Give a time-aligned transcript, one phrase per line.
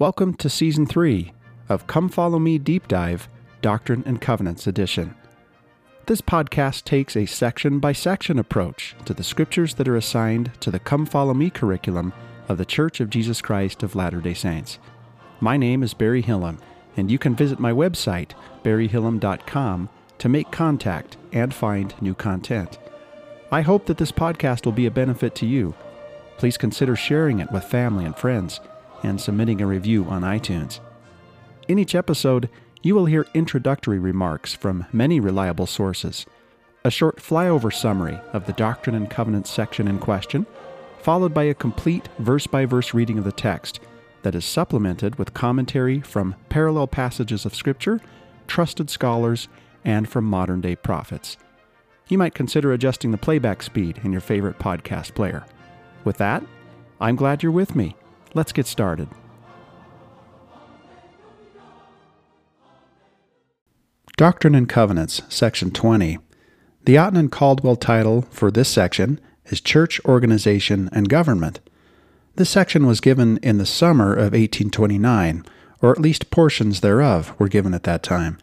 [0.00, 1.32] Welcome to Season 3
[1.68, 3.28] of Come Follow Me Deep Dive
[3.62, 5.16] Doctrine and Covenants Edition.
[6.06, 10.70] This podcast takes a section by section approach to the scriptures that are assigned to
[10.70, 12.12] the Come Follow Me curriculum
[12.48, 14.78] of the Church of Jesus Christ of Latter day Saints.
[15.40, 16.60] My name is Barry Hillam,
[16.96, 19.88] and you can visit my website, barryhillam.com,
[20.18, 22.78] to make contact and find new content.
[23.50, 25.74] I hope that this podcast will be a benefit to you.
[26.36, 28.60] Please consider sharing it with family and friends
[29.02, 30.80] and submitting a review on iTunes.
[31.68, 32.48] In each episode,
[32.82, 36.26] you will hear introductory remarks from many reliable sources,
[36.84, 40.46] a short flyover summary of the Doctrine and Covenants section in question,
[41.00, 43.80] followed by a complete verse by verse reading of the text
[44.22, 48.00] that is supplemented with commentary from parallel passages of Scripture,
[48.46, 49.48] trusted scholars,
[49.84, 51.36] and from modern day prophets.
[52.08, 55.44] You might consider adjusting the playback speed in your favorite podcast player.
[56.04, 56.42] With that,
[57.00, 57.96] I'm glad you're with me.
[58.34, 59.08] Let's get started.
[64.16, 66.18] Doctrine and Covenants, Section 20.
[66.84, 71.60] The Otten and Caldwell title for this section is Church Organization and Government.
[72.34, 75.44] This section was given in the summer of 1829,
[75.80, 78.38] or at least portions thereof were given at that time.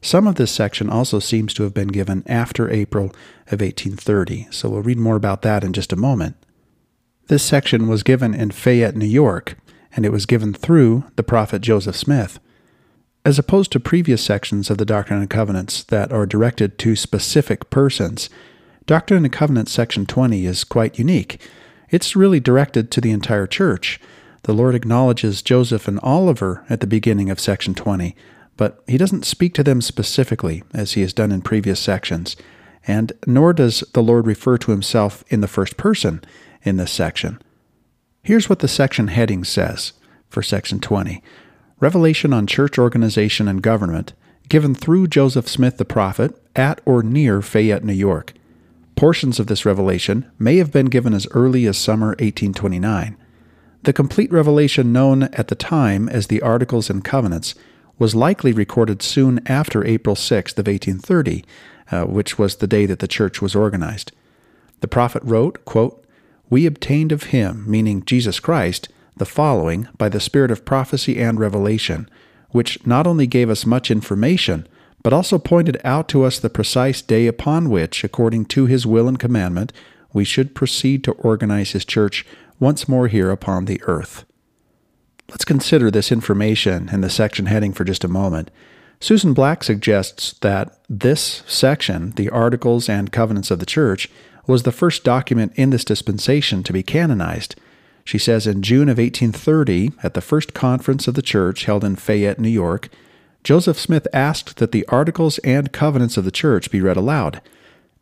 [0.00, 3.06] Some of this section also seems to have been given after April
[3.48, 6.36] of 1830, so we'll read more about that in just a moment.
[7.28, 9.58] This section was given in Fayette, New York,
[9.94, 12.40] and it was given through the prophet Joseph Smith.
[13.22, 17.68] As opposed to previous sections of the Doctrine and Covenants that are directed to specific
[17.68, 18.30] persons,
[18.86, 21.46] Doctrine and Covenants section 20 is quite unique.
[21.90, 24.00] It's really directed to the entire church.
[24.44, 28.16] The Lord acknowledges Joseph and Oliver at the beginning of section 20,
[28.56, 32.36] but he doesn't speak to them specifically as he has done in previous sections,
[32.86, 36.22] and nor does the Lord refer to himself in the first person
[36.62, 37.40] in this section.
[38.22, 39.92] Here's what the section heading says
[40.28, 41.22] for section 20
[41.80, 44.12] Revelation on Church Organization and Government,
[44.48, 48.32] given through Joseph Smith the prophet at or near Fayette, New York.
[48.96, 53.16] Portions of this revelation may have been given as early as summer 1829.
[53.84, 57.54] The complete revelation known at the time as the Articles and Covenants
[57.98, 61.44] was likely recorded soon after April 6th of 1830,
[61.92, 64.10] uh, which was the day that the church was organized.
[64.80, 66.04] The prophet wrote, quote,
[66.50, 71.38] we obtained of him, meaning Jesus Christ, the following by the spirit of prophecy and
[71.38, 72.08] revelation,
[72.50, 74.66] which not only gave us much information,
[75.02, 79.08] but also pointed out to us the precise day upon which, according to his will
[79.08, 79.72] and commandment,
[80.12, 82.26] we should proceed to organize his church
[82.58, 84.24] once more here upon the earth.
[85.28, 88.50] Let's consider this information in the section heading for just a moment.
[89.00, 94.10] Susan Black suggests that this section, the Articles and Covenants of the Church,
[94.48, 97.54] was the first document in this dispensation to be canonized.
[98.04, 101.94] She says in June of 1830, at the first conference of the church held in
[101.94, 102.88] Fayette, New York,
[103.44, 107.40] Joseph Smith asked that the Articles and Covenants of the church be read aloud.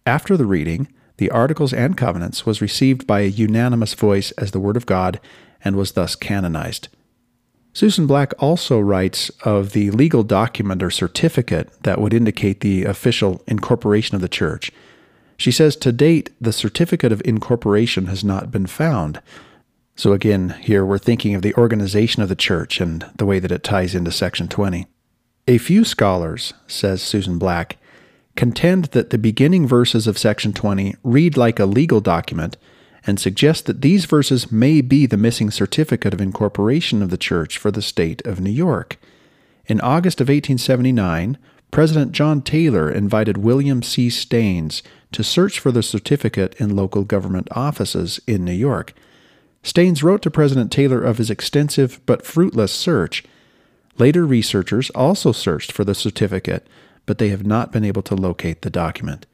[0.06, 4.60] After the reading, the Articles and Covenants was received by a unanimous voice as the
[4.60, 5.20] Word of God
[5.64, 6.88] and was thus canonized.
[7.72, 13.42] Susan Black also writes of the legal document or certificate that would indicate the official
[13.46, 14.70] incorporation of the church.
[15.36, 19.20] She says to date, the certificate of incorporation has not been found.
[19.94, 23.52] So, again, here we're thinking of the organization of the church and the way that
[23.52, 24.86] it ties into Section 20.
[25.48, 27.78] A few scholars, says Susan Black,
[28.34, 32.56] contend that the beginning verses of Section 20 read like a legal document
[33.06, 37.56] and suggest that these verses may be the missing certificate of incorporation of the church
[37.56, 38.98] for the state of New York.
[39.66, 41.38] In August of 1879,
[41.70, 44.10] President John Taylor invited William C.
[44.10, 48.92] Staines to search for the certificate in local government offices in New York.
[49.62, 53.24] Staines wrote to President Taylor of his extensive but fruitless search.
[53.98, 56.66] Later researchers also searched for the certificate,
[57.04, 59.26] but they have not been able to locate the document.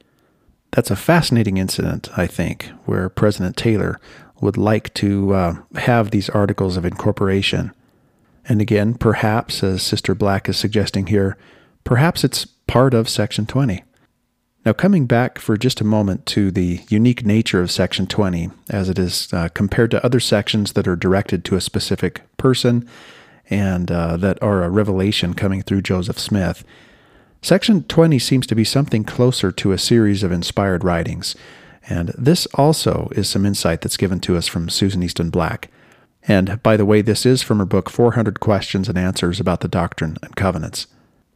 [0.71, 3.99] That's a fascinating incident, I think, where President Taylor
[4.41, 7.71] would like to uh, have these articles of incorporation.
[8.45, 11.37] And again, perhaps, as Sister Black is suggesting here,
[11.83, 13.83] perhaps it's part of Section 20.
[14.65, 18.87] Now, coming back for just a moment to the unique nature of Section 20, as
[18.87, 22.87] it is uh, compared to other sections that are directed to a specific person
[23.49, 26.63] and uh, that are a revelation coming through Joseph Smith,
[27.41, 31.35] Section 20 seems to be something closer to a series of inspired writings.
[31.89, 35.69] And this also is some insight that's given to us from Susan Easton Black.
[36.25, 39.67] And by the way, this is from her book 400 Questions and Answers about the
[39.67, 40.87] Doctrine and Covenants.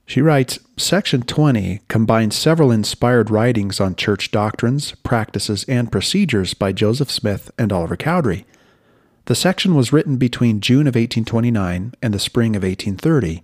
[0.08, 6.72] She writes Section 20 combines several inspired writings on church doctrines, practices, and procedures by
[6.72, 8.46] Joseph Smith and Oliver Cowdery.
[9.26, 13.44] The section was written between June of 1829 and the spring of 1830.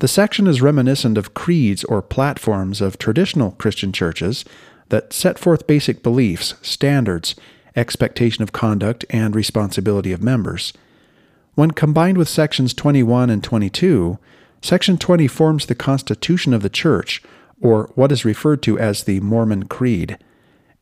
[0.00, 4.44] The section is reminiscent of creeds or platforms of traditional Christian churches
[4.88, 7.36] that set forth basic beliefs, standards,
[7.76, 10.72] expectation of conduct, and responsibility of members.
[11.54, 14.18] When combined with sections 21 and 22,
[14.66, 17.22] section 20 forms the constitution of the church,
[17.60, 20.18] or what is referred to as the Mormon Creed.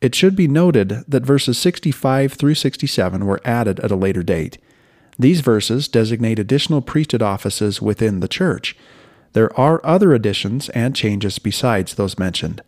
[0.01, 4.57] It should be noted that verses 65 through 67 were added at a later date.
[5.17, 8.75] These verses designate additional priesthood offices within the church.
[9.33, 12.61] There are other additions and changes besides those mentioned.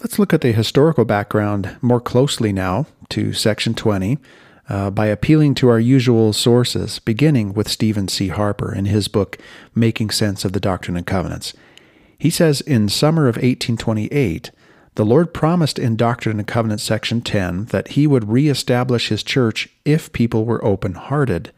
[0.00, 4.18] Let's look at the historical background more closely now to Section 20
[4.68, 8.28] uh, by appealing to our usual sources, beginning with Stephen C.
[8.28, 9.38] Harper in his book
[9.74, 11.54] Making Sense of the Doctrine and Covenants.
[12.18, 14.50] He says in summer of 1828,
[14.96, 19.68] the Lord promised in Doctrine and Covenants section 10 that he would reestablish his church
[19.84, 21.52] if people were open hearted.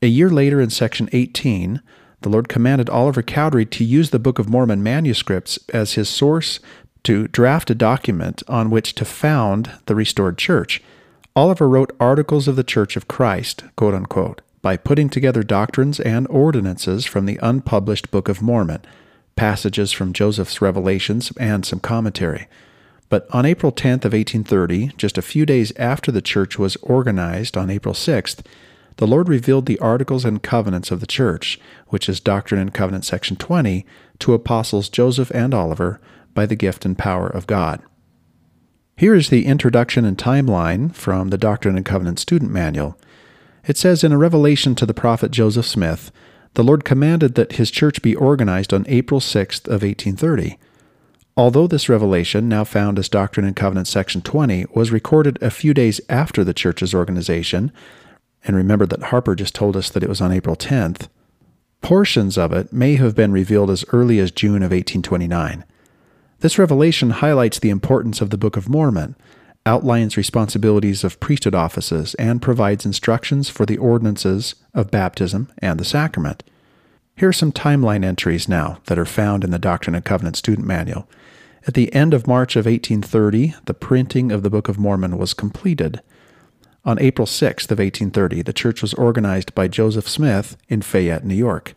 [0.00, 1.82] A year later in section 18,
[2.20, 6.60] the Lord commanded Oliver Cowdery to use the Book of Mormon manuscripts as his source
[7.02, 10.80] to draft a document on which to found the restored church.
[11.34, 16.28] Oliver wrote Articles of the Church of Christ, quote unquote, by putting together doctrines and
[16.28, 18.82] ordinances from the unpublished Book of Mormon,
[19.34, 22.48] passages from Joseph's Revelations, and some commentary.
[23.08, 27.56] But on April 10th of 1830, just a few days after the church was organized
[27.56, 28.44] on April 6th,
[28.98, 33.08] the Lord revealed the Articles and Covenants of the Church, which is Doctrine and Covenants
[33.08, 33.86] section 20,
[34.18, 35.98] to apostles Joseph and Oliver,
[36.34, 37.80] by the gift and power of God.
[39.02, 42.96] Here is the introduction and timeline from the Doctrine and Covenants Student Manual.
[43.66, 46.12] It says In a revelation to the prophet Joseph Smith,
[46.54, 50.56] the Lord commanded that his church be organized on April 6th of 1830.
[51.36, 55.74] Although this revelation, now found as Doctrine and Covenants section 20, was recorded a few
[55.74, 57.72] days after the church's organization,
[58.44, 61.08] and remember that Harper just told us that it was on April 10th,
[61.80, 65.64] portions of it may have been revealed as early as June of 1829.
[66.42, 69.14] This revelation highlights the importance of the Book of Mormon,
[69.64, 75.84] outlines responsibilities of priesthood offices, and provides instructions for the ordinances of baptism and the
[75.84, 76.42] sacrament.
[77.16, 80.66] Here are some timeline entries now that are found in the Doctrine and Covenant Student
[80.66, 81.08] Manual.
[81.68, 85.34] At the end of March of 1830, the printing of the Book of Mormon was
[85.34, 86.02] completed.
[86.84, 91.36] On April 6th of 1830, the church was organized by Joseph Smith in Fayette, New
[91.36, 91.74] York.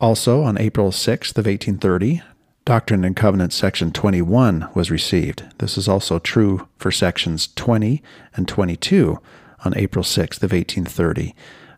[0.00, 2.22] Also, on April 6th of 1830,
[2.66, 5.44] Doctrine and Covenants section 21 was received.
[5.58, 8.02] This is also true for sections 20
[8.34, 9.20] and 22
[9.64, 11.32] on April 6th of 1830.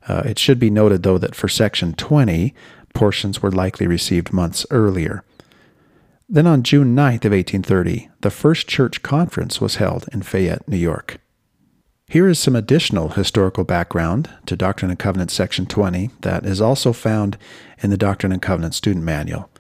[0.09, 2.55] Uh, it should be noted, though, that for section 20,
[2.95, 5.23] portions were likely received months earlier.
[6.27, 10.79] Then on June 9th of 1830, the first church conference was held in Fayette, New
[10.79, 11.19] York.
[12.09, 16.95] Here is some additional historical background to Doctrine and Covenants section 20 that is also
[16.95, 17.37] found
[17.83, 19.51] in the Doctrine and Covenants student manual.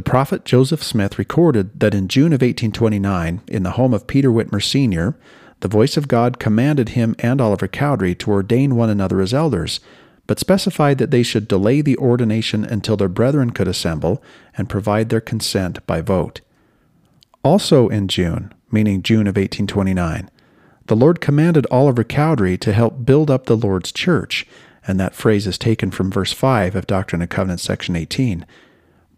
[0.00, 4.30] The prophet Joseph Smith recorded that in June of 1829, in the home of Peter
[4.30, 5.14] Whitmer Sr.,
[5.60, 9.78] the voice of God commanded him and Oliver Cowdery to ordain one another as elders,
[10.26, 14.22] but specified that they should delay the ordination until their brethren could assemble
[14.56, 16.40] and provide their consent by vote.
[17.44, 20.30] Also in June, meaning June of 1829,
[20.86, 24.46] the Lord commanded Oliver Cowdery to help build up the Lord's church,
[24.86, 28.46] and that phrase is taken from verse 5 of Doctrine and Covenants, section 18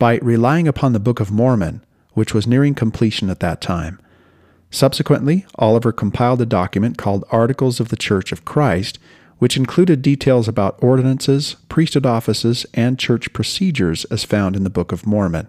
[0.02, 1.80] by relying upon the Book of Mormon,
[2.14, 4.00] which was nearing completion at that time.
[4.68, 8.98] Subsequently, Oliver compiled a document called Articles of the Church of Christ,
[9.38, 14.90] which included details about ordinances, priesthood offices, and church procedures as found in the Book
[14.90, 15.46] of Mormon.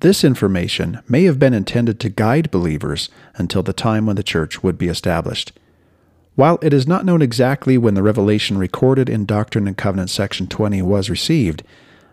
[0.00, 4.62] This information may have been intended to guide believers until the time when the church
[4.62, 5.58] would be established.
[6.34, 10.48] While it is not known exactly when the revelation recorded in Doctrine and Covenants section
[10.48, 11.62] 20 was received,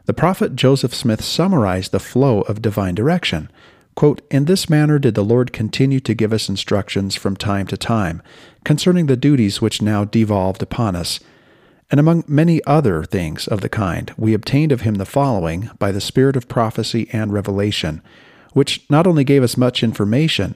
[0.06, 3.52] the prophet Joseph Smith summarized the flow of divine direction.
[3.96, 7.78] Quote, In this manner did the Lord continue to give us instructions from time to
[7.78, 8.22] time
[8.64, 11.20] concerning the duties which now devolved upon us.
[11.90, 15.92] And among many other things of the kind, we obtained of him the following by
[15.92, 18.02] the spirit of prophecy and revelation,
[18.54, 20.56] which not only gave us much information,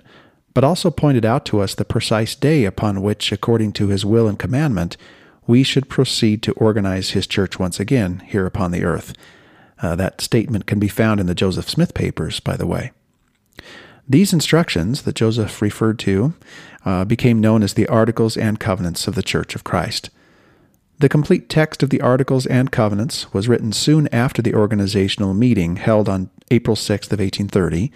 [0.53, 4.27] but also pointed out to us the precise day upon which, according to his will
[4.27, 4.95] and commandment,
[5.45, 9.13] we should proceed to organize his church once again here upon the earth.
[9.85, 12.91] Uh, that statement can be found in the Joseph Smith papers, by the way.
[14.09, 16.33] These instructions that Joseph referred to
[16.85, 20.09] uh, became known as the Articles and Covenants of the Church of Christ.
[20.97, 25.75] The complete text of the Articles and Covenants was written soon after the organizational meeting
[25.75, 27.91] held on April 6th of 1830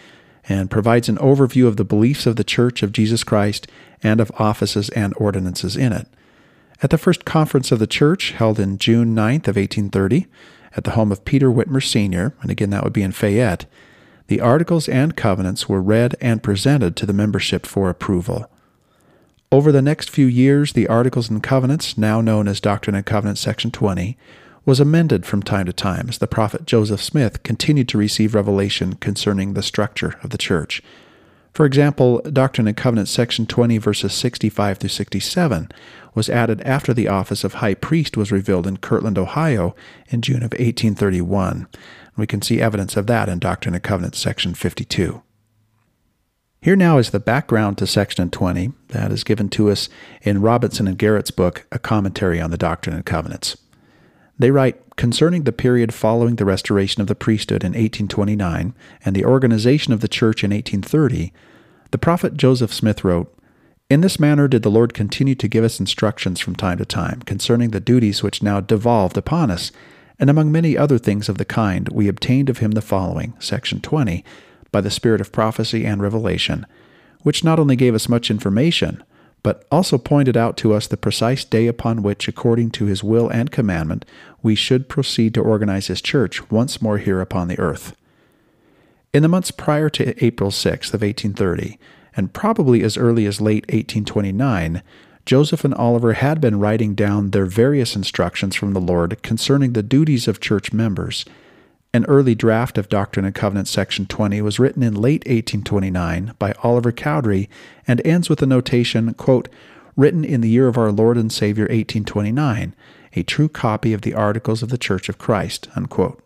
[0.47, 3.65] and provides an overview of the beliefs of the Church of Jesus Christ
[4.03, 6.07] and of offices and ordinances in it.
[6.83, 10.27] At the first conference of the church, held in June 9th of 1830,
[10.79, 13.65] at the home of Peter Whitmer Sr., and again that would be in Fayette,
[14.27, 18.49] the Articles and Covenants were read and presented to the membership for approval.
[19.51, 23.41] Over the next few years, the Articles and Covenants, now known as Doctrine and Covenants
[23.41, 24.17] Section 20,
[24.65, 28.93] was amended from time to time as the prophet Joseph Smith continued to receive revelation
[28.93, 30.81] concerning the structure of the church.
[31.53, 35.71] For example, Doctrine and Covenants section 20 verses 65 through 67
[36.15, 39.75] was added after the office of high priest was revealed in Kirtland, Ohio
[40.09, 41.67] in June of 1831.
[42.17, 45.21] We can see evidence of that in Doctrine and Covenants section 52.
[46.61, 49.87] Here now is the background to section 20 that is given to us
[50.21, 53.55] in Robinson and Garrett's book, A Commentary on the Doctrine and Covenants.
[54.39, 59.25] They write concerning the period following the restoration of the priesthood in 1829 and the
[59.25, 61.33] organization of the church in 1830,
[61.91, 63.35] the prophet Joseph Smith wrote,
[63.89, 67.21] In this manner did the Lord continue to give us instructions from time to time
[67.23, 69.73] concerning the duties which now devolved upon us,
[70.17, 73.81] and among many other things of the kind, we obtained of him the following, section
[73.81, 74.23] 20,
[74.71, 76.65] by the spirit of prophecy and revelation,
[77.23, 79.03] which not only gave us much information,
[79.43, 83.29] but also pointed out to us the precise day upon which, according to his will
[83.29, 84.05] and commandment,
[84.41, 87.95] we should proceed to organize his church once more here upon the earth.
[89.13, 91.79] In the months prior to April 6th of 1830,
[92.15, 94.83] and probably as early as late 1829,
[95.25, 99.83] Joseph and Oliver had been writing down their various instructions from the Lord concerning the
[99.83, 101.23] duties of church members
[101.93, 106.53] an early draft of Doctrine and Covenants, section 20, was written in late 1829 by
[106.61, 107.49] Oliver Cowdery
[107.87, 109.49] and ends with the notation, quote,
[109.95, 112.75] written in the year of our Lord and Savior 1829,
[113.15, 115.67] a true copy of the Articles of the Church of Christ.
[115.75, 116.23] Unquote.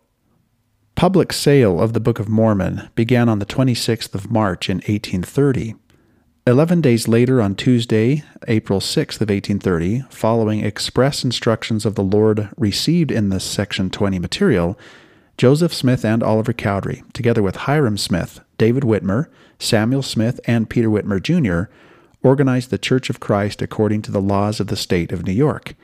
[0.94, 5.74] Public sale of the Book of Mormon began on the 26th of March in 1830.
[6.46, 12.50] Eleven days later, on Tuesday, April 6th of 1830, following express instructions of the Lord
[12.58, 14.78] received in the Section 20 material,
[15.36, 19.26] Joseph Smith and Oliver Cowdery, together with Hyrum Smith, David Whitmer,
[19.58, 21.72] Samuel Smith, and Peter Whitmer Jr.,
[22.22, 25.74] organized the Church of Christ according to the laws of the state of New York.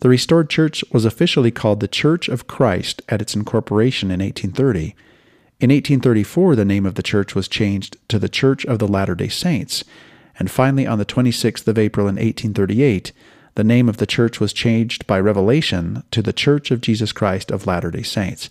[0.00, 4.94] The restored church was officially called the Church of Christ at its incorporation in 1830.
[5.60, 9.14] In 1834, the name of the church was changed to the Church of the Latter
[9.14, 9.84] day Saints,
[10.38, 13.12] and finally, on the 26th of April in 1838,
[13.56, 17.50] the name of the church was changed by revelation to the Church of Jesus Christ
[17.50, 18.48] of Latter day Saints.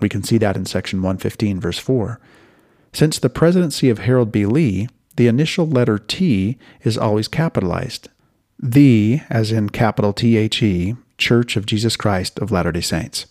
[0.00, 2.20] We can see that in section 115, verse 4.
[2.92, 4.46] Since the presidency of Harold B.
[4.46, 8.08] Lee, the initial letter T is always capitalized.
[8.58, 13.26] The, as in capital T H E, Church of Jesus Christ of Latter day Saints.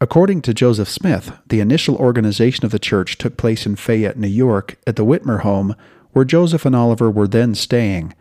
[0.00, 4.26] According to Joseph Smith, the initial organization of the church took place in Fayette, New
[4.26, 5.76] York, at the Whitmer home,
[6.10, 8.14] where Joseph and Oliver were then staying.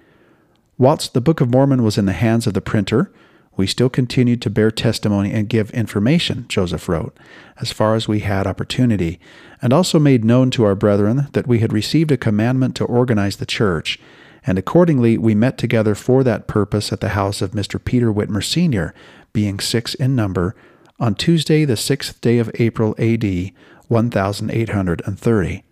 [0.77, 3.11] Whilst the Book of Mormon was in the hands of the printer,
[3.57, 7.17] we still continued to bear testimony and give information, Joseph wrote,
[7.59, 9.19] as far as we had opportunity,
[9.61, 13.37] and also made known to our brethren that we had received a commandment to organize
[13.37, 13.99] the church,
[14.45, 17.83] and accordingly we met together for that purpose at the house of Mr.
[17.83, 18.93] Peter Whitmer Sr.,
[19.33, 20.55] being six in number,
[20.99, 23.53] on Tuesday, the sixth day of April, A.D.
[23.87, 25.63] 1830.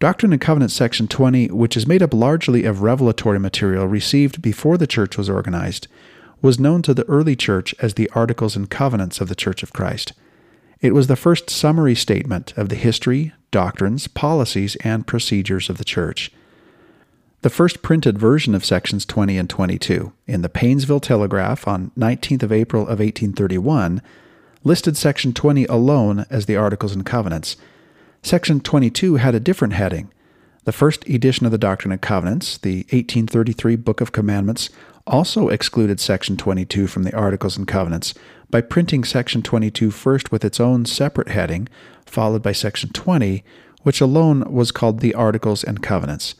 [0.00, 4.76] Doctrine and Covenant section 20, which is made up largely of revelatory material received before
[4.76, 5.86] the church was organized,
[6.42, 9.72] was known to the early church as the Articles and Covenants of the Church of
[9.72, 10.12] Christ.
[10.80, 15.84] It was the first summary statement of the history, doctrines, policies, and procedures of the
[15.84, 16.32] church.
[17.42, 22.42] The first printed version of sections 20 and 22 in the Painesville Telegraph on 19th
[22.42, 24.02] of April of 1831
[24.64, 27.56] listed section 20 alone as the Articles and Covenants.
[28.22, 30.12] Section 22 had a different heading.
[30.64, 34.70] The first edition of the Doctrine and Covenants, the 1833 Book of Commandments,
[35.08, 38.14] also excluded Section 22 from the Articles and Covenants
[38.48, 41.68] by printing Section 22 first with its own separate heading,
[42.06, 43.42] followed by Section 20,
[43.82, 46.36] which alone was called the Articles and Covenants.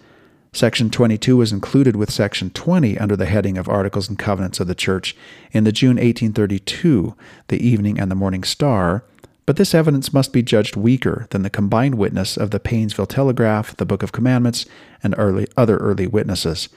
[0.52, 4.68] Section 22 was included with Section 20 under the heading of Articles and Covenants of
[4.68, 5.16] the Church
[5.50, 7.16] in the June 1832,
[7.48, 9.02] the Evening and the Morning Star,
[9.46, 13.76] but this evidence must be judged weaker than the combined witness of the Painesville Telegraph,
[13.76, 14.66] the Book of Commandments,
[15.02, 16.68] and early, other early witnesses.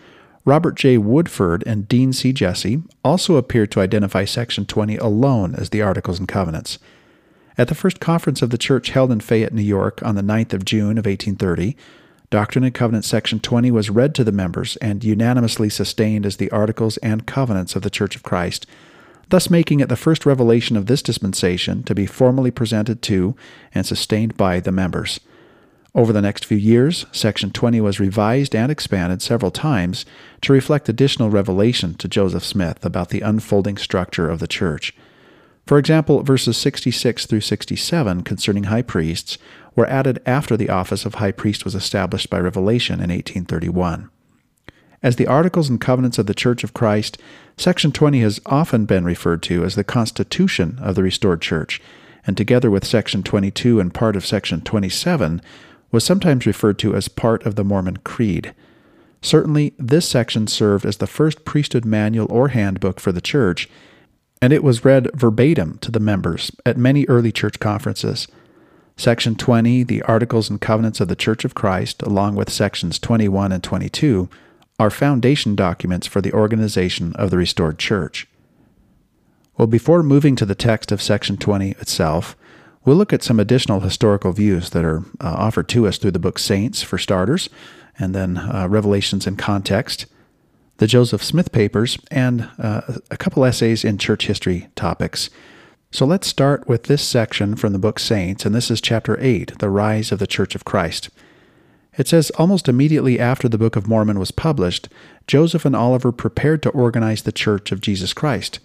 [0.46, 0.98] Robert J.
[0.98, 2.32] Woodford and Dean C.
[2.32, 6.78] Jessee also appear to identify Section 20 alone as the Articles and Covenants.
[7.58, 10.54] At the first conference of the church held in Fayette, New York, on the 9th
[10.54, 11.76] of June of 1830,
[12.30, 16.52] Doctrine and Covenants Section 20 was read to the members and unanimously sustained as the
[16.52, 18.68] Articles and Covenants of the Church of Christ,
[19.29, 23.36] thus making it the first revelation of this dispensation to be formally presented to
[23.74, 25.20] and sustained by the members.
[25.96, 30.05] Over the next few years, Section 20 was revised and expanded several times
[30.41, 34.94] to reflect additional revelation to Joseph Smith about the unfolding structure of the church.
[35.65, 39.38] For example, verses 66 through 67 concerning high priests
[39.74, 44.10] were added after the office of high priest was established by revelation in 1831.
[45.06, 47.20] As the Articles and Covenants of the Church of Christ,
[47.58, 51.80] Section 20 has often been referred to as the constitution of the restored church,
[52.26, 55.44] and together with Section 22 and part of Section 27,
[55.92, 58.56] was sometimes referred to as part of the Mormon Creed.
[59.22, 63.70] Certainly, this section served as the first priesthood manual or handbook for the church,
[64.42, 68.28] and it was read verbatim to the members at many early church conferences.
[68.98, 73.52] Section 20, the Articles and Covenants of the Church of Christ, along with sections 21
[73.52, 74.30] and 22,
[74.79, 78.27] are foundation documents for the organization of the restored church.
[79.58, 82.36] Well, before moving to the text of section 20 itself,
[82.86, 86.20] We'll look at some additional historical views that are uh, offered to us through the
[86.20, 87.50] book Saints, for starters,
[87.98, 90.05] and then uh, Revelations in Context,
[90.77, 95.32] the Joseph Smith Papers, and uh, a couple essays in church history topics.
[95.89, 99.58] So let's start with this section from the book Saints, and this is chapter 8,
[99.58, 101.10] The Rise of the Church of Christ.
[101.98, 104.90] It says almost immediately after the Book of Mormon was published,
[105.28, 108.60] Joseph and Oliver prepared to organize the Church of Jesus Christ.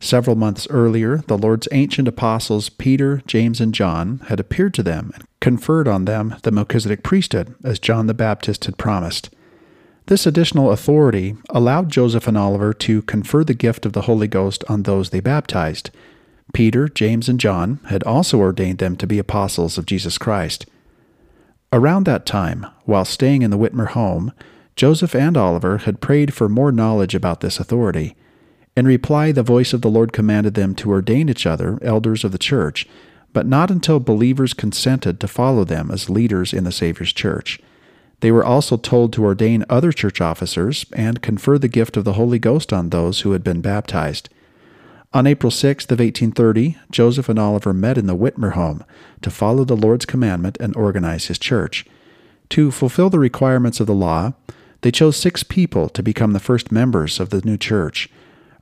[0.00, 5.10] Several months earlier, the Lord's ancient apostles Peter, James, and John had appeared to them
[5.14, 9.30] and conferred on them the Melchizedek priesthood, as John the Baptist had promised.
[10.06, 14.64] This additional authority allowed Joseph and Oliver to confer the gift of the Holy Ghost
[14.68, 15.90] on those they baptized.
[16.54, 20.64] Peter, James, and John had also ordained them to be apostles of Jesus Christ.
[21.70, 24.32] Around that time, while staying in the Whitmer home,
[24.74, 28.16] Joseph and Oliver had prayed for more knowledge about this authority.
[28.74, 32.32] In reply, the voice of the Lord commanded them to ordain each other elders of
[32.32, 32.88] the church,
[33.34, 37.60] but not until believers consented to follow them as leaders in the Savior's church.
[38.20, 42.14] They were also told to ordain other church officers and confer the gift of the
[42.14, 44.30] Holy Ghost on those who had been baptized.
[45.14, 48.84] On April 6th of 1830, Joseph and Oliver met in the Whitmer home
[49.22, 51.86] to follow the Lord's commandment and organize his church.
[52.50, 54.34] To fulfill the requirements of the law,
[54.82, 58.10] they chose six people to become the first members of the new church.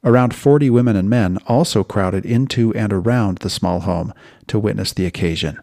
[0.05, 4.15] Around 40 women and men also crowded into and around the small home
[4.47, 5.59] to witness the occasion.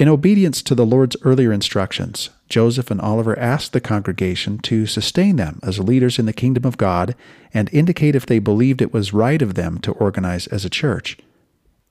[0.00, 5.36] In obedience to the Lord's earlier instructions, Joseph and Oliver asked the congregation to sustain
[5.36, 7.14] them as leaders in the kingdom of God
[7.52, 11.18] and indicate if they believed it was right of them to organize as a church.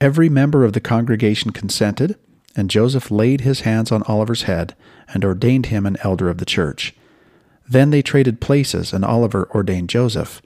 [0.01, 2.17] Every member of the congregation consented,
[2.55, 4.73] and Joseph laid his hands on Oliver's head
[5.13, 6.95] and ordained him an elder of the church.
[7.69, 10.41] Then they traded places, and Oliver ordained Joseph.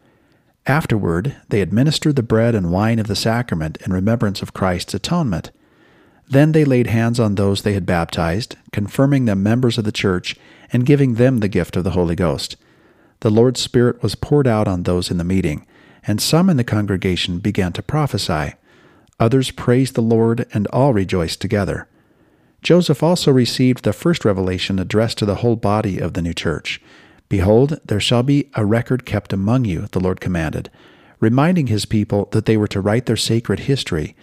[0.65, 5.51] Afterward, they administered the bread and wine of the sacrament in remembrance of Christ's atonement.
[6.29, 10.35] Then they laid hands on those they had baptized, confirming them members of the church
[10.71, 12.55] and giving them the gift of the Holy Ghost.
[13.19, 15.65] The Lord's Spirit was poured out on those in the meeting,
[16.05, 18.55] and some in the congregation began to prophesy.
[19.19, 21.87] Others praised the Lord, and all rejoiced together.
[22.61, 26.81] Joseph also received the first revelation addressed to the whole body of the new church.
[27.29, 30.69] Behold, there shall be a record kept among you, the Lord commanded,
[31.19, 34.15] reminding his people that they were to write their sacred history,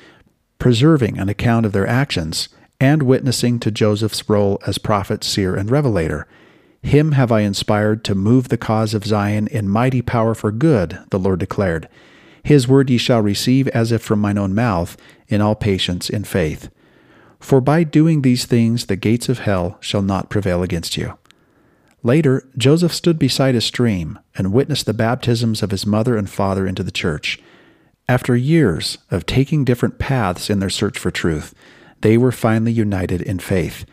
[0.60, 2.48] preserving an account of their actions,
[2.80, 6.28] and witnessing to Joseph's role as prophet, seer, and revelator.
[6.82, 10.98] Him have I inspired to move the cause of Zion in mighty power for good,
[11.10, 11.88] the Lord declared.
[12.42, 14.96] His word ye shall receive as if from mine own mouth,
[15.28, 16.70] in all patience in faith.
[17.38, 21.18] For by doing these things the gates of hell shall not prevail against you.
[22.02, 26.66] Later, Joseph stood beside a stream and witnessed the baptisms of his mother and father
[26.66, 27.38] into the church.
[28.10, 31.54] After years of taking different paths in their search for truth,
[32.00, 33.84] they were finally united in faith.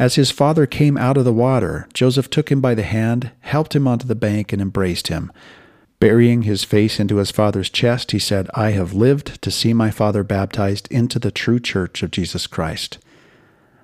[0.00, 3.76] As his father came out of the water, Joseph took him by the hand, helped
[3.76, 5.30] him onto the bank, and embraced him.
[6.00, 9.92] Burying his face into his father's chest, he said, I have lived to see my
[9.92, 12.98] father baptized into the true church of Jesus Christ.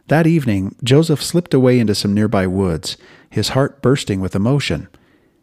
[0.08, 2.96] That evening, Joseph slipped away into some nearby woods
[3.30, 4.88] his heart bursting with emotion.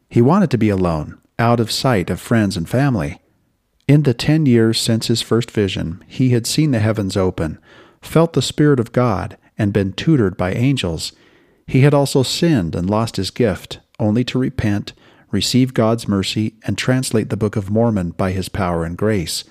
[0.10, 3.22] He wanted to be alone, out of sight of friends and family.
[3.88, 7.60] In the ten years since his first vision, he had seen the heavens open,
[8.02, 11.12] felt the Spirit of God, and been tutored by angels.
[11.68, 14.94] He had also sinned and lost his gift, only to repent,
[15.32, 19.44] receive God's mercy, and translate the Book of Mormon by his power and grace.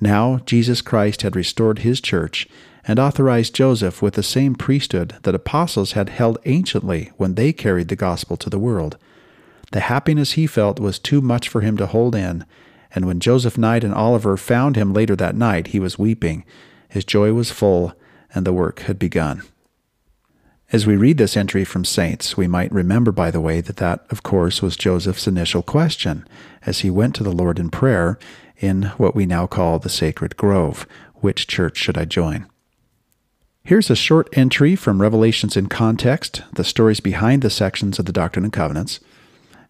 [0.00, 2.48] Now Jesus Christ had restored his church
[2.84, 7.88] and authorized Joseph with the same priesthood that apostles had held anciently when they carried
[7.88, 8.96] the gospel to the world.
[9.72, 12.44] The happiness he felt was too much for him to hold in,
[12.94, 16.44] and when Joseph Knight and Oliver found him later that night, he was weeping.
[16.88, 17.94] His joy was full,
[18.34, 19.42] and the work had begun.
[20.70, 24.04] As we read this entry from Saints, we might remember, by the way, that that,
[24.10, 26.26] of course, was Joseph's initial question
[26.66, 28.18] as he went to the Lord in prayer
[28.58, 32.46] in what we now call the Sacred Grove Which church should I join?
[33.64, 38.12] Here's a short entry from Revelations in Context, the stories behind the sections of the
[38.12, 39.00] Doctrine and Covenants.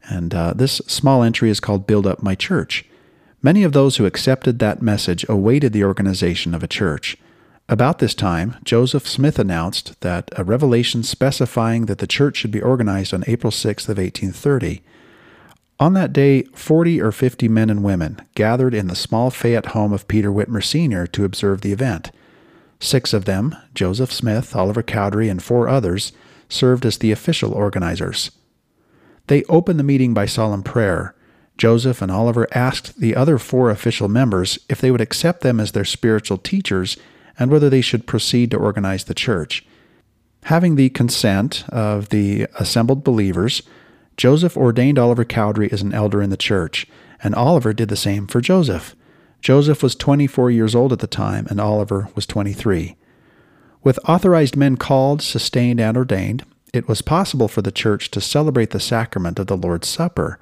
[0.09, 2.85] And uh, this small entry is called Build Up My Church.
[3.41, 7.17] Many of those who accepted that message awaited the organization of a church.
[7.69, 12.63] About this time, Joseph Smith announced that a revelation specifying that the church should be
[12.63, 14.83] organized on April 6th of 1830.
[15.79, 19.93] On that day, 40 or 50 men and women gathered in the small Fayette home
[19.93, 21.07] of Peter Whitmer Sr.
[21.07, 22.11] to observe the event.
[22.81, 26.13] Six of them, Joseph Smith, Oliver Cowdery, and four others,
[26.49, 28.33] served as the official organizers.
[29.29, 31.15] They opened the meeting by solemn prayer.
[31.59, 35.73] Joseph and Oliver asked the other four official members if they would accept them as
[35.73, 36.97] their spiritual teachers
[37.39, 39.67] and whether they should proceed to organize the church.
[40.45, 43.63] Having the consent of the assembled believers,
[44.17, 46.87] Joseph ordained Oliver Cowdery as an elder in the church,
[47.23, 48.95] and Oliver did the same for Joseph.
[49.41, 52.97] Joseph was 24 years old at the time, and Oliver was 23.
[53.85, 58.71] With authorized men called, sustained, and ordained, it was possible for the church to celebrate
[58.71, 60.39] the sacrament of the Lord's Supper.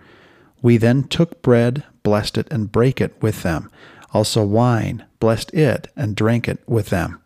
[0.62, 3.71] We then took bread, blessed it, and brake it with them,
[4.12, 7.21] also wine, blessed it, and drank it with them.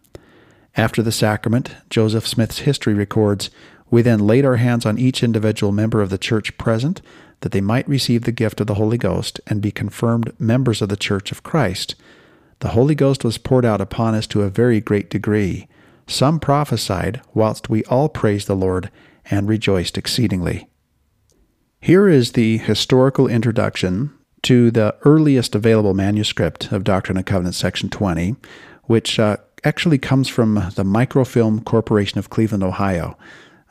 [0.77, 3.51] After the sacrament, Joseph Smith's history records,
[3.91, 7.03] we then laid our hands on each individual member of the church present,
[7.41, 10.89] that they might receive the gift of the Holy Ghost and be confirmed members of
[10.89, 11.95] the church of Christ.
[12.61, 15.67] The Holy Ghost was poured out upon us to a very great degree.
[16.07, 18.91] Some prophesied, whilst we all praised the Lord
[19.31, 20.70] and rejoiced exceedingly.
[21.81, 24.13] Here is the historical introduction
[24.43, 28.37] to the earliest available manuscript of Doctrine and Covenants, section 20,
[28.85, 33.17] which uh, actually comes from the Microfilm Corporation of Cleveland, Ohio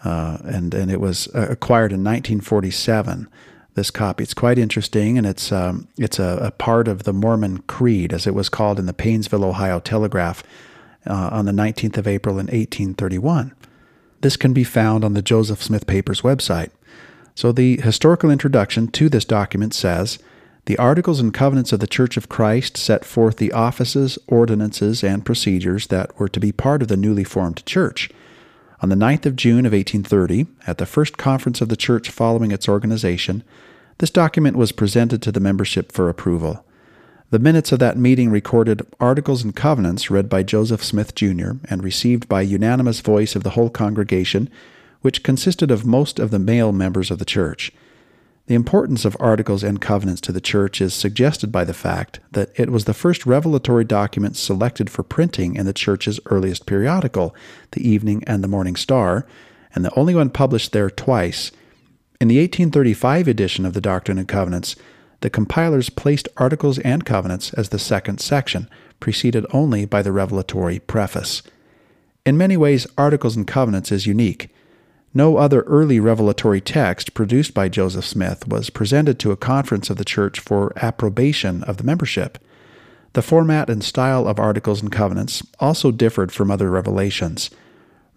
[0.04, 3.28] uh, and and it was uh, acquired in 1947.
[3.76, 7.60] This copy, it's quite interesting, and it's um, it's a, a, part of the Mormon
[7.60, 10.44] Creed, as it was called in the Painesville, Ohio Telegraph
[11.06, 13.54] uh, on the 19th of April in 1831.
[14.22, 16.72] This can be found on the Joseph Smith Papers website.
[17.40, 20.20] So the historical introduction to this document says.
[20.66, 25.26] The Articles and Covenants of the Church of Christ set forth the offices, ordinances, and
[25.26, 28.10] procedures that were to be part of the newly formed church.
[28.82, 32.52] On the 9th of June of 1830, at the first conference of the church following
[32.52, 33.46] its organization,
[34.00, 36.66] this document was presented to the membership for approval.
[37.30, 41.86] The minutes of that meeting recorded Articles and Covenants read by Joseph Smith, Jr., and
[41.86, 44.50] received by unanimous voice of the whole congregation,
[45.02, 47.72] which consisted of most of the male members of the church.
[48.48, 52.50] The importance of Articles and Covenants to the Church is suggested by the fact that
[52.56, 57.36] it was the first revelatory document selected for printing in the Church's earliest periodical,
[57.74, 59.28] the Evening and the Morning Star,
[59.76, 61.52] and the only one published there twice.
[62.20, 64.76] In the 1835 edition of the Doctrine and Covenants,
[65.22, 68.68] the compilers placed Articles and Covenants as the second section,
[69.00, 71.44] preceded only by the revelatory preface.
[72.26, 74.50] In many ways, Articles and Covenants is unique.
[75.14, 79.98] No other early revelatory text produced by Joseph Smith was presented to a conference of
[79.98, 82.38] the church for approbation of the membership.
[83.14, 87.50] The format and style of Articles and Covenants also differed from other revelations.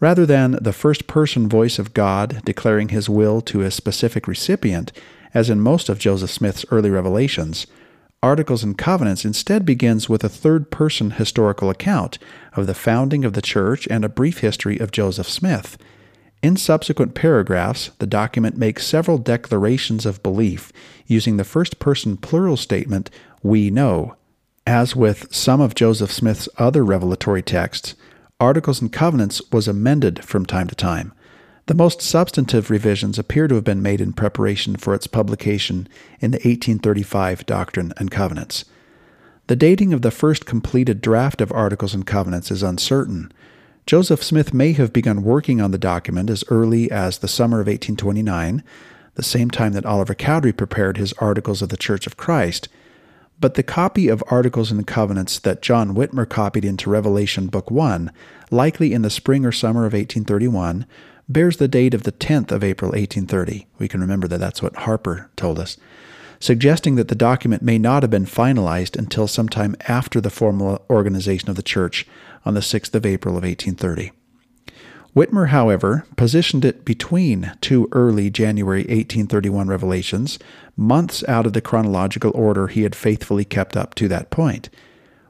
[0.00, 4.92] Rather than the first person voice of God declaring his will to a specific recipient,
[5.32, 7.66] as in most of Joseph Smith's early revelations,
[8.22, 12.18] Articles and Covenants instead begins with a third person historical account
[12.54, 15.78] of the founding of the church and a brief history of Joseph Smith.
[16.42, 20.72] In subsequent paragraphs, the document makes several declarations of belief
[21.06, 23.10] using the first person plural statement,
[23.44, 24.16] we know.
[24.66, 27.94] As with some of Joseph Smith's other revelatory texts,
[28.40, 31.12] Articles and Covenants was amended from time to time.
[31.66, 36.32] The most substantive revisions appear to have been made in preparation for its publication in
[36.32, 38.64] the 1835 Doctrine and Covenants.
[39.46, 43.32] The dating of the first completed draft of Articles and Covenants is uncertain,
[43.86, 47.66] Joseph Smith may have begun working on the document as early as the summer of
[47.66, 48.62] 1829,
[49.14, 52.68] the same time that Oliver Cowdery prepared his Articles of the Church of Christ.
[53.40, 58.12] But the copy of Articles and Covenants that John Whitmer copied into Revelation Book 1,
[58.52, 60.86] likely in the spring or summer of 1831,
[61.28, 63.66] bears the date of the 10th of April 1830.
[63.78, 65.76] We can remember that that's what Harper told us,
[66.38, 71.50] suggesting that the document may not have been finalized until sometime after the formal organization
[71.50, 72.06] of the church
[72.44, 74.12] on the 6th of April of 1830.
[75.14, 80.38] Whitmer, however, positioned it between two early January 1831 revelations,
[80.74, 84.70] months out of the chronological order he had faithfully kept up to that point.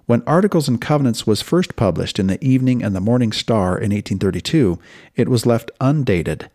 [0.07, 3.90] When Articles and Covenants was first published in the Evening and the Morning Star in
[3.90, 4.79] 1832,
[5.16, 6.48] it was left undated.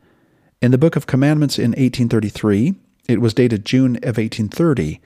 [0.62, 2.76] In the Book of Commandments in 1833,
[3.10, 5.02] it was dated June of 1830,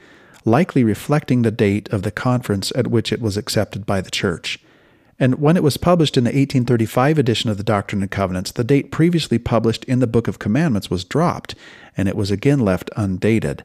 [0.46, 4.60] likely reflecting the date of the conference at which it was accepted by the Church.
[5.22, 8.64] And when it was published in the 1835 edition of the Doctrine and Covenants, the
[8.64, 11.54] date previously published in the Book of Commandments was dropped,
[11.96, 13.64] and it was again left undated.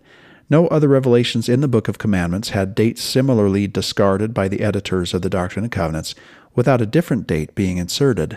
[0.50, 5.14] No other revelations in the Book of Commandments had dates similarly discarded by the editors
[5.14, 6.14] of the Doctrine and Covenants,
[6.54, 8.36] without a different date being inserted.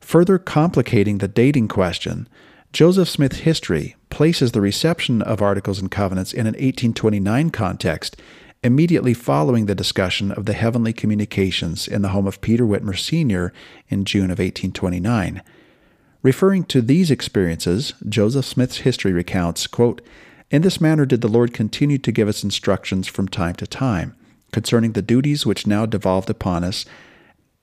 [0.00, 2.28] Further complicating the dating question,
[2.72, 8.20] Joseph Smith's history places the reception of Articles and Covenants in an 1829 context,
[8.62, 13.52] immediately following the discussion of the heavenly communications in the home of Peter Whitmer Sr.
[13.88, 15.42] in June of 1829.
[16.22, 20.00] Referring to these experiences, Joseph Smith's history recounts, quote,
[20.50, 24.14] in this manner did the Lord continue to give us instructions from time to time
[24.52, 26.84] concerning the duties which now devolved upon us.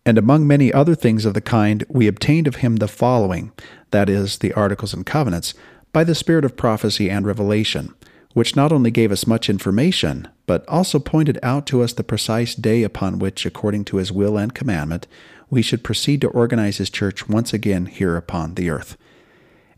[0.05, 3.51] And among many other things of the kind, we obtained of him the following
[3.91, 5.53] that is, the Articles and Covenants,
[5.93, 7.93] by the Spirit of prophecy and revelation,
[8.33, 12.55] which not only gave us much information, but also pointed out to us the precise
[12.55, 15.07] day upon which, according to his will and commandment,
[15.49, 18.97] we should proceed to organize his church once again here upon the earth.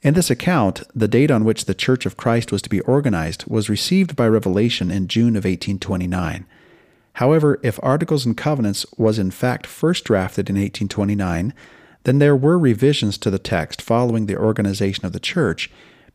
[0.01, 3.45] In this account, the date on which the Church of Christ was to be organized
[3.47, 6.45] was received by revelation in June of 1829.
[7.13, 11.53] However, if Articles and Covenants was in fact first drafted in 1829,
[12.03, 15.69] then there were revisions to the text following the organization of the church,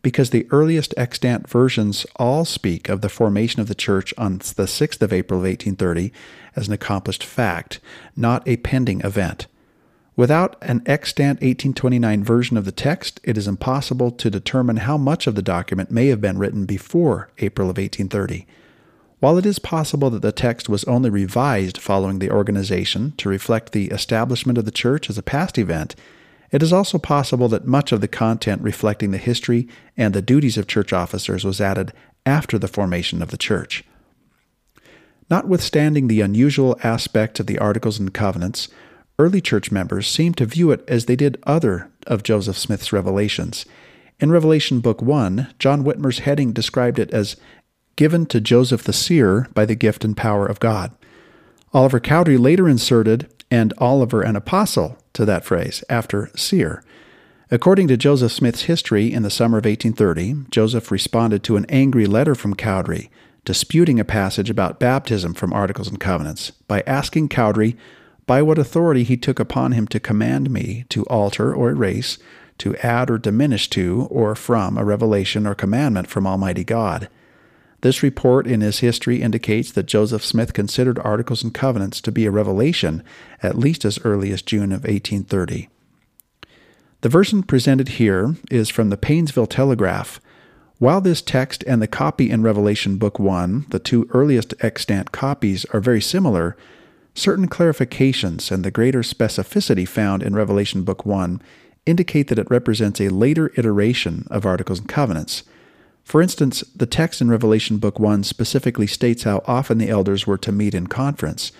[0.07, 4.69] because the earliest extant versions all speak of the formation of the church on the
[4.69, 6.12] 6th of April of 1830
[6.55, 7.81] as an accomplished fact,
[8.14, 9.49] not a pending event.
[10.14, 15.27] Without an extant 1829 version of the text, it is impossible to determine how much
[15.27, 18.47] of the document may have been written before April of 1830.
[19.19, 23.73] While it is possible that the text was only revised following the organization to reflect
[23.73, 25.97] the establishment of the church as a past event,
[26.50, 30.56] it is also possible that much of the content reflecting the history and the duties
[30.56, 31.92] of church officers was added
[32.24, 33.85] after the formation of the church.
[35.28, 38.68] Notwithstanding the unusual aspect of the Articles and Covenants,
[39.18, 43.64] Early church members seem to view it as they did other of Joseph Smith's revelations.
[44.20, 47.37] In Revelation Book 1, John Whitmer's heading described it as
[47.96, 50.92] given to Joseph the seer by the gift and power of God.
[51.72, 56.83] Oliver Cowdery later inserted, and Oliver an apostle, to that phrase, after seer.
[57.50, 62.07] According to Joseph Smith's history in the summer of 1830, Joseph responded to an angry
[62.07, 63.09] letter from Cowdery,
[63.44, 67.76] disputing a passage about baptism from Articles and Covenants, by asking Cowdery
[68.26, 72.18] by what authority he took upon him to command me to alter or erase,
[72.59, 77.09] to add or diminish to or from a revelation or commandment from Almighty God.
[77.82, 82.26] This report in his history indicates that Joseph Smith considered Articles and Covenants to be
[82.26, 83.02] a revelation
[83.42, 85.68] at least as early as June of 1830.
[87.02, 90.20] The version presented here is from the Painesville Telegraph.
[90.78, 95.64] While this text and the copy in Revelation Book 1, the two earliest extant copies,
[95.66, 96.56] are very similar,
[97.16, 101.40] Certain clarifications and the greater specificity found in Revelation Book 1
[101.86, 105.42] indicate that it represents a later iteration of Articles and Covenants.
[106.07, 110.38] For instance, the text in Revelation Book 1 specifically states how often the elders were
[110.38, 111.51] to meet in conference.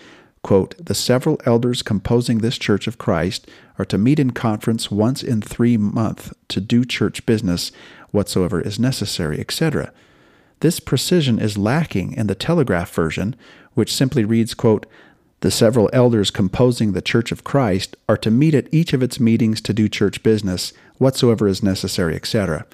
[0.43, 5.25] Quote, the several elders composing this church of Christ are to meet in conference once
[5.25, 7.73] in three months to do church business
[8.13, 9.93] whatsoever is necessary, etc.
[10.61, 13.35] This precision is lacking in the Telegraph version,
[13.75, 14.87] which simply reads, quote,
[15.41, 19.19] the several elders composing the Church of Christ are to meet at each of its
[19.19, 22.65] meetings to do church business, whatsoever is necessary, etc.,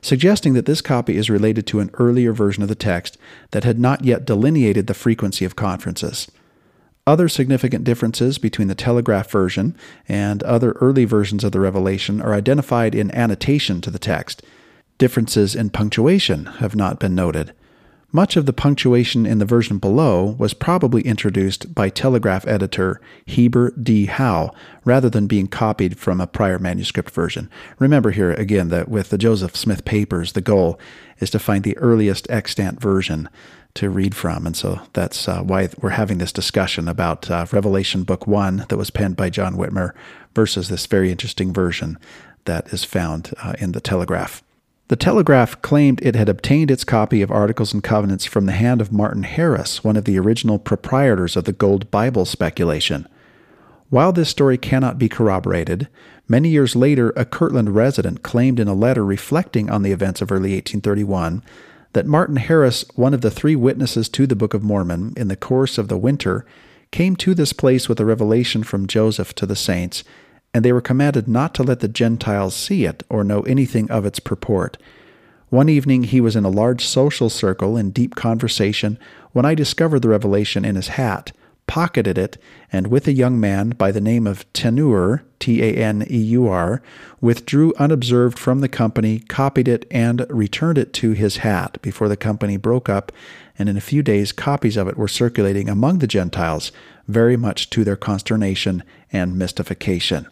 [0.00, 3.18] suggesting that this copy is related to an earlier version of the text
[3.50, 6.30] that had not yet delineated the frequency of conferences.
[7.06, 9.76] Other significant differences between the Telegraph version
[10.08, 14.42] and other early versions of the Revelation are identified in annotation to the text.
[14.98, 17.54] Differences in punctuation have not been noted.
[18.10, 23.70] Much of the punctuation in the version below was probably introduced by Telegraph editor Heber
[23.72, 24.06] D.
[24.06, 24.50] Howe
[24.82, 27.50] rather than being copied from a prior manuscript version.
[27.78, 30.80] Remember here again that with the Joseph Smith papers, the goal
[31.18, 33.28] is to find the earliest extant version
[33.74, 34.46] to read from.
[34.46, 38.78] And so that's uh, why we're having this discussion about uh, Revelation Book 1 that
[38.78, 39.92] was penned by John Whitmer
[40.34, 41.98] versus this very interesting version
[42.46, 44.42] that is found uh, in the Telegraph.
[44.88, 48.80] The Telegraph claimed it had obtained its copy of Articles and Covenants from the hand
[48.80, 53.06] of Martin Harris, one of the original proprietors of the Gold Bible speculation.
[53.90, 55.88] While this story cannot be corroborated,
[56.26, 60.32] many years later a Kirtland resident claimed in a letter reflecting on the events of
[60.32, 61.42] early 1831
[61.92, 65.36] that Martin Harris, one of the three witnesses to the Book of Mormon in the
[65.36, 66.46] course of the winter,
[66.92, 70.02] came to this place with a revelation from Joseph to the saints,
[70.58, 74.04] and they were commanded not to let the Gentiles see it or know anything of
[74.04, 74.76] its purport.
[75.50, 78.98] One evening he was in a large social circle in deep conversation
[79.30, 81.30] when I discovered the revelation in his hat,
[81.68, 82.38] pocketed it,
[82.72, 86.48] and with a young man by the name of Taneur, T A N E U
[86.48, 86.82] R,
[87.20, 92.16] withdrew unobserved from the company, copied it, and returned it to his hat before the
[92.16, 93.12] company broke up
[93.56, 96.72] and in a few days copies of it were circulating among the Gentiles,
[97.06, 100.26] very much to their consternation and mystification.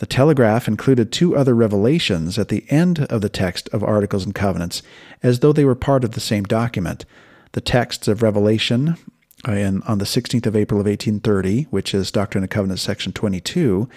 [0.00, 4.34] The telegraph included two other revelations at the end of the text of Articles and
[4.34, 4.82] Covenants,
[5.22, 7.04] as though they were part of the same document.
[7.52, 8.96] The texts of Revelation
[9.46, 13.12] uh, in, on the 16th of April of 1830, which is Doctrine and Covenants, section
[13.12, 13.90] 22,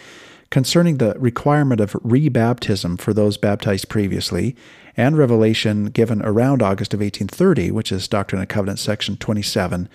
[0.50, 4.58] concerning the requirement of rebaptism for those baptized previously,
[4.98, 9.88] and revelation given around August of 1830, which is Doctrine and Covenants, section 27,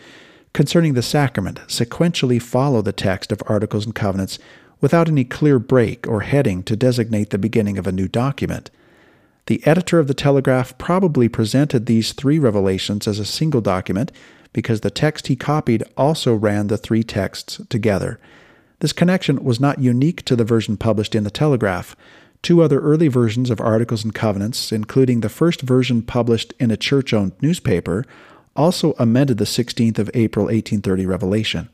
[0.55, 4.39] concerning the sacrament, sequentially follow the text of Articles and Covenants
[4.81, 8.71] without any clear break or heading to designate the beginning of a new document.
[9.47, 14.13] The editor of the Telegraph probably presented these three revelations as a single document
[14.53, 18.21] because the text he copied also ran the three texts together.
[18.81, 21.97] This connection was not unique to the version published in the Telegraph.
[22.43, 26.77] Two other early versions of Articles and Covenants, including the first version published in a
[26.77, 28.05] church owned newspaper,
[28.55, 31.69] also amended the 16th of April 1830 Revelation.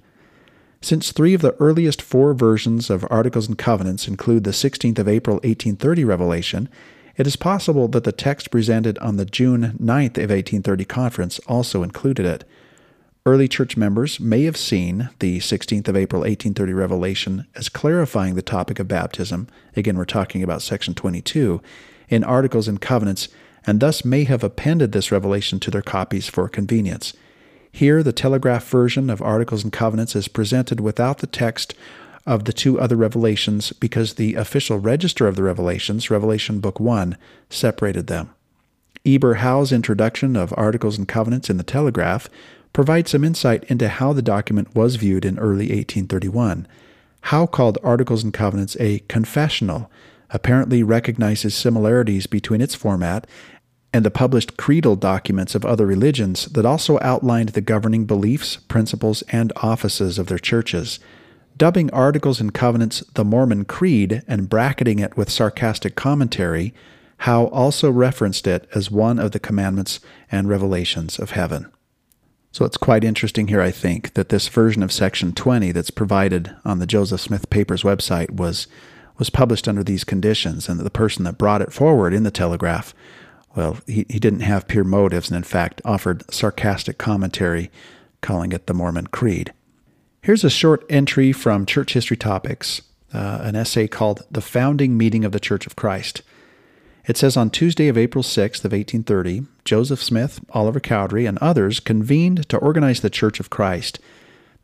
[0.85, 5.09] Since three of the earliest four versions of Articles and Covenants include the 16th of
[5.09, 6.68] April 1830 Revelation,
[7.16, 11.83] it is possible that the text presented on the June 9th of 1830 conference also
[11.83, 12.44] included it.
[13.25, 18.42] Early church members may have seen the 16th of April 1830 revelation as clarifying the
[18.42, 21.62] topic of baptism, again, we're talking about section 22,
[22.11, 23.29] in Articles and Covenants,
[23.66, 27.14] and thus may have appended this revelation to their copies for convenience.
[27.74, 31.74] Here, the telegraph version of Articles and Covenants is presented without the text
[32.24, 37.18] of the two other revelations because the official register of the revelations, Revelation Book 1,
[37.50, 38.30] separated them.
[39.04, 42.28] Eber Howe's introduction of Articles and Covenants in the Telegraph
[42.72, 46.68] provides some insight into how the document was viewed in early 1831.
[47.22, 49.90] Howe called Articles and Covenants a confessional,
[50.30, 53.26] apparently recognizes similarities between its format
[53.94, 59.22] and the published creedal documents of other religions that also outlined the governing beliefs, principles,
[59.28, 60.98] and offices of their churches.
[61.57, 66.74] Dubbing Articles and Covenants the Mormon Creed and bracketing it with sarcastic commentary,
[67.18, 71.70] Howe also referenced it as one of the commandments and revelations of heaven.
[72.50, 76.52] So it's quite interesting here, I think, that this version of Section 20 that's provided
[76.64, 78.66] on the Joseph Smith Papers website was,
[79.18, 82.33] was published under these conditions, and that the person that brought it forward in the
[82.33, 82.92] Telegraph,
[83.57, 87.71] well, he, he didn't have pure motives, and in fact offered sarcastic commentary,
[88.21, 89.53] calling it the Mormon Creed.
[90.23, 95.25] Here's a short entry from Church History Topics, uh, an essay called The Founding Meeting
[95.25, 96.23] of the Church of Christ.
[97.07, 101.79] It says on Tuesday of April 6th of 1830, Joseph Smith, Oliver Cowdery, and others
[101.79, 103.99] convened to organize the Church of Christ.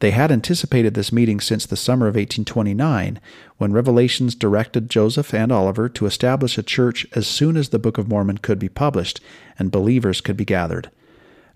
[0.00, 3.20] They had anticipated this meeting since the summer of 1829,
[3.58, 7.98] when Revelations directed Joseph and Oliver to establish a church as soon as the Book
[7.98, 9.20] of Mormon could be published
[9.58, 10.90] and believers could be gathered.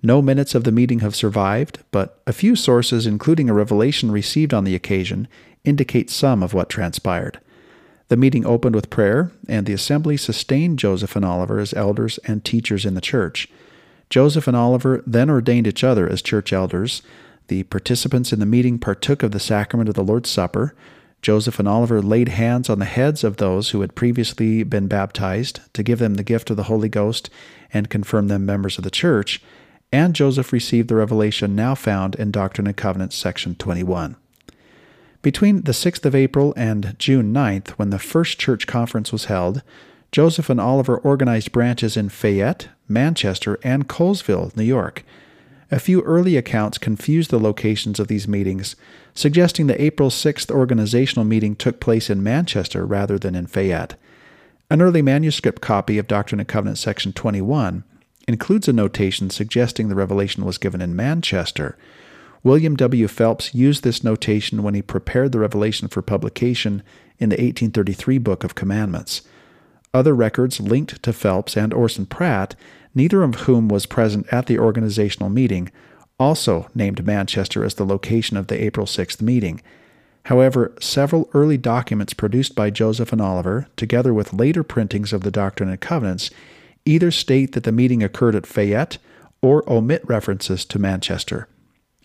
[0.02, 4.52] No minutes of the meeting have survived, but a few sources, including a revelation received
[4.52, 5.26] on the occasion,
[5.64, 7.40] indicate some of what transpired.
[8.08, 12.44] The meeting opened with prayer, and the assembly sustained Joseph and Oliver as elders and
[12.44, 13.48] teachers in the church.
[14.10, 17.00] Joseph and Oliver then ordained each other as church elders.
[17.48, 20.74] The participants in the meeting partook of the sacrament of the Lord's Supper.
[21.20, 25.60] Joseph and Oliver laid hands on the heads of those who had previously been baptized
[25.74, 27.30] to give them the gift of the Holy Ghost
[27.72, 29.42] and confirm them members of the church.
[29.92, 34.16] And Joseph received the revelation now found in Doctrine and Covenants, section 21.
[35.22, 39.62] Between the 6th of April and June 9th, when the first church conference was held,
[40.12, 45.02] Joseph and Oliver organized branches in Fayette, Manchester, and Colesville, New York.
[45.74, 48.76] A few early accounts confuse the locations of these meetings,
[49.12, 53.96] suggesting the April 6th organizational meeting took place in Manchester rather than in Fayette.
[54.70, 57.82] An early manuscript copy of Doctrine and Covenants, section 21,
[58.28, 61.76] includes a notation suggesting the revelation was given in Manchester.
[62.44, 63.08] William W.
[63.08, 66.84] Phelps used this notation when he prepared the revelation for publication
[67.18, 69.22] in the 1833 Book of Commandments.
[69.92, 72.54] Other records linked to Phelps and Orson Pratt,
[72.94, 75.70] neither of whom was present at the organizational meeting,
[76.18, 79.60] also named Manchester as the location of the April 6th meeting.
[80.26, 85.30] However, several early documents produced by Joseph and Oliver, together with later printings of the
[85.30, 86.30] Doctrine and Covenants,
[86.84, 88.98] either state that the meeting occurred at Fayette
[89.42, 91.48] or omit references to Manchester.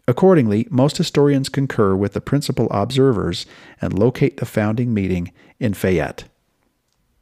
[0.08, 3.46] Accordingly, most historians concur with the principal observers
[3.80, 6.24] and locate the founding meeting in Fayette.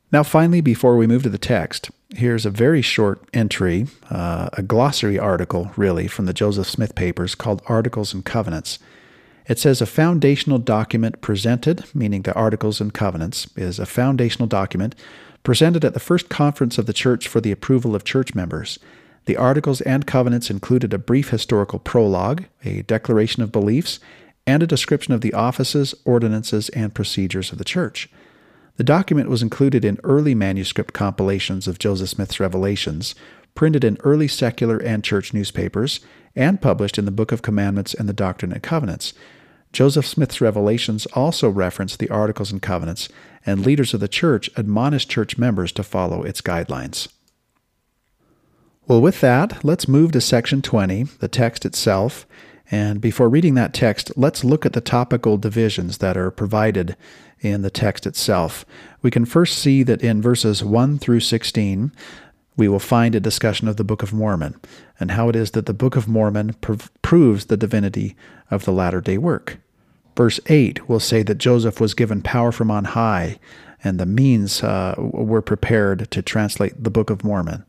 [0.09, 4.63] Now, finally, before we move to the text, here's a very short entry, uh, a
[4.63, 8.79] glossary article, really, from the Joseph Smith papers called Articles and Covenants.
[9.47, 14.95] It says a foundational document presented, meaning the Articles and Covenants, is a foundational document
[15.43, 18.79] presented at the first conference of the church for the approval of church members.
[19.25, 23.99] The Articles and Covenants included a brief historical prologue, a declaration of beliefs,
[24.45, 28.09] and a description of the offices, ordinances, and procedures of the church.
[28.77, 33.15] The document was included in early manuscript compilations of Joseph Smith's revelations,
[33.55, 35.99] printed in early secular and church newspapers,
[36.35, 39.13] and published in the Book of Commandments and the Doctrine and Covenants.
[39.73, 43.09] Joseph Smith's revelations also reference the Articles and Covenants,
[43.47, 47.07] and leaders of the church admonish church members to follow its guidelines.
[48.87, 52.27] Well, with that, let's move to section 20, the text itself.
[52.69, 56.95] And before reading that text, let's look at the topical divisions that are provided
[57.41, 58.65] in the text itself.
[59.01, 61.91] We can first see that in verses 1 through 16,
[62.55, 64.59] we will find a discussion of the Book of Mormon
[64.99, 68.15] and how it is that the Book of Mormon prov- proves the divinity
[68.49, 69.59] of the latter day work.
[70.15, 73.37] Verse 8 will say that Joseph was given power from on high,
[73.83, 77.63] and the means uh, were prepared to translate the Book of Mormon.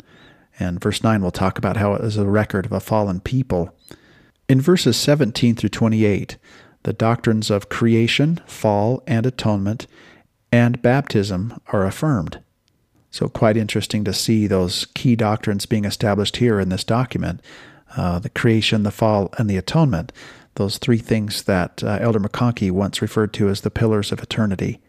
[0.59, 3.77] And verse 9 will talk about how it is a record of a fallen people.
[4.49, 6.39] In verses 17 through 28,
[6.83, 9.87] the doctrines of creation, fall, and atonement,
[10.53, 12.41] and baptism are affirmed.
[13.11, 17.41] So, quite interesting to see those key doctrines being established here in this document
[17.97, 20.13] uh, the creation, the fall, and the atonement.
[20.57, 24.81] Those three things that uh, Elder McConkie once referred to as the pillars of eternity.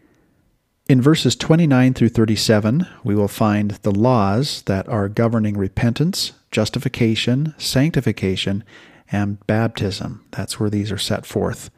[0.88, 7.54] In verses 29 through 37, we will find the laws that are governing repentance, justification,
[7.58, 8.64] sanctification,
[9.12, 10.24] and baptism.
[10.32, 11.70] That's where these are set forth.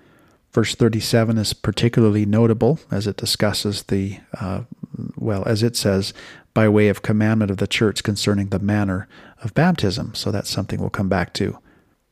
[0.53, 4.62] Verse 37 is particularly notable as it discusses the, uh,
[5.16, 6.12] well, as it says,
[6.53, 9.09] by way of commandment of the church concerning the manner
[9.42, 10.14] of baptism.
[10.14, 11.59] So that's something we'll come back to.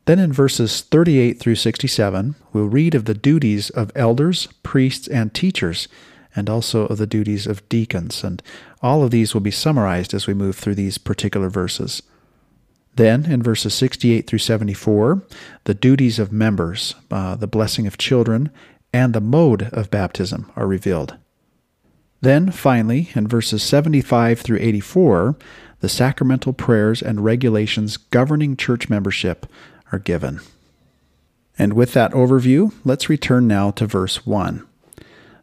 [0.07, 5.32] Then in verses 38 through 67, we'll read of the duties of elders, priests, and
[5.34, 5.86] teachers,
[6.34, 8.24] and also of the duties of deacons.
[8.24, 8.43] And
[8.80, 12.03] all of these will be summarized as we move through these particular verses.
[12.97, 15.22] Then, in verses 68 through 74,
[15.64, 18.51] the duties of members, uh, the blessing of children,
[18.93, 21.16] and the mode of baptism are revealed.
[22.20, 25.36] Then, finally, in verses 75 through 84,
[25.80, 29.47] the sacramental prayers and regulations governing church membership
[29.93, 30.41] are given.
[31.59, 34.66] And with that overview, let's return now to verse 1.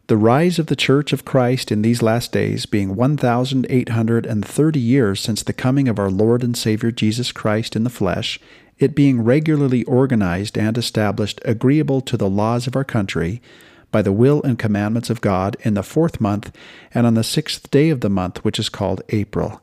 [0.08, 5.42] The rise of the Church of Christ in these last days being 1,830 years since
[5.42, 8.40] the coming of our Lord and Savior Jesus Christ in the flesh,
[8.78, 13.42] it being regularly organized and established agreeable to the laws of our country,
[13.90, 16.56] by the will and commandments of God, in the fourth month,
[16.94, 19.60] and on the sixth day of the month, which is called April.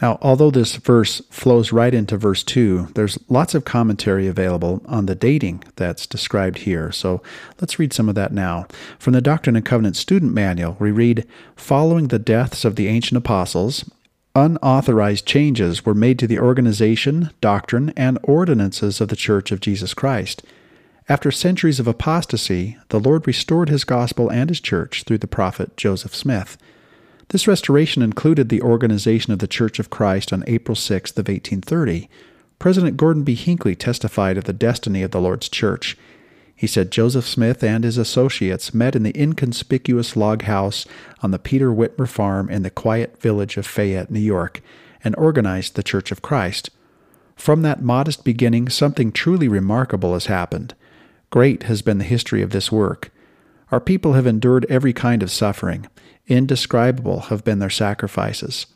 [0.00, 5.06] Now, although this verse flows right into verse 2, there's lots of commentary available on
[5.06, 6.92] the dating that's described here.
[6.92, 7.20] So
[7.60, 8.66] let's read some of that now.
[8.98, 11.26] From the Doctrine and Covenants Student Manual, we read
[11.56, 13.90] Following the deaths of the ancient apostles,
[14.36, 19.94] unauthorized changes were made to the organization, doctrine, and ordinances of the Church of Jesus
[19.94, 20.44] Christ.
[21.08, 25.76] After centuries of apostasy, the Lord restored his gospel and his church through the prophet
[25.76, 26.56] Joseph Smith.
[27.30, 32.08] This restoration included the organization of the Church of Christ on April 6th of 1830.
[32.58, 33.34] President Gordon B.
[33.34, 35.98] Hinckley testified of the destiny of the Lord's Church.
[36.56, 40.86] He said Joseph Smith and his associates met in the inconspicuous log house
[41.22, 44.62] on the Peter Whitmer farm in the quiet village of Fayette, New York,
[45.04, 46.70] and organized the Church of Christ.
[47.36, 50.74] From that modest beginning, something truly remarkable has happened.
[51.30, 53.12] Great has been the history of this work.
[53.70, 55.88] Our people have endured every kind of suffering.
[56.28, 58.66] Indescribable have been their sacrifices.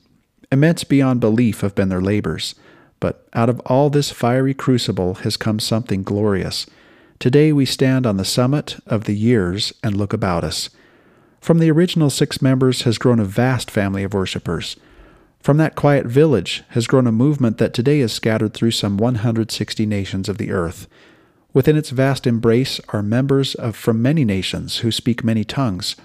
[0.50, 2.54] Immense beyond belief have been their labors.
[2.98, 6.66] But out of all this fiery crucible has come something glorious.
[7.18, 10.70] Today we stand on the summit of the years and look about us.
[11.40, 14.76] From the original six members has grown a vast family of worshippers.
[15.40, 19.84] From that quiet village has grown a movement that today is scattered through some 160
[19.84, 20.86] nations of the earth.
[21.52, 25.96] Within its vast embrace are members of from many nations who speak many tongues.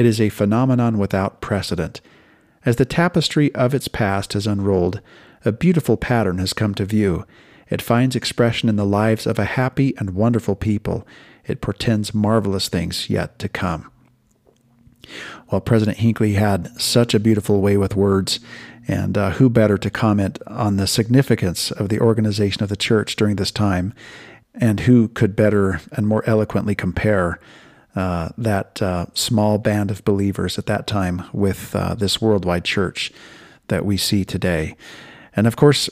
[0.00, 2.00] It is a phenomenon without precedent.
[2.64, 5.02] As the tapestry of its past has unrolled,
[5.44, 7.26] a beautiful pattern has come to view.
[7.68, 11.06] It finds expression in the lives of a happy and wonderful people.
[11.46, 13.90] It portends marvelous things yet to come.
[15.52, 18.40] Well, President Hinckley had such a beautiful way with words,
[18.88, 23.16] and uh, who better to comment on the significance of the organization of the church
[23.16, 23.92] during this time
[24.54, 27.38] And who could better and more eloquently compare
[27.96, 33.12] uh, that uh, small band of believers at that time with uh, this worldwide church
[33.68, 34.76] that we see today?
[35.34, 35.88] And of course,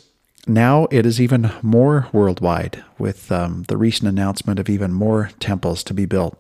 [0.47, 5.85] now it is even more worldwide with um, the recent announcement of even more temples
[5.85, 6.39] to be built.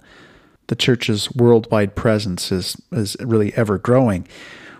[0.68, 4.26] The church's worldwide presence is, is really ever growing.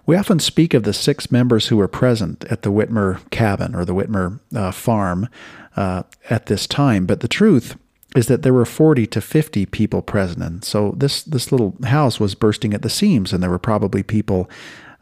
[0.06, 3.84] We often speak of the six members who were present at the Whitmer cabin or
[3.84, 5.28] the Whitmer uh, farm
[5.76, 7.76] uh, at this time, but the truth
[8.16, 10.42] is that there were 40 to 50 people present.
[10.42, 14.02] And so this, this little house was bursting at the seams, and there were probably
[14.02, 14.48] people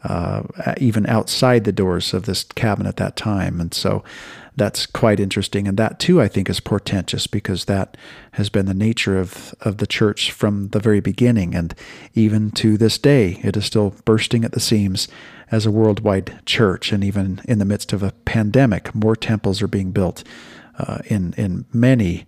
[0.04, 0.42] uh,
[0.78, 3.60] even outside the doors of this cabin at that time.
[3.60, 4.04] And so
[4.54, 5.66] that's quite interesting.
[5.66, 7.96] And that, too, I think, is portentous because that
[8.32, 11.54] has been the nature of, of the church from the very beginning.
[11.54, 11.74] And
[12.14, 15.08] even to this day, it is still bursting at the seams
[15.50, 16.92] as a worldwide church.
[16.92, 20.24] And even in the midst of a pandemic, more temples are being built
[20.78, 22.26] uh, in, in many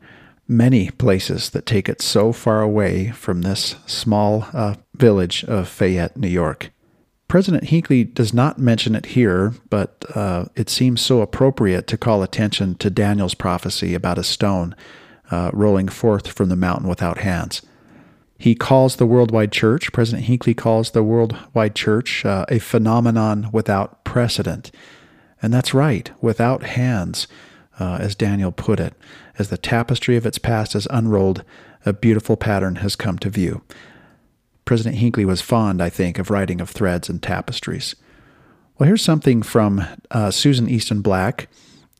[0.48, 6.16] many places that take it so far away from this small uh, village of Fayette,
[6.16, 6.70] New York.
[7.28, 12.22] President Hinckley does not mention it here, but uh, it seems so appropriate to call
[12.22, 14.74] attention to Daniel's prophecy about a stone
[15.30, 17.60] uh, rolling forth from the mountain without hands.
[18.38, 24.04] He calls the worldwide church, President Hinckley calls the worldwide church uh, a phenomenon without
[24.04, 24.70] precedent.
[25.42, 27.28] And that's right, without hands,
[27.78, 28.94] uh, as Daniel put it.
[29.38, 31.44] As the tapestry of its past is unrolled,
[31.86, 33.62] a beautiful pattern has come to view.
[34.64, 37.94] President Hinckley was fond, I think, of writing of threads and tapestries.
[38.76, 41.48] Well, here's something from uh, Susan Easton Black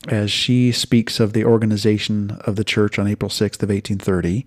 [0.07, 4.45] as she speaks of the organization of the church on April 6th of 1830.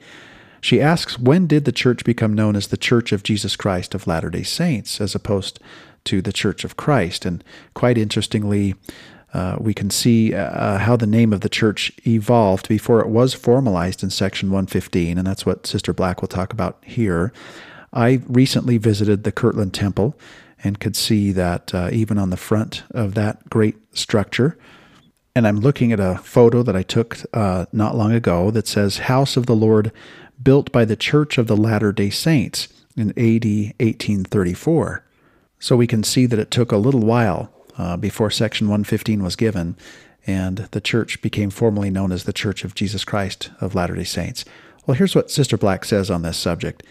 [0.61, 4.07] She asks, when did the church become known as the Church of Jesus Christ of
[4.07, 5.59] Latter-day Saints as opposed
[6.05, 7.26] to the Church of Christ?
[7.26, 7.43] And
[7.74, 8.76] quite interestingly,
[9.33, 13.33] uh, we can see uh, how the name of the church evolved before it was
[13.33, 17.33] formalized in section 115, and that's what Sister Black will talk about here.
[17.93, 20.18] I recently visited the Kirtland Temple
[20.64, 24.59] and could see that uh, even on the front of that great structure.
[25.35, 28.99] And I'm looking at a photo that I took uh, not long ago that says
[28.99, 29.93] House of the Lord
[30.43, 33.45] built by the Church of the Latter day Saints in AD
[33.80, 35.05] 1834.
[35.59, 39.37] So we can see that it took a little while uh, before Section 115 was
[39.37, 39.77] given,
[40.27, 44.05] and the church became formally known as the Church of Jesus Christ of Latter day
[44.05, 44.45] Saints.
[44.87, 46.83] Well, here's what Sister Black says on this subject.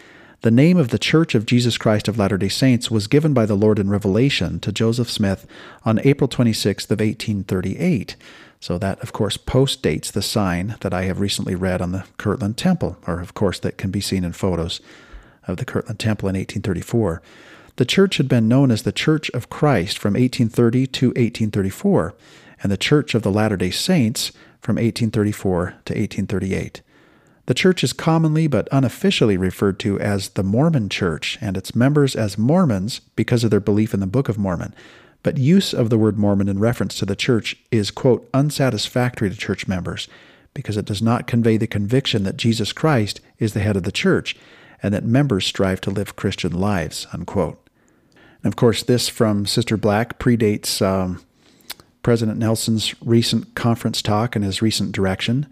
[0.42, 3.54] The name of the Church of Jesus Christ of Latter-day Saints was given by the
[3.54, 5.46] Lord in Revelation to Joseph Smith
[5.84, 8.16] on April 26th of 1838.
[8.58, 12.56] So that, of course, postdates the sign that I have recently read on the Kirtland
[12.56, 14.80] Temple, or of course that can be seen in photos
[15.46, 17.22] of the Kirtland Temple in 1834.
[17.76, 22.14] The church had been known as the Church of Christ from 1830 to 1834,
[22.62, 26.82] and the Church of the Latter-day Saints from 1834 to 1838.
[27.46, 32.14] The church is commonly but unofficially referred to as the Mormon Church and its members
[32.14, 34.74] as Mormons because of their belief in the Book of Mormon.
[35.24, 39.36] But use of the word Mormon in reference to the church is, quote, unsatisfactory to
[39.36, 40.08] church members
[40.54, 43.92] because it does not convey the conviction that Jesus Christ is the head of the
[43.92, 44.36] church
[44.82, 47.61] and that members strive to live Christian lives, unquote.
[48.42, 51.22] And of course, this from Sister Black predates um,
[52.02, 55.46] President Nelson's recent conference talk and his recent direction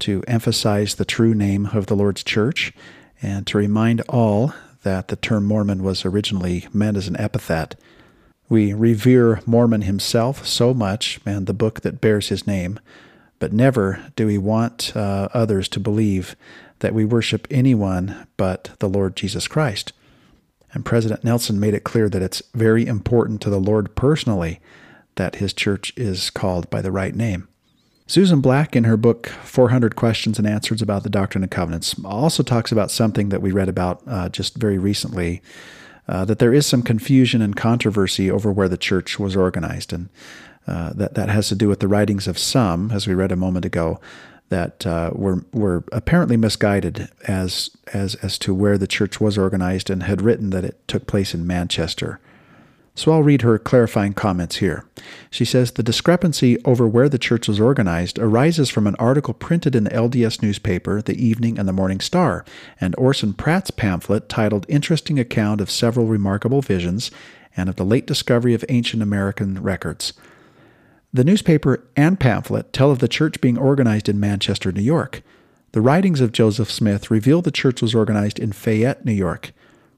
[0.00, 2.72] to emphasize the true name of the Lord's church
[3.22, 7.74] and to remind all that the term Mormon was originally meant as an epithet.
[8.48, 12.78] We revere Mormon himself so much and the book that bears his name,
[13.38, 16.36] but never do we want uh, others to believe
[16.80, 19.92] that we worship anyone but the Lord Jesus Christ.
[20.72, 24.60] And President Nelson made it clear that it's very important to the Lord personally
[25.14, 27.48] that his church is called by the right name.
[28.08, 32.44] Susan Black, in her book 400 Questions and Answers about the Doctrine and Covenants, also
[32.44, 35.42] talks about something that we read about uh, just very recently
[36.06, 39.92] uh, that there is some confusion and controversy over where the church was organized.
[39.92, 40.08] And
[40.68, 43.36] uh, that, that has to do with the writings of some, as we read a
[43.36, 44.00] moment ago,
[44.48, 49.90] that uh, were, were apparently misguided as, as, as to where the church was organized
[49.90, 52.20] and had written that it took place in Manchester.
[52.96, 54.86] So I'll read her clarifying comments here.
[55.30, 59.76] She says the discrepancy over where the church was organized arises from an article printed
[59.76, 62.42] in the LDS newspaper, The Evening and the Morning Star,
[62.80, 67.10] and Orson Pratt's pamphlet titled Interesting Account of Several Remarkable Visions
[67.54, 70.14] and of the Late Discovery of Ancient American Records.
[71.12, 75.22] The newspaper and pamphlet tell of the church being organized in Manchester, New York.
[75.72, 79.52] The writings of Joseph Smith reveal the church was organized in Fayette, New York.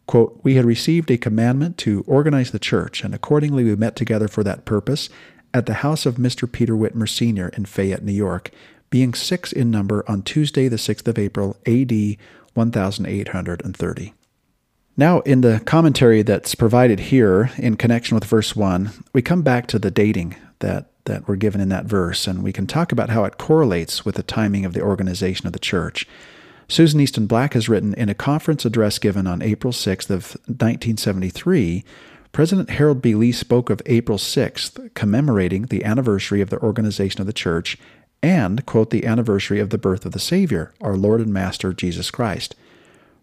[0.06, 4.28] Quote, We had received a commandment to organize the church, and accordingly we met together
[4.28, 5.08] for that purpose
[5.52, 6.50] at the house of Mr.
[6.50, 7.48] Peter Whitmer Sr.
[7.48, 8.50] in Fayette, New York,
[8.90, 11.92] being six in number on Tuesday, the 6th of April, AD
[12.54, 14.14] 1830.
[14.96, 19.68] Now, in the commentary that's provided here in connection with verse 1, we come back
[19.68, 23.10] to the dating that, that we're given in that verse, and we can talk about
[23.10, 26.06] how it correlates with the timing of the organization of the church.
[26.68, 31.82] Susan Easton Black has written in a conference address given on April 6th of 1973,
[32.30, 33.14] President Harold B.
[33.14, 37.78] Lee spoke of April 6th, commemorating the anniversary of the organization of the church
[38.22, 42.10] and, quote, the anniversary of the birth of the Savior, our Lord and Master Jesus
[42.10, 42.54] Christ.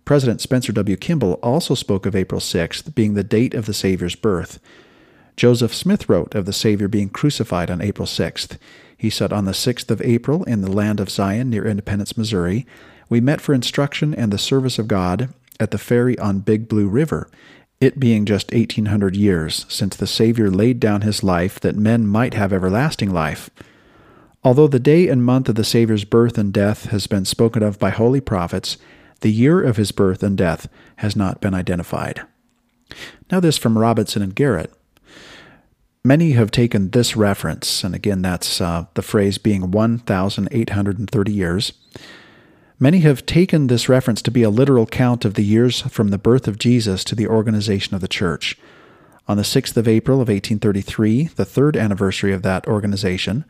[0.06, 0.96] President Spencer W.
[0.98, 4.60] Kimball also spoke of April 6th being the date of the Savior's birth.
[5.36, 8.58] Joseph Smith wrote of the Savior being crucified on April 6th.
[8.98, 12.66] He said, On the 6th of April, in the land of Zion near Independence, Missouri,
[13.10, 16.88] we met for instruction and the service of God at the ferry on Big Blue
[16.88, 17.30] River,
[17.82, 22.34] it being just 1800 years since the Savior laid down his life that men might
[22.34, 23.50] have everlasting life.
[24.44, 27.80] Although the day and month of the Savior's birth and death has been spoken of
[27.80, 28.78] by holy prophets,
[29.22, 32.22] the year of his birth and death has not been identified.
[33.32, 34.72] Now, this from Robinson and Garrett.
[36.06, 41.74] Many have taken this reference, and again, that's uh, the phrase being 1,830 years.
[42.80, 46.20] Many have taken this reference to be a literal count of the years from the
[46.20, 48.56] birth of Jesus to the organization of the church.
[49.28, 53.44] On the 6th of April of 1833, the third anniversary of that organization,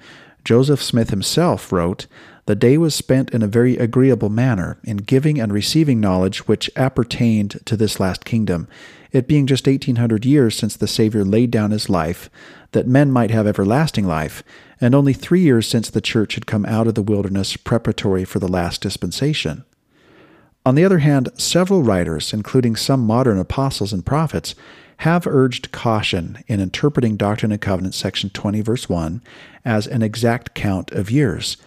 [0.45, 2.07] Joseph Smith himself wrote,
[2.45, 6.69] The day was spent in a very agreeable manner, in giving and receiving knowledge which
[6.77, 8.69] appertained to this last kingdom,
[9.15, 12.29] it being just eighteen hundred years since the Saviour laid down his life,
[12.73, 14.43] that men might have everlasting life,
[14.81, 18.39] and only three years since the church had come out of the wilderness preparatory for
[18.39, 19.63] the last dispensation.
[20.65, 24.53] On the other hand, several writers, including some modern apostles and prophets,
[24.97, 29.21] have urged caution in interpreting Doctrine and Covenants section 20 verse 1
[29.63, 31.57] as an exact count of years.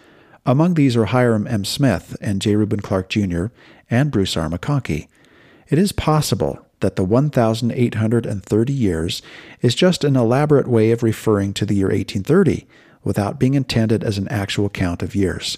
[0.45, 1.65] Among these are Hyrum M.
[1.65, 2.55] Smith and J.
[2.55, 3.47] Reuben Clark Jr.
[3.89, 4.49] and Bruce R.
[4.49, 5.07] McConkie.
[5.67, 9.21] It is possible that the 1,830 years
[9.61, 12.67] is just an elaborate way of referring to the year 1830
[13.03, 15.57] without being intended as an actual count of years.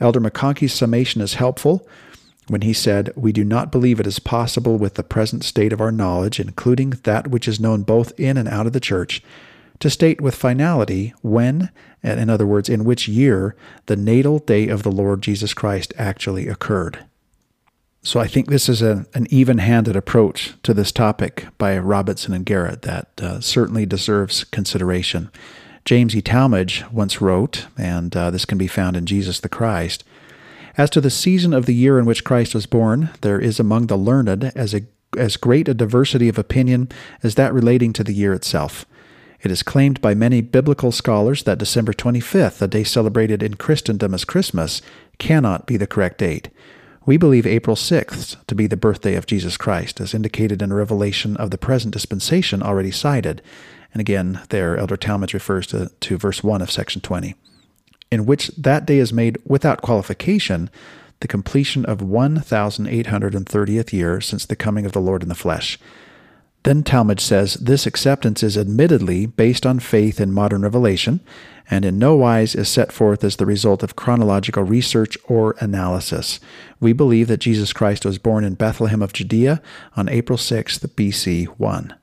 [0.00, 1.86] Elder McConkie's summation is helpful
[2.46, 5.80] when he said, We do not believe it is possible with the present state of
[5.80, 9.22] our knowledge, including that which is known both in and out of the church,
[9.80, 11.70] to state with finality when,
[12.02, 13.54] in other words, in which year,
[13.86, 17.04] the natal day of the Lord Jesus Christ actually occurred.
[18.08, 22.32] So I think this is a, an even handed approach to this topic by Robinson
[22.32, 25.30] and Garrett that uh, certainly deserves consideration.
[25.84, 26.22] James E.
[26.22, 30.04] Talmage once wrote, and uh, this can be found in Jesus the Christ
[30.78, 33.88] As to the season of the year in which Christ was born, there is among
[33.88, 36.88] the learned as, a, as great a diversity of opinion
[37.22, 38.86] as that relating to the year itself.
[39.42, 44.14] It is claimed by many biblical scholars that December 25th, a day celebrated in Christendom
[44.14, 44.80] as Christmas,
[45.18, 46.48] cannot be the correct date.
[47.08, 50.74] We believe April 6th to be the birthday of Jesus Christ, as indicated in a
[50.74, 53.40] revelation of the present dispensation already cited.
[53.94, 57.34] And again, there, Elder Talmage refers to, to verse 1 of section 20,
[58.10, 60.68] in which that day is made without qualification
[61.20, 65.78] the completion of 1,830th year since the coming of the Lord in the flesh.
[66.64, 71.20] Then Talmage says this acceptance is admittedly based on faith in modern revelation,
[71.70, 76.40] and in no wise is set forth as the result of chronological research or analysis.
[76.80, 79.62] We believe that Jesus Christ was born in Bethlehem of Judea
[79.96, 81.94] on April 6th, BC 1.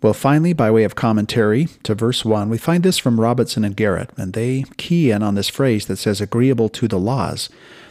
[0.00, 3.74] Well, finally, by way of commentary to verse 1, we find this from Robinson and
[3.74, 7.48] Garrett, and they key in on this phrase that says agreeable to the laws.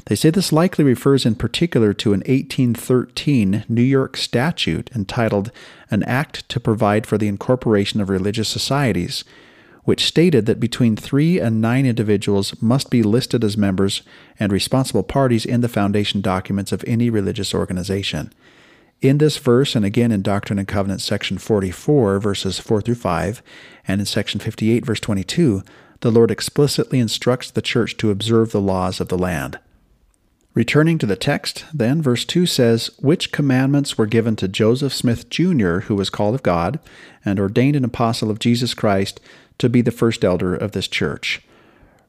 [0.08, 5.52] They say this likely refers in particular to an 1813 New York statute entitled
[5.92, 9.26] An Act to Provide for the Incorporation of Religious Societies,
[9.84, 14.02] which stated that between three and nine individuals must be listed as members
[14.40, 18.32] and responsible parties in the foundation documents of any religious organization.
[19.02, 23.44] In this verse, and again in Doctrine and Covenants, section 44, verses 4 through 5,
[23.86, 25.64] and in section 58, verse 22,
[26.00, 29.60] the Lord explicitly instructs the church to observe the laws of the land.
[30.58, 35.30] Returning to the text, then, verse 2 says, Which commandments were given to Joseph Smith
[35.30, 36.80] Jr., who was called of God,
[37.24, 39.20] and ordained an apostle of Jesus Christ,
[39.60, 41.44] to be the first elder of this church.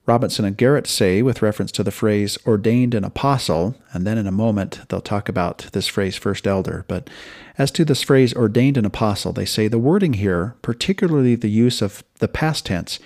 [0.06, 4.26] Robinson and Garrett say, with reference to the phrase ordained an apostle, and then in
[4.26, 6.86] a moment they'll talk about this phrase first elder.
[6.88, 7.10] But
[7.58, 11.82] as to this phrase ordained an apostle, they say the wording here, particularly the use
[11.82, 12.98] of the past tense,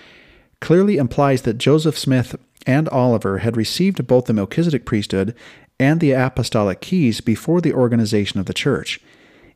[0.61, 2.37] clearly implies that Joseph Smith
[2.67, 5.35] and Oliver had received both the Melchizedek priesthood
[5.79, 9.01] and the apostolic keys before the organization of the church.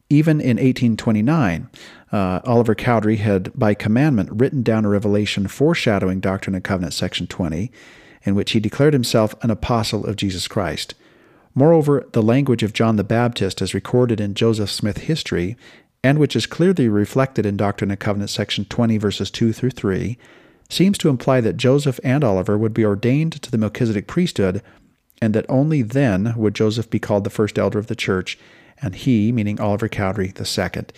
[0.09, 1.69] Even in 1829,
[2.13, 7.27] uh, Oliver Cowdery had, by commandment, written down a revelation foreshadowing Doctrine and Covenants, section
[7.27, 7.71] 20.
[8.25, 10.95] in which he declared himself an apostle of Jesus Christ.
[11.55, 15.57] Moreover, the language of John the Baptist, as recorded in Joseph Smith history,
[16.03, 20.19] and which is clearly reflected in Doctrine and Covenants section 20, verses 2 through 3,
[20.69, 24.63] seems to imply that Joseph and Oliver would be ordained to the Melchizedek priesthood,
[25.21, 28.39] and that only then would Joseph be called the first elder of the church,
[28.81, 30.93] and he, meaning Oliver Cowdery, the second.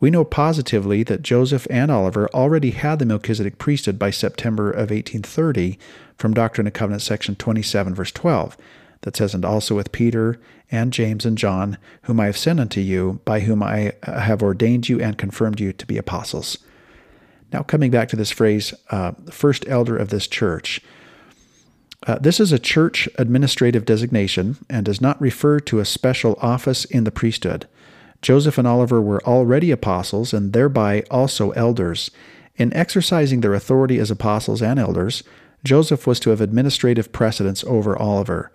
[0.00, 4.90] We know positively that Joseph and Oliver already had the Melchizedek priesthood by September of
[4.90, 5.78] 1830
[6.16, 8.56] from Doctrine and Covenants section 27, verse 12,
[9.02, 10.40] that says, And also with Peter
[10.72, 14.88] and James and John, whom I have sent unto you, by whom I have ordained
[14.88, 16.58] you and confirmed you to be apostles.
[17.52, 20.80] Now, coming back to this phrase, uh, first elder of this church.
[22.06, 26.84] Uh, this is a church administrative designation and does not refer to a special office
[26.84, 27.68] in the priesthood.
[28.22, 32.10] Joseph and Oliver were already apostles and thereby also elders.
[32.56, 35.22] In exercising their authority as apostles and elders,
[35.64, 38.50] Joseph was to have administrative precedence over Oliver.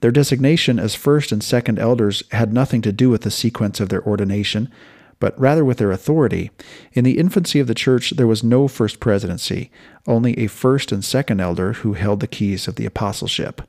[0.00, 3.88] Their designation as first and second elders had nothing to do with the sequence of
[3.88, 4.70] their ordination,
[5.20, 6.50] but rather with their authority.
[6.92, 9.70] In the infancy of the church, there was no first presidency,
[10.06, 13.62] only a first and second elder who held the keys of the apostleship.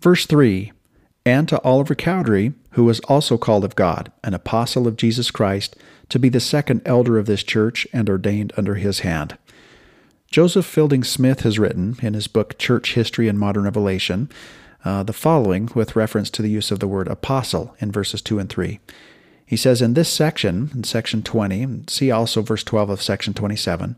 [0.00, 0.72] Verse 3
[1.24, 5.76] and to Oliver Cowdery, who was also called of God, an apostle of Jesus Christ,
[6.08, 9.38] to be the second elder of this church and ordained under his hand.
[10.30, 14.30] Joseph Fielding Smith has written in his book Church History and Modern Revelation
[14.84, 18.38] uh, the following with reference to the use of the word apostle in verses 2
[18.38, 18.80] and 3.
[19.52, 23.96] He says, In this section, in section 20, see also verse 12 of section 27,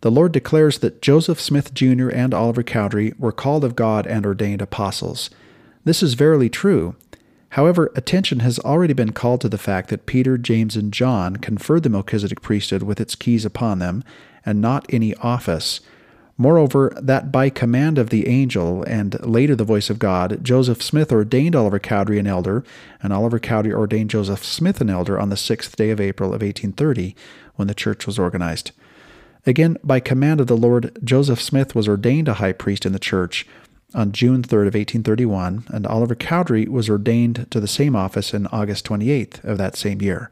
[0.00, 2.08] the Lord declares that Joseph Smith Jr.
[2.08, 5.28] and Oliver Cowdery were called of God and ordained apostles.
[5.84, 6.96] This is verily true.
[7.50, 11.82] However, attention has already been called to the fact that Peter, James, and John conferred
[11.82, 14.02] the Melchizedek priesthood with its keys upon them,
[14.46, 15.82] and not any office.
[16.40, 21.10] Moreover, that by command of the angel, and later the voice of God, Joseph Smith
[21.10, 22.62] ordained Oliver Cowdery an elder,
[23.02, 26.40] and Oliver Cowdery ordained Joseph Smith an elder on the sixth day of April of
[26.40, 27.16] 1830,
[27.56, 28.70] when the church was organized.
[29.46, 33.00] Again, by command of the Lord, Joseph Smith was ordained a high priest in the
[33.00, 33.44] church,
[33.94, 38.46] on June 3rd of 1831, and Oliver Cowdery was ordained to the same office on
[38.48, 40.30] August 28th of that same year.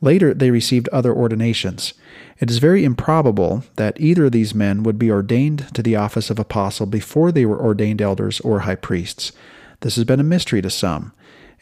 [0.00, 1.94] Later, they received other ordinations.
[2.38, 6.28] It is very improbable that either of these men would be ordained to the office
[6.28, 9.32] of apostle before they were ordained elders or high priests.
[9.80, 11.12] This has been a mystery to some.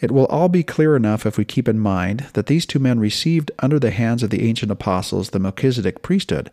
[0.01, 2.99] It will all be clear enough if we keep in mind that these two men
[2.99, 6.51] received under the hands of the ancient apostles the Melchizedek priesthood,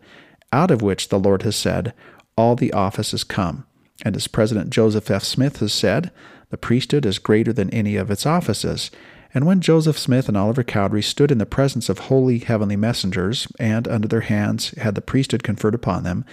[0.52, 1.92] out of which the Lord has said,
[2.36, 3.66] All the offices come.
[4.04, 5.24] And as President Joseph F.
[5.24, 6.12] Smith has said,
[6.52, 8.90] the priesthood is greater than any of its offices.
[9.34, 13.48] And when Joseph Smith and Oliver Cowdery stood in the presence of holy heavenly messengers,
[13.58, 16.24] and under their hands had the priesthood conferred upon them,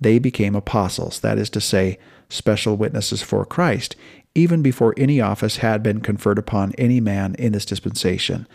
[0.00, 1.98] they became apostles, that is to say,
[2.28, 3.96] special witnesses for Christ,
[4.34, 8.46] even before any office had been conferred upon any man in this dispensation.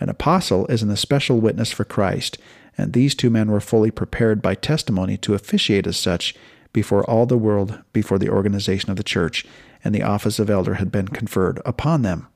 [0.00, 2.38] An apostle is an especial witness for Christ,
[2.76, 6.34] and these two men were fully prepared by testimony to officiate as such
[6.72, 9.44] before all the world, before the organization of the church,
[9.82, 12.28] and the office of elder had been conferred upon them.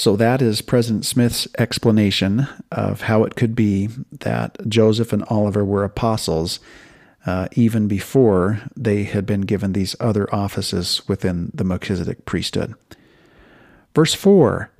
[0.00, 5.62] So that is President Smith's explanation of how it could be that Joseph and Oliver
[5.62, 6.58] were apostles
[7.26, 12.74] uh, even before they had been given these other offices within the Melchizedek priesthood.
[13.94, 14.70] Verse 4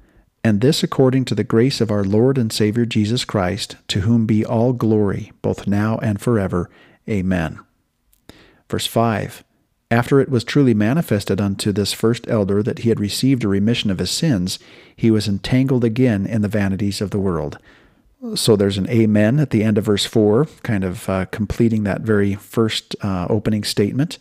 [0.42, 4.24] And this according to the grace of our Lord and Savior Jesus Christ, to whom
[4.24, 6.70] be all glory, both now and forever.
[7.06, 7.60] Amen.
[8.70, 9.44] Verse 5
[9.90, 13.90] After it was truly manifested unto this first elder that he had received a remission
[13.90, 14.60] of his sins,
[14.94, 17.58] he was entangled again in the vanities of the world.
[18.36, 22.02] So there's an amen at the end of verse 4, kind of uh, completing that
[22.02, 24.18] very first uh, opening statement.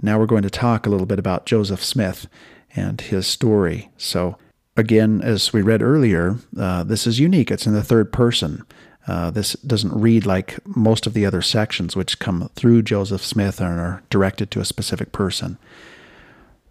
[0.00, 2.26] Now we're going to talk a little bit about Joseph Smith
[2.74, 3.90] and his story.
[3.96, 4.38] So,
[4.76, 7.50] again, as we read earlier, uh, this is unique.
[7.50, 8.64] It's in the third person.
[9.06, 13.60] Uh, this doesn't read like most of the other sections, which come through Joseph Smith
[13.60, 15.58] and are directed to a specific person.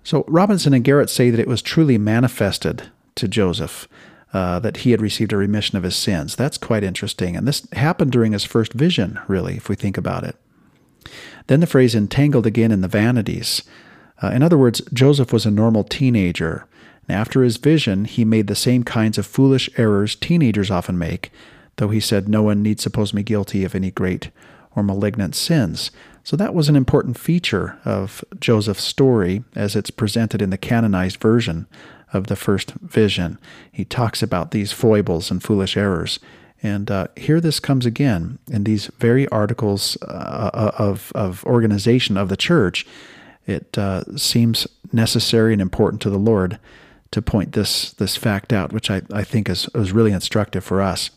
[0.04, 3.88] So Robinson and Garrett say that it was truly manifested to Joseph
[4.34, 6.36] uh, that he had received a remission of his sins.
[6.36, 7.36] That's quite interesting.
[7.36, 10.36] And this happened during his first vision, really, if we think about it.
[11.48, 13.64] Then the phrase entangled again in the vanities.
[14.24, 16.66] Uh, in other words, Joseph was a normal teenager.
[17.08, 21.32] And after his vision, he made the same kinds of foolish errors teenagers often make
[21.78, 24.30] though he said no one need suppose me guilty of any great
[24.76, 25.92] or malignant sins.
[26.24, 31.20] So that was an important feature of Joseph's story as it's presented in the canonized
[31.20, 31.68] version
[32.14, 33.40] of the first vision.
[33.72, 36.20] He talks about these foibles and foolish errors.
[36.64, 42.18] And uh, here this comes again in these very articles uh, uh of, of organization
[42.18, 42.86] of the church.
[43.48, 46.60] it uh, seems necessary and important to the Lord
[47.12, 50.82] to point this this fact out, which I, I think is, is really instructive for
[50.82, 51.10] us.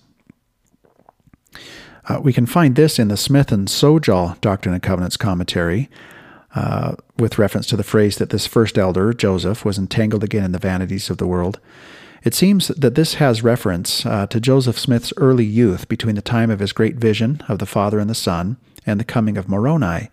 [2.06, 5.88] Uh, we can find this in the Smith and Sjodahl Doctrine and Covenants commentary,
[6.54, 10.52] uh, with reference to the phrase that this first elder, Joseph, was entangled again in
[10.52, 11.58] the vanities of the world.
[12.22, 16.50] It seems that this has reference uh, to Joseph Smith's early youth between the time
[16.50, 20.08] of his great vision of the Father and the Son and the coming of Moroni.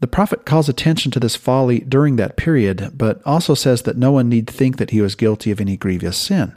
[0.00, 4.12] The prophet calls attention to this folly during that period, but also says that no
[4.12, 6.56] one need think that he was guilty of any grievous sin.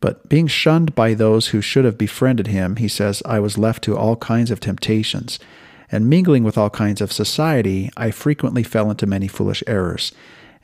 [0.00, 3.82] But being shunned by those who should have befriended him, he says, I was left
[3.84, 5.38] to all kinds of temptations
[5.90, 10.12] and mingling with all kinds of society, I frequently fell into many foolish errors,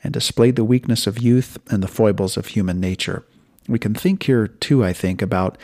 [0.03, 3.23] and displayed the weakness of youth and the foibles of human nature.
[3.67, 5.57] We can think here, too, I think, about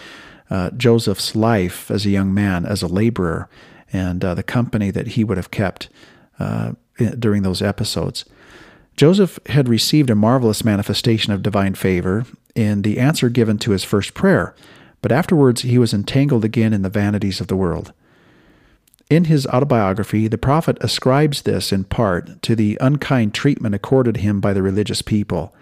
[0.50, 3.50] uh, Joseph's life as a young man, as a laborer,
[3.94, 5.90] and uh, the company that he would have kept
[6.40, 6.72] uh,
[7.20, 8.26] during those episodes.
[8.98, 12.26] Joseph had received a marvelous manifestation of divine favor
[12.56, 14.56] in the answer given to his first prayer,
[15.02, 17.94] but afterwards he was entangled again in the vanities of the world.
[19.10, 24.40] In his autobiography, the prophet ascribes this in part to the unkind treatment accorded him
[24.40, 25.54] by the religious people.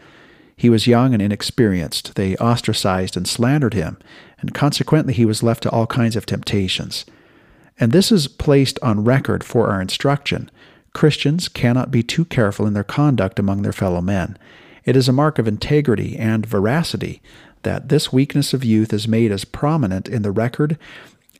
[0.55, 2.15] He was young and inexperienced.
[2.15, 3.97] They ostracized and slandered him,
[4.39, 7.05] and consequently he was left to all kinds of temptations.
[7.79, 10.51] And this is placed on record for our instruction.
[10.93, 14.37] Christians cannot be too careful in their conduct among their fellow men.
[14.85, 17.21] It is a mark of integrity and veracity
[17.63, 20.77] that this weakness of youth is made as prominent in the record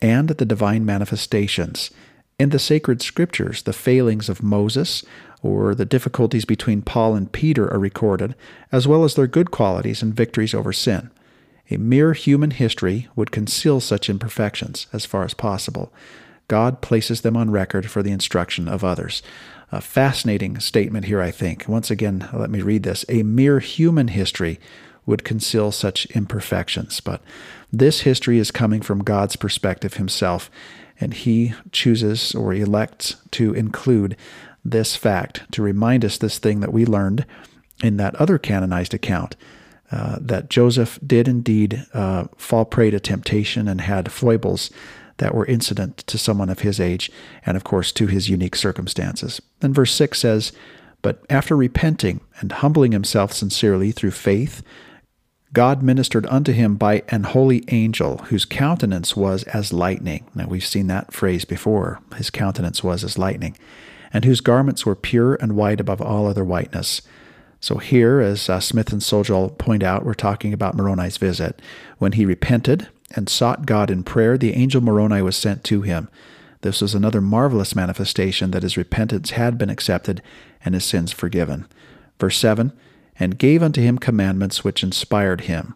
[0.02, 1.92] and the divine manifestations.
[2.38, 5.04] In the sacred scriptures, the failings of Moses
[5.42, 8.36] or the difficulties between Paul and Peter are recorded,
[8.72, 11.10] as well as their good qualities and victories over sin.
[11.72, 15.94] A mere human history would conceal such imperfections as far as possible.
[16.48, 19.22] God places them on record for the instruction of others.
[19.72, 21.66] A fascinating statement here, I think.
[21.68, 23.06] Once again, let me read this.
[23.08, 24.60] A mere human history
[25.06, 27.00] would conceal such imperfections.
[27.00, 27.22] But
[27.72, 30.50] this history is coming from God's perspective himself,
[31.00, 34.16] and he chooses or elects to include
[34.66, 37.26] this fact to remind us this thing that we learned
[37.84, 39.36] in that other canonized account.
[39.92, 44.70] Uh, that Joseph did indeed uh, fall prey to temptation and had foibles
[45.20, 47.12] that were incident to someone of his age
[47.46, 49.42] and, of course, to his unique circumstances.
[49.60, 50.52] Then verse 6 says,
[51.02, 54.64] But after repenting and humbling himself sincerely through faith,
[55.52, 60.26] God ministered unto him by an holy angel, whose countenance was as lightning.
[60.36, 62.02] Now, we've seen that phrase before.
[62.16, 63.58] His countenance was as lightning,
[64.14, 67.02] and whose garments were pure and white above all other whiteness.
[67.60, 71.62] So, here, as uh, Smith and Sjodahl point out, we're talking about Moroni's visit.
[71.98, 76.10] When he repented and sought God in prayer, the angel Moroni was sent to him.
[76.62, 80.22] This was another marvelous manifestation that his repentance had been accepted
[80.64, 81.66] and his sins forgiven.
[82.20, 82.74] Verse 7
[83.20, 85.76] and gave unto him commandments which inspired him.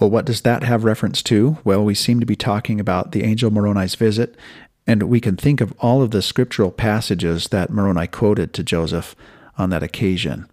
[0.00, 1.58] Well, what does that have reference to?
[1.62, 4.34] Well, we seem to be talking about the angel Moroni's visit,
[4.86, 9.14] and we can think of all of the scriptural passages that Moroni quoted to Joseph
[9.56, 10.48] on that occasion.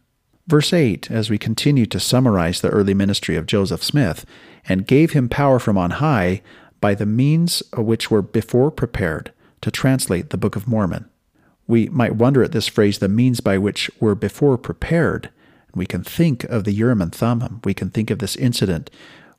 [0.47, 4.25] Verse 8, as we continue to summarize the early ministry of Joseph Smith,
[4.67, 6.41] and gave him power from on high
[6.79, 9.31] by the means which were before prepared
[9.61, 11.07] to translate the Book of Mormon.
[11.67, 15.29] We might wonder at this phrase, the means by which were before prepared.
[15.73, 17.61] We can think of the Urim and Thummim.
[17.63, 18.89] We can think of this incident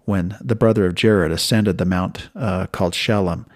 [0.05, 3.47] when the brother of Jared ascended the mount uh, called Shelem,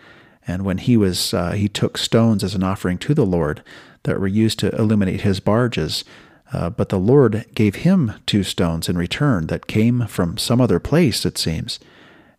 [0.47, 3.63] and when he was uh, he took stones as an offering to the Lord
[4.05, 6.05] that were used to illuminate his barges.
[6.53, 10.79] Uh, but the Lord gave him two stones in return that came from some other
[10.79, 11.81] place, it seems,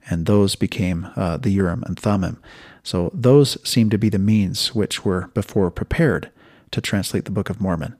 [0.09, 2.41] and those became uh, the Urim and Thummim.
[2.83, 6.31] So those seem to be the means which were before prepared
[6.71, 7.95] to translate the Book of Mormon.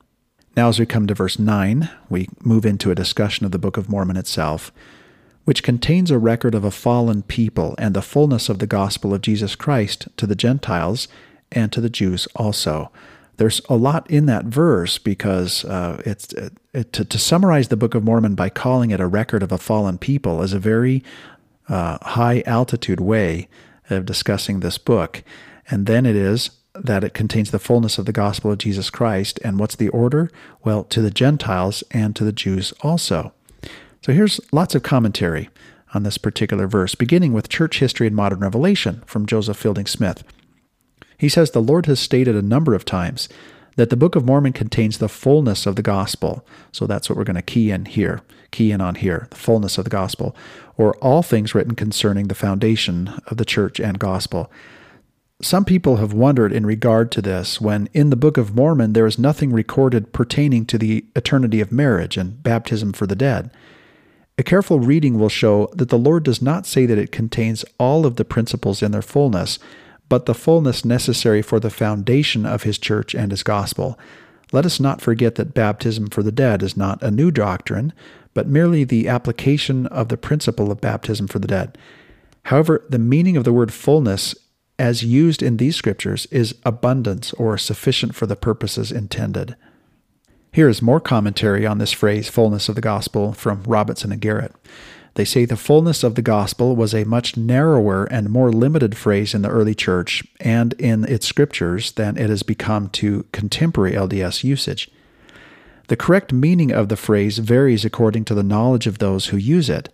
[0.56, 3.78] Now, as we come to verse 9, we move into a discussion of the Book
[3.78, 4.72] of Mormon itself,
[5.44, 9.22] which contains a record of a fallen people and the fullness of the gospel of
[9.22, 11.08] Jesus Christ to the Gentiles
[11.52, 12.92] and to the Jews also.
[13.38, 17.78] There's a lot in that verse because uh, it's it, it, to, to, summarize the
[17.78, 21.04] Book of Mormon by calling it a record of a fallen people is a very
[21.70, 23.48] uh, high altitude way
[23.90, 25.24] of discussing this book.
[25.70, 29.40] And then it is that it contains the fullness of the gospel of Jesus Christ.
[29.44, 30.32] And what's the order?
[30.64, 33.34] Well, to the Gentiles and to the Jews also.
[34.04, 35.50] So here's lots of commentary
[35.94, 40.24] on this particular verse, beginning with Church History and Modern Revelation from Joseph Fielding Smith.
[41.18, 43.28] He says the Lord has stated a number of times
[43.76, 46.46] that the Book of Mormon contains the fullness of the gospel.
[46.72, 49.78] So that's what we're going to key in here, key in on here, the fullness
[49.78, 50.36] of the gospel,
[50.78, 54.52] or all things written concerning the foundation of the church and gospel.
[55.40, 59.06] Some people have wondered in regard to this when in the Book of Mormon there
[59.06, 63.52] is nothing recorded pertaining to the eternity of marriage and baptism for the dead.
[64.40, 68.08] A careful reading will show that the Lord does not say that it contains all
[68.08, 69.60] of the principles in their fullness,
[70.10, 73.98] but the fullness necessary for the foundation of His church and His gospel.
[74.52, 77.94] Let us not forget that baptism for the dead is not a new doctrine,
[78.34, 81.78] but merely the application of the principle of baptism for the dead.
[82.44, 84.36] However, the meaning of the word fullness
[84.80, 89.56] as used in these scriptures, is abundance or sufficient for the purposes intended.
[90.54, 94.54] Here is more commentary on this phrase, fullness of the gospel, from Robinson and Garrett.
[95.18, 99.34] They say the fullness of the gospel was a much narrower and more limited phrase
[99.34, 104.44] in the early church and in its scriptures than it has become to contemporary LDS
[104.44, 104.92] usage.
[105.88, 109.72] The correct meaning of the phrase varies according to the knowledge of those who use
[109.72, 109.90] it.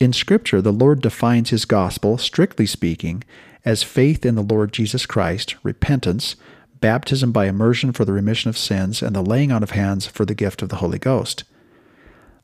[0.00, 3.22] In Scripture, the Lord defines his gospel, strictly speaking,
[3.64, 6.34] as faith in the Lord Jesus Christ, repentance,
[6.80, 10.24] baptism by immersion for the remission of sins, and the laying on of hands for
[10.24, 11.44] the gift of the Holy Ghost.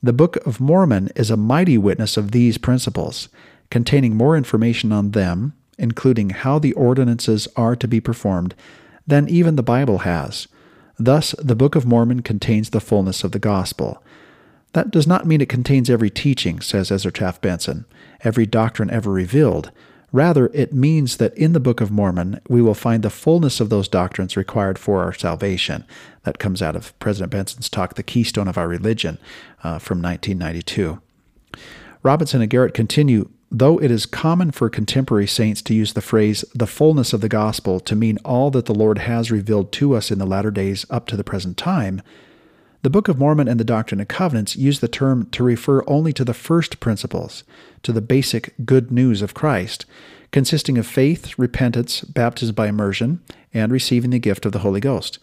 [0.05, 3.29] The Book of Mormon is a mighty witness of these principles,
[3.71, 8.57] containing more information on them, including how the ordinances are to be performed,
[9.07, 10.49] than even the Bible has.
[10.99, 14.03] Thus, the Book of Mormon contains the fullness of the gospel.
[14.73, 17.85] That does not mean it contains every teaching, says Ezra Taft Benson,
[18.23, 19.71] every doctrine ever revealed,
[20.13, 23.71] Rather, it means that in the Book of Mormon, we will find the fullness of
[23.71, 25.85] those doctrines required for our salvation.
[26.25, 29.19] That comes out of President Benson's talk, The Keystone of Our Religion,
[29.65, 31.01] uh, from 1992.
[32.03, 36.43] Robinson and Garrett continue Though it is common for contemporary saints to use the phrase
[36.55, 40.11] the fullness of the gospel to mean all that the Lord has revealed to us
[40.11, 42.01] in the latter days up to the present time,
[42.83, 46.13] the Book of Mormon and the Doctrine and Covenants use the term to refer only
[46.15, 47.45] to the first principles,
[47.85, 49.87] to the basic good news of Christ,
[50.33, 53.21] consisting of faith, repentance, baptism by immersion,
[53.55, 55.21] and receiving the gift of the Holy Ghost.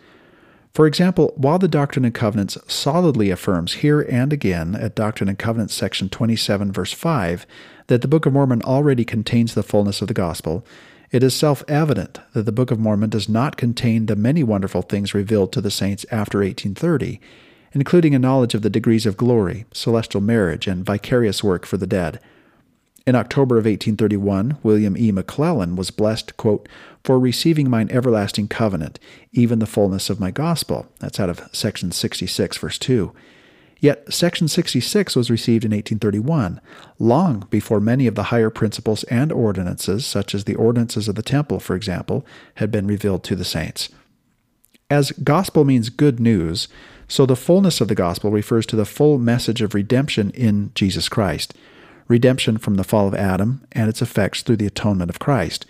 [0.74, 5.38] For example, while the Doctrine and Covenants solidly affirms here and again at Doctrine and
[5.38, 7.46] Covenants section 27 verse 5
[7.88, 10.66] that the Book of Mormon already contains the fullness of the gospel,
[11.12, 14.84] it is self evident that the Book of Mormon does not contain the many wonderful
[14.84, 17.20] things revealed to the saints after 1830,
[17.74, 21.88] including a knowledge of the degrees of glory, celestial marriage, and vicarious work for the
[21.88, 22.20] dead.
[23.08, 25.12] In October of 1831, William E.
[25.12, 26.70] McLellin was blessed, quote,
[27.04, 29.00] for receiving mine everlasting covenant,
[29.32, 30.88] even the fullness of my gospel.
[31.00, 33.12] That's out of section 66, verse 2.
[33.80, 36.60] Yet section 66 was received in 1831,
[37.00, 41.24] long before many of the higher principles and ordinances, such as the ordinances of the
[41.24, 43.90] temple, for example, had been revealed to the saints.
[44.90, 46.68] As gospel means good news,
[47.10, 51.10] so the fullness of the gospel refers to the full message of redemption in Jesus
[51.10, 51.54] Christ,
[52.08, 55.66] redemption from the fall of Adam and its effects through the atonement of Christ.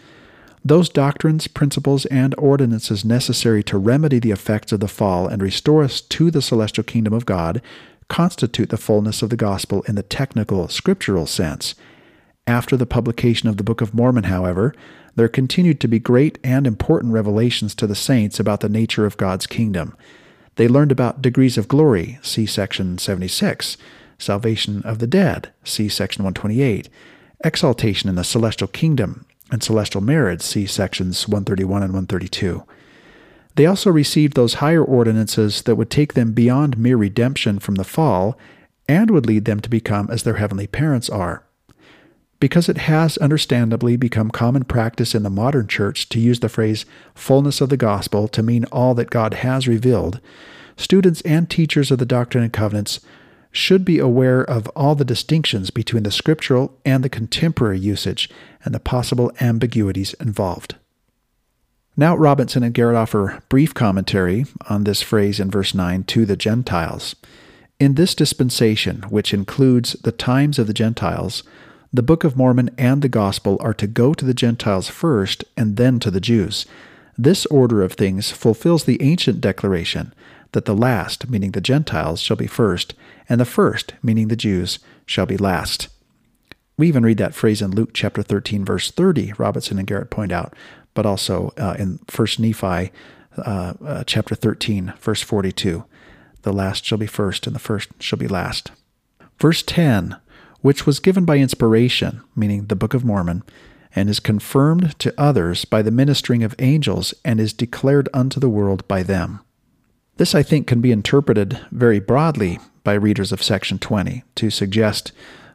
[0.64, 5.84] Those doctrines, principles, and ordinances necessary to remedy the effects of the fall and restore
[5.84, 7.62] us to the celestial kingdom of God
[8.10, 11.76] constitute the fullness of the gospel in the technical, scriptural sense.
[12.46, 14.74] After the publication of the Book of Mormon, however,
[15.16, 19.18] there continued to be great and important revelations to the saints about the nature of
[19.18, 19.96] God's kingdom.
[20.60, 23.78] They learned about degrees of glory, see section 76,
[24.18, 26.90] salvation of the dead, see section 128,
[27.46, 32.66] exaltation in the celestial kingdom, and celestial marriage, see sections 131 and 132.
[33.56, 37.86] They also received those higher ordinances that would take them beyond mere redemption from the
[37.86, 38.38] fall
[38.86, 41.46] and would lead them to become as their heavenly parents are.
[42.40, 46.86] Because it has understandably become common practice in the modern church to use the phrase
[47.14, 50.22] fullness of the gospel to mean all that God has revealed,
[50.78, 53.02] students and teachers of the Doctrine and Covenants
[53.52, 58.30] should be aware of all the distinctions between the scriptural and the contemporary usage
[58.64, 60.76] and the possible ambiguities involved.
[61.98, 66.38] Now, Robinson and Garrett offer brief commentary on this phrase in verse 9 to the
[66.38, 67.16] Gentiles.
[67.80, 71.44] In this dispensation, which includes the times of the Gentiles,
[71.92, 75.76] the Book of Mormon and the Gospel are to go to the Gentiles first and
[75.76, 76.66] then to the Jews.
[77.18, 80.14] This order of things fulfills the ancient declaration
[80.52, 82.94] that the last, meaning the Gentiles, shall be first,
[83.28, 85.90] and the first, meaning the Jews, shall be last.
[86.78, 90.32] We even read that phrase in Luke chapter 13, verse 30, Robinson and Garrett point
[90.32, 90.54] out,
[90.94, 92.92] but also uh, in 1 Nephi
[93.38, 95.84] uh, uh, chapter 13, verse 42.
[96.44, 98.72] The last shall be first, and the first shall be last.
[99.40, 100.18] Verse 10
[100.62, 103.44] which was given by inspiration, meaning the Book of Mormon,
[103.96, 108.50] and is confirmed to others by the ministering of angels and is declared unto the
[108.50, 109.40] world by them.
[110.18, 115.12] This, I think, can be interpreted very broadly by readers of section 20 to suggest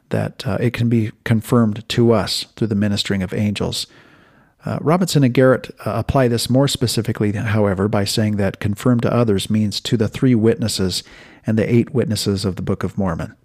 [0.09, 3.87] that uh, it can be confirmed to us through the ministering of angels
[4.65, 9.13] Uh, Robinson and Garrett uh, apply this more specifically, however, by saying that confirmed to
[9.13, 11.03] others means to the three witnesses
[11.45, 13.35] and the eight witnesses of the Book of Mormon.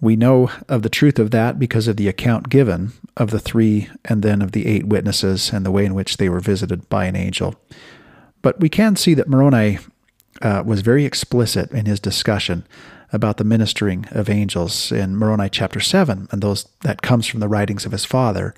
[0.00, 3.88] We know of the truth of that because of the account given of the three
[4.04, 7.06] and then of the eight witnesses and the way in which they were visited by
[7.06, 7.54] an angel.
[8.42, 9.78] But we can see that Moroni
[10.42, 12.66] uh, was very explicit in his discussion
[13.12, 17.48] about the ministering of angels in Moroni chapter 7, and those that comes from the
[17.48, 18.54] writings of his father.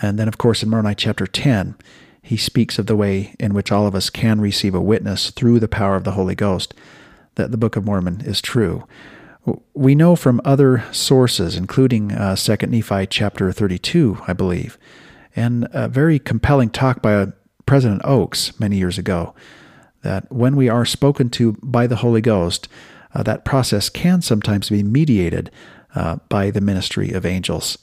[0.00, 1.74] And then, of course, in Moroni chapter 10,
[2.22, 5.60] he speaks of the way in which all of us can receive a witness through
[5.60, 6.72] the power of the Holy Ghost
[7.34, 8.86] that the Book of Mormon is true.
[9.74, 14.78] We know from other sources, including uh, 2 Nephi chapter 32, I believe,
[15.34, 17.26] and a very compelling talk by uh,
[17.66, 19.34] President Oaks many years ago,
[20.02, 22.68] that when we are spoken to by the Holy Ghost,
[23.14, 25.50] uh, that process can sometimes be mediated
[25.94, 27.78] uh, by the ministry of angels.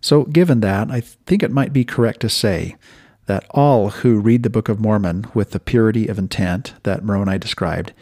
[0.00, 2.76] So, given that, I think it might be correct to say
[3.26, 7.38] that all who read the Book of Mormon with the purity of intent that Moroni
[7.38, 7.92] described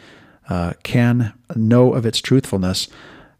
[0.49, 2.87] uh, can know of its truthfulness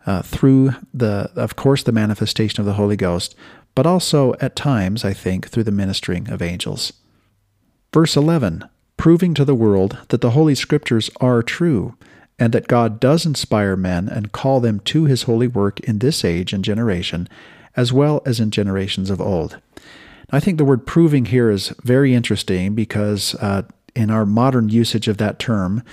[0.05, 3.35] uh, through the, of course, the manifestation of the Holy Ghost,
[3.75, 6.93] but also at times, I think, through the ministering of angels.
[7.93, 11.95] Verse 11 proving to the world that the Holy Scriptures are true,
[12.39, 16.23] and that God does inspire men and call them to his holy work in this
[16.23, 17.27] age and generation,
[17.75, 19.59] as well as in generations of old.
[20.31, 23.63] I think the word proving here is very interesting because uh,
[23.95, 25.83] in our modern usage of that term,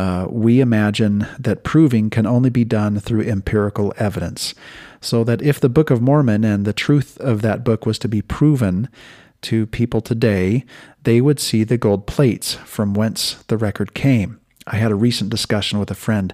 [0.00, 4.54] uh, we imagine that proving can only be done through empirical evidence.
[5.02, 8.08] So that if the Book of Mormon and the truth of that book was to
[8.08, 8.88] be proven
[9.42, 10.64] to people today,
[11.02, 14.40] they would see the gold plates from whence the record came.
[14.66, 16.32] I had a recent discussion with a friend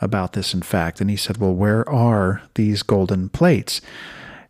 [0.00, 3.82] about this, in fact, and he said, Well, where are these golden plates?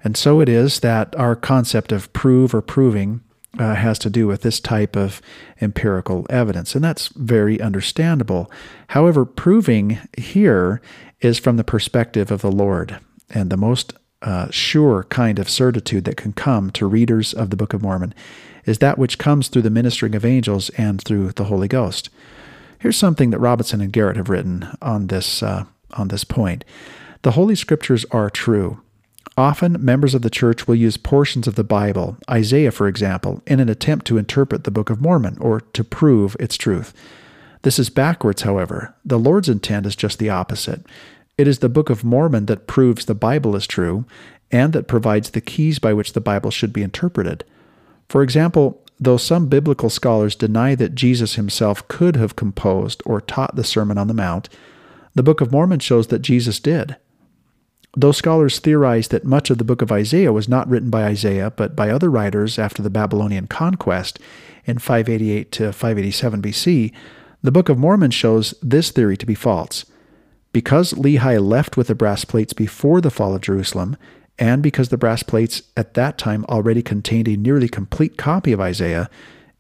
[0.05, 3.23] And so it is that our concept of prove or proving
[3.59, 5.21] uh, has to do with this type of
[5.61, 8.51] empirical evidence, and that's very understandable.
[8.89, 10.81] However, proving here
[11.21, 12.99] is from the perspective of the Lord,
[13.31, 17.57] and the most uh, sure kind of certitude that can come to readers of the
[17.57, 18.15] Book of Mormon
[18.65, 22.11] is that which comes through the ministering of angels and through the Holy Ghost.
[22.79, 26.65] Here's something that Robinson and Garrett have written on this uh, on this point.
[27.23, 28.81] The Holy Scriptures are true.
[29.37, 33.61] Often, members of the church will use portions of the Bible, Isaiah for example, in
[33.61, 36.93] an attempt to interpret the Book of Mormon or to prove its truth.
[37.63, 38.95] This is backwards, however.
[39.05, 40.85] The Lord's intent is just the opposite.
[41.39, 44.05] It is the Book of Mormon that proves the Bible is true
[44.51, 47.45] and that provides the keys by which the Bible should be interpreted.
[48.09, 53.57] For example, though some biblical scholars deny that Jesus himself could have composed or taught
[53.57, 54.51] the Sermon on the Mount,
[55.15, 56.97] the Book of Mormon shows that Jesus did.
[57.95, 61.53] Though scholars theorize that much of the book of Isaiah was not written by Isaiah,
[61.55, 64.19] but by other writers after the Babylonian conquest
[64.65, 66.93] in 588 to 587 BC,
[67.43, 69.85] the Book of Mormon shows this theory to be false.
[70.53, 73.97] Because Lehi left with the brass plates before the fall of Jerusalem,
[74.39, 78.61] and because the brass plates at that time already contained a nearly complete copy of
[78.61, 79.11] Isaiah,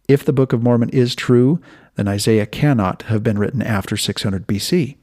[0.09, 1.61] if the Book of Mormon is true,
[1.97, 4.97] then Isaiah cannot have been written after 600 BC.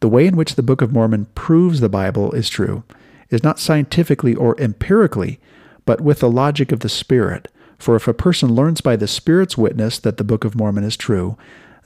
[0.00, 2.82] The way in which the Book of Mormon proves the Bible is true
[3.28, 5.38] is not scientifically or empirically,
[5.84, 7.48] but with the logic of the Spirit.
[7.78, 10.96] For if a person learns by the Spirit's witness that the Book of Mormon is
[10.96, 11.36] true,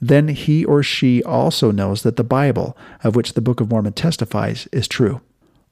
[0.00, 3.92] then he or she also knows that the Bible, of which the Book of Mormon
[3.92, 5.20] testifies, is true.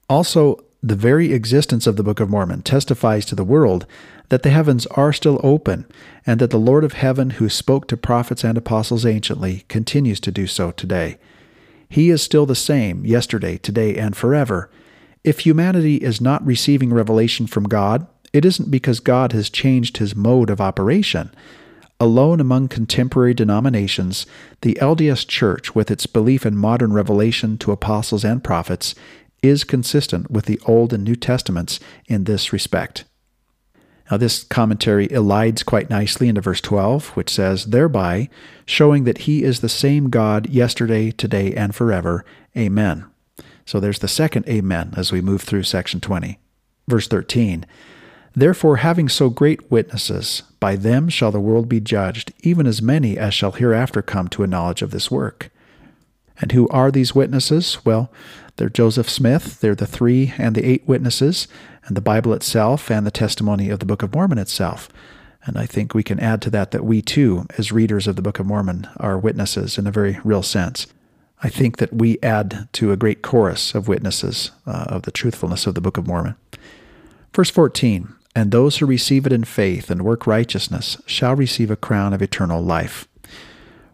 [0.09, 3.87] Also, the very existence of the Book of Mormon testifies to the world
[4.30, 5.87] that the heavens are still open,
[6.26, 10.33] and that the Lord of heaven, who spoke to prophets and apostles anciently, continues to
[10.33, 11.18] do so today.
[11.93, 14.71] He is still the same yesterday, today, and forever.
[15.25, 20.17] If humanity is not receiving revelation from God, it isn't because God has changed his
[20.17, 21.31] mode of operation.
[22.01, 24.25] Alone among contemporary denominations,
[24.63, 28.95] the LDS Church, with its belief in modern revelation to apostles and prophets,
[29.43, 33.05] is consistent with the Old and New Testaments in this respect.
[34.11, 38.29] Now, this commentary elides quite nicely into verse 12, which says, Thereby
[38.66, 42.24] showing that he is the same God yesterday, today, and forever.
[42.57, 43.07] Amen.
[43.64, 46.38] So there's the second Amen as we move through section 20.
[46.88, 47.64] Verse 13
[48.34, 53.18] Therefore, having so great witnesses, by them shall the world be judged, even as many
[53.18, 55.50] as shall hereafter come to a knowledge of this work.
[56.41, 57.79] And who are these witnesses?
[57.84, 58.11] Well,
[58.57, 61.46] they're Joseph Smith, they're the three and the eight witnesses,
[61.84, 64.88] and the Bible itself and the testimony of the Book of Mormon itself.
[65.45, 68.22] And I think we can add to that that we too, as readers of the
[68.22, 70.87] Book of Mormon, are witnesses in a very real sense.
[71.42, 75.67] I think that we add to a great chorus of witnesses uh, of the truthfulness
[75.67, 76.37] of the Book of Mormon.
[77.34, 81.76] Verse 14 and those who receive it in faith and work righteousness shall receive a
[81.76, 83.07] crown of eternal life.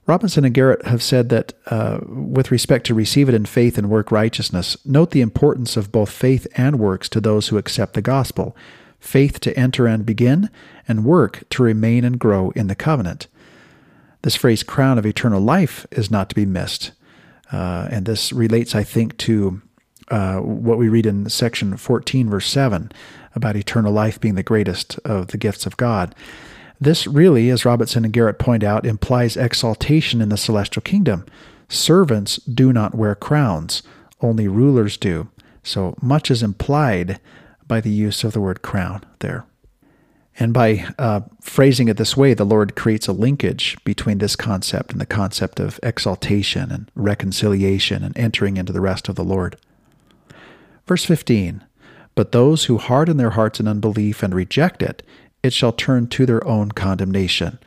[0.09, 3.90] Robinson and Garrett have said that uh, with respect to receive it in faith and
[3.90, 8.02] work righteousness, note the importance of both faith and works to those who accept the
[8.02, 8.56] gospel
[8.98, 10.51] faith to enter and begin,
[10.89, 13.28] and work to remain and grow in the covenant.
[14.22, 16.90] This phrase, crown of eternal life, is not to be missed.
[17.52, 19.62] Uh, and this relates, I think, to
[20.10, 22.90] uh, what we read in section 14, verse 7,
[23.36, 26.12] about eternal life being the greatest of the gifts of God.
[26.80, 31.26] This really, as Robertson and Garrett point out, implies exaltation in the celestial kingdom.
[31.68, 33.82] Servants do not wear crowns,
[34.20, 35.28] only rulers do.
[35.62, 37.20] So much is implied
[37.66, 39.44] by the use of the word crown there.
[40.40, 44.92] And by uh, phrasing it this way, the Lord creates a linkage between this concept
[44.92, 49.56] and the concept of exaltation and reconciliation and entering into the rest of the Lord.
[50.86, 51.64] Verse 15
[52.14, 55.02] But those who harden their hearts in unbelief and reject it,
[55.49, 57.59] it shall turn to their own condemnation.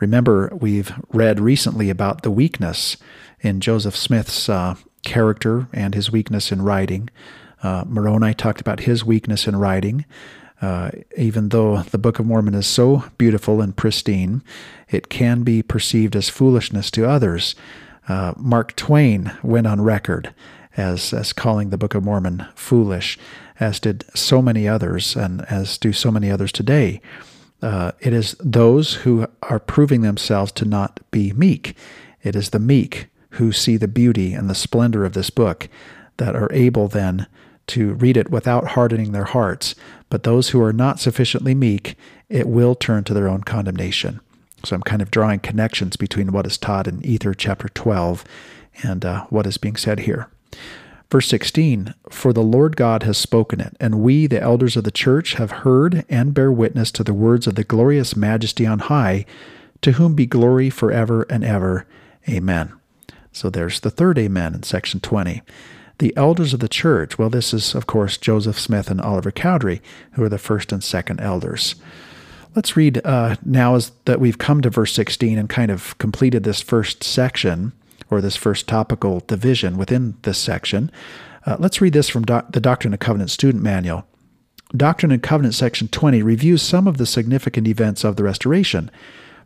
[0.00, 2.96] Remember, we've read recently about the weakness
[3.42, 7.10] in Joseph Smith's uh, character and his weakness in writing.
[7.62, 10.06] Uh, Moroni talked about his weakness in writing.
[10.62, 14.42] Uh, even though the Book of Mormon is so beautiful and pristine,
[14.90, 17.54] it can be perceived as foolishness to others.
[18.08, 20.34] Uh, Mark Twain went on record
[20.78, 23.18] as, as calling the Book of Mormon foolish,
[23.62, 27.00] as did so many others, and as do so many others today.
[27.62, 31.76] Uh, it is those who are proving themselves to not be meek.
[32.24, 35.68] It is the meek who see the beauty and the splendor of this book
[36.16, 37.26] that are able then
[37.68, 39.76] to read it without hardening their hearts.
[40.10, 41.94] But those who are not sufficiently meek,
[42.28, 44.20] it will turn to their own condemnation.
[44.64, 48.24] So I'm kind of drawing connections between what is taught in Ether chapter 12
[48.82, 50.28] and uh, what is being said here.
[51.12, 54.90] Verse 16 For the Lord God has spoken it, and we, the elders of the
[54.90, 59.26] church, have heard and bear witness to the words of the glorious majesty on high,
[59.82, 61.86] to whom be glory forever and ever.
[62.26, 62.72] Amen.
[63.30, 65.42] So there's the third amen in section 20.
[65.98, 69.82] The elders of the church, well, this is, of course, Joseph Smith and Oliver Cowdery,
[70.12, 71.74] who are the first and second elders.
[72.56, 76.44] Let's read uh, now as that we've come to verse 16 and kind of completed
[76.44, 77.72] this first section
[78.12, 80.90] or this first topical division within this section.
[81.46, 84.06] Uh, let's read this from the Doctrine and Covenant Student Manual.
[84.76, 88.90] Doctrine and Covenant, section 20, reviews some of the significant events of the Restoration.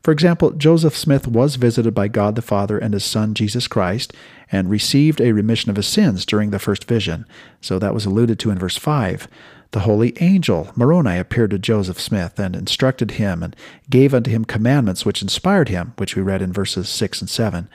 [0.03, 4.13] For example, Joseph Smith was visited by God the Father and his Son Jesus Christ
[4.53, 7.27] and received a remission of his sins during the first vision.
[7.61, 9.27] So that was alluded to in verse 5.
[9.73, 13.57] The holy angel Moroni appeared to Joseph Smith and instructed him and
[13.91, 17.69] gave unto him commandments which inspired him, which we read in verses 6 and 7.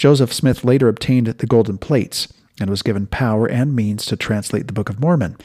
[0.00, 2.26] Joseph Smith later obtained the golden plates
[2.58, 5.36] and was given power and means to translate the Book of Mormon.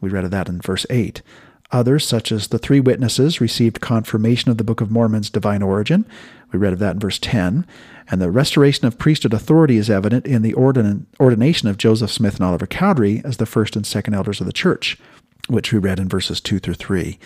[0.00, 1.22] We read of that in verse 8.
[1.70, 6.06] Others, such as the three witnesses, received confirmation of the Book of Mormon's divine origin.
[6.50, 7.64] We read of that in verse 10.
[8.10, 12.34] And the restoration of priesthood authority is evident in the ordin- ordination of Joseph Smith
[12.34, 14.98] and Oliver Cowdery as the first and second elders of the church,
[15.48, 17.16] which we read in verses 2 through 3.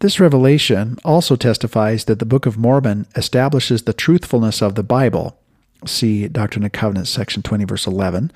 [0.00, 5.39] This revelation also testifies that the Book of Mormon establishes the truthfulness of the Bible
[5.86, 8.32] see Doctrine and Covenants, section 20, verse 11,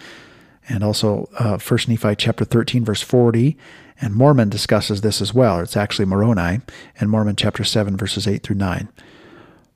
[0.69, 3.57] and also uh, 1 Nephi chapter 13, verse 40.
[4.01, 5.61] And Mormon discusses this as well.
[5.61, 6.61] It's actually Moroni,
[6.99, 8.89] and Mormon chapter 7, verses 8 through 9.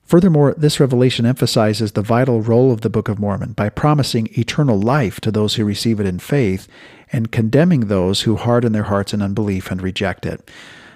[0.03, 4.79] Furthermore, this revelation emphasizes the vital role of the Book of Mormon by promising eternal
[4.79, 6.67] life to those who receive it in faith
[7.11, 10.49] and condemning those who harden their hearts in unbelief and reject it.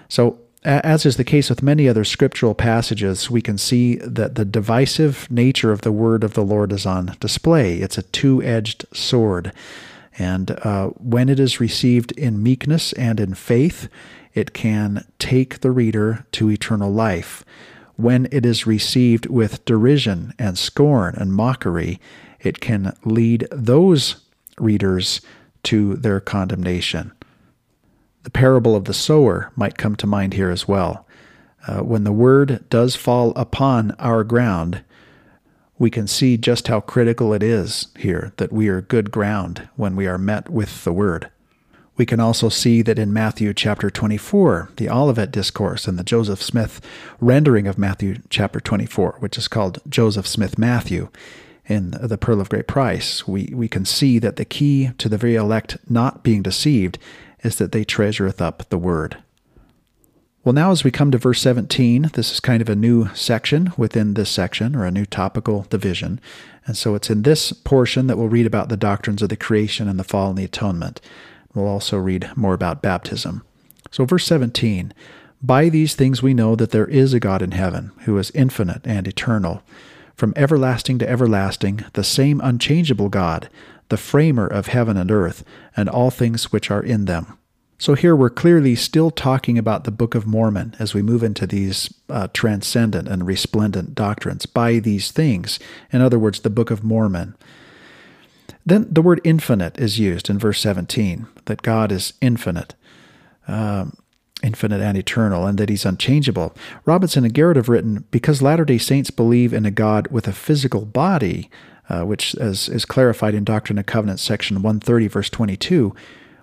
[0.09, 4.45] So, as is the case with many other scriptural passages, we can see that the
[4.45, 7.79] divisive nature of the word of the Lord is on display.
[7.79, 9.51] It's a two edged sword.
[10.17, 13.89] And uh, when it is received in meekness and in faith,
[14.33, 17.43] it can take the reader to eternal life.
[17.95, 21.99] When it is received with derision and scorn and mockery,
[22.39, 24.17] it can lead those
[24.57, 25.21] readers
[25.63, 27.11] to their condemnation.
[28.23, 31.05] The parable of the sower might come to mind here as well.
[31.67, 34.83] Uh, when the word does fall upon our ground,
[35.77, 39.95] we can see just how critical it is here that we are good ground when
[39.95, 41.29] we are met with the word.
[41.95, 46.41] We can also see that in Matthew chapter 24, the Olivet Discourse and the Joseph
[46.41, 46.81] Smith
[47.19, 51.09] rendering of Matthew chapter 24, which is called Joseph Smith Matthew
[51.67, 55.17] in The Pearl of Great Price, we, we can see that the key to the
[55.17, 56.97] very elect not being deceived
[57.43, 59.17] is that they treasureth up the word.
[60.43, 63.71] Well, now as we come to verse 17, this is kind of a new section
[63.77, 66.19] within this section, or a new topical division.
[66.65, 69.87] And so it's in this portion that we'll read about the doctrines of the creation
[69.87, 70.99] and the fall and the atonement.
[71.53, 73.43] We'll also read more about baptism.
[73.89, 74.93] So, verse 17
[75.41, 78.81] By these things we know that there is a God in heaven, who is infinite
[78.85, 79.61] and eternal.
[80.15, 83.49] From everlasting to everlasting, the same unchangeable God,
[83.93, 85.43] the framer of heaven and earth,
[85.77, 87.37] and all things which are in them.
[87.77, 91.45] So here we're clearly still talking about the Book of Mormon as we move into
[91.45, 95.59] these uh, transcendent and resplendent doctrines by these things.
[95.91, 97.35] In other words, the Book of Mormon.
[98.65, 102.73] Then the word infinite is used in verse 17, that God is infinite.
[103.47, 103.95] Um,
[104.41, 106.55] infinite and eternal, and that he's unchangeable.
[106.83, 110.33] Robinson and Garrett have written because Latter day Saints believe in a God with a
[110.33, 111.51] physical body,
[111.93, 115.93] uh, which as, is clarified in Doctrine and Covenants, section 130, verse 22,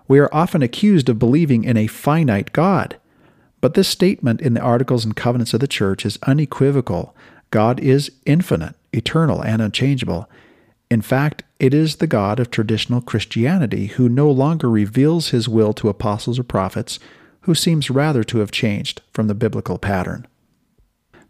[0.07, 2.97] we are often accused of believing in a finite God.
[3.61, 7.17] But this statement in the Articles and Covenants of the Church is unequivocal.
[7.51, 10.31] God is infinite, eternal, and unchangeable.
[10.89, 15.73] In fact, it is the God of traditional Christianity who no longer reveals his will
[15.75, 17.01] to apostles or prophets,
[17.43, 20.29] who seems rather to have changed from the biblical pattern.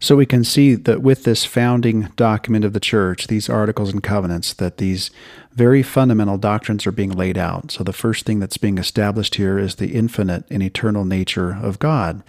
[0.01, 4.01] So we can see that with this founding document of the church, these articles and
[4.01, 5.11] covenants, that these
[5.53, 7.71] very fundamental doctrines are being laid out.
[7.71, 11.77] So the first thing that's being established here is the infinite and eternal nature of
[11.77, 12.23] God.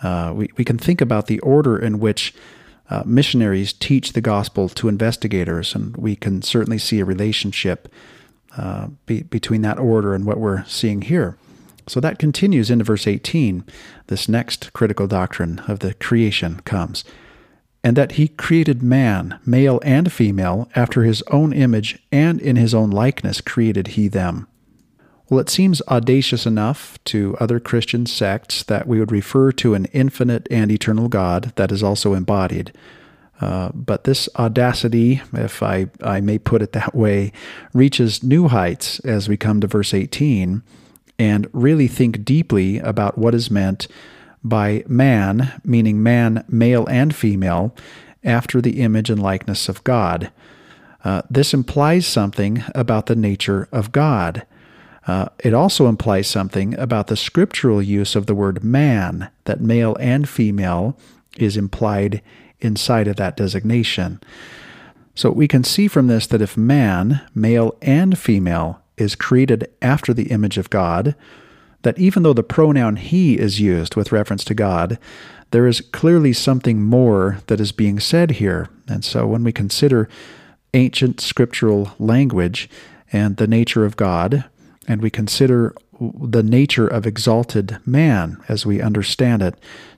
[0.00, 2.32] Uh, we, we can think about the order in which
[2.88, 7.92] uh, missionaries teach the gospel to investigators, and we can certainly see a relationship
[8.56, 11.36] uh, be, between that order and what we're seeing here.
[11.86, 13.64] So that continues into verse 18.
[14.06, 17.04] This next critical doctrine of the creation comes.
[17.82, 22.74] And that he created man, male and female, after his own image, and in his
[22.74, 24.46] own likeness created he them.
[25.30, 29.86] Well, it seems audacious enough to other Christian sects that we would refer to an
[29.86, 32.72] infinite and eternal God that is also embodied.
[33.40, 37.32] Uh, but this audacity, if I, I may put it that way,
[37.72, 40.62] reaches new heights as we come to verse 18
[41.20, 43.86] and really think deeply about what is meant
[44.42, 47.76] by man, meaning man, male and female,
[48.24, 50.32] after the image and likeness of God.
[51.04, 54.46] Uh, this implies something about the nature of God.
[55.06, 59.96] Uh, it also implies something about the scriptural use of the word man, that male
[60.00, 60.96] and female
[61.36, 62.22] is implied
[62.60, 64.22] inside of that designation.
[65.14, 70.12] So we can see from this that if man, male and female, is created after
[70.12, 71.14] the image of God,
[71.82, 74.98] that even though the pronoun he is used with reference to God,
[75.50, 78.68] there is clearly something more that is being said here.
[78.88, 80.08] And so when we consider
[80.74, 82.68] ancient scriptural language
[83.12, 84.44] and the nature of God,
[84.86, 89.54] and we consider the nature of exalted man as we understand it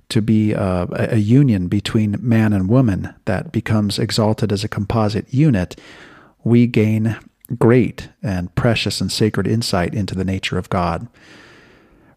[0.08, 4.68] to be uh, a, a union between man and woman that becomes exalted as a
[4.68, 5.78] composite unit,
[6.44, 7.16] we gain
[7.58, 11.08] great and precious and sacred insight into the nature of God.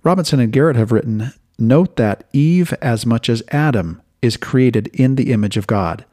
[0.03, 5.15] Robinson and Garrett have written Note that Eve, as much as Adam, is created in
[5.15, 6.05] the image of God.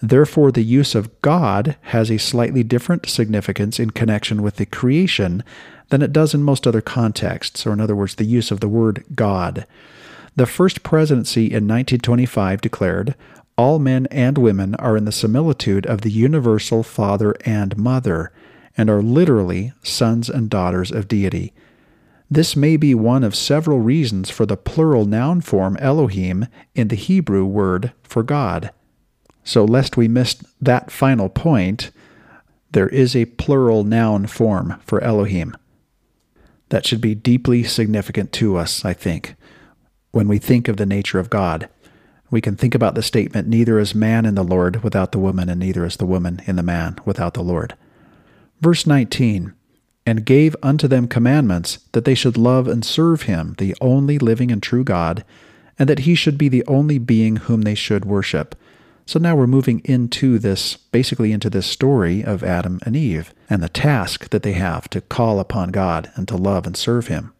[0.00, 5.42] Therefore, the use of God has a slightly different significance in connection with the creation
[5.88, 8.68] than it does in most other contexts, or in other words, the use of the
[8.68, 9.66] word God.
[10.36, 13.14] The first presidency in 1925 declared,
[13.56, 18.32] All men and women are in the similitude of the universal Father and Mother
[18.76, 21.52] and are literally sons and daughters of deity.
[22.30, 26.96] This may be one of several reasons for the plural noun form Elohim in the
[26.96, 28.70] Hebrew word for God.
[29.44, 31.90] So, lest we miss that final point,
[32.72, 35.56] there is a plural noun form for Elohim.
[36.70, 39.36] That should be deeply significant to us, I think,
[40.10, 41.68] when we think of the nature of God.
[42.28, 45.48] We can think about the statement, Neither is man in the Lord without the woman,
[45.48, 47.76] and neither is the woman in the man without the Lord.
[48.60, 49.54] Verse 19
[50.04, 54.50] And gave unto them commandments that they should love and serve him, the only living
[54.50, 55.24] and true God,
[55.78, 58.54] and that he should be the only being whom they should worship.
[59.04, 63.62] So now we're moving into this, basically into this story of Adam and Eve and
[63.62, 67.32] the task that they have to call upon God and to love and serve him.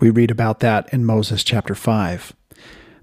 [0.00, 2.34] We read about that in Moses chapter 5.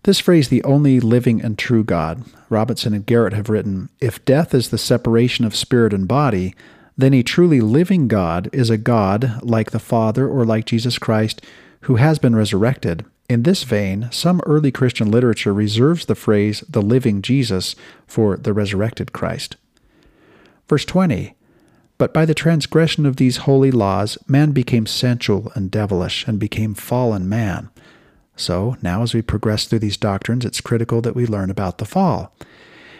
[0.03, 4.53] This phrase, the only living and true God, Robinson and Garrett have written If death
[4.53, 6.53] is the separation of spirit and body,
[6.98, 11.42] then a truly living God is a God like the Father or like Jesus Christ
[11.82, 13.06] who has been resurrected.
[13.28, 17.76] In this vein, some early Christian literature reserves the phrase the living Jesus
[18.08, 19.56] for the resurrected Christ.
[20.68, 21.36] Verse 20
[21.98, 26.74] But by the transgression of these holy laws, man became sensual and devilish and became
[26.74, 27.70] fallen man.
[28.36, 31.86] So, now as we progress through these doctrines, it's critical that we learn about the
[31.86, 32.36] fall.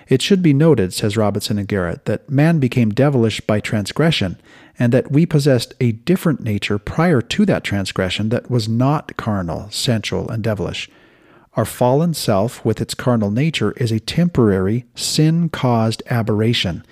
[0.08, 4.38] It should be noted, says Robinson and Garrett, that man became devilish by transgression,
[4.78, 9.70] and that we possessed a different nature prior to that transgression that was not carnal,
[9.72, 10.90] sensual, and devilish.
[11.56, 16.86] Our fallen self, with its carnal nature, is a temporary, sin caused aberration.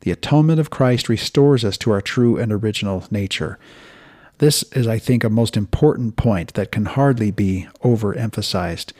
[0.00, 3.58] The atonement of Christ restores us to our true and original nature.
[4.38, 8.92] This is, I think, a most important point that can hardly be overemphasized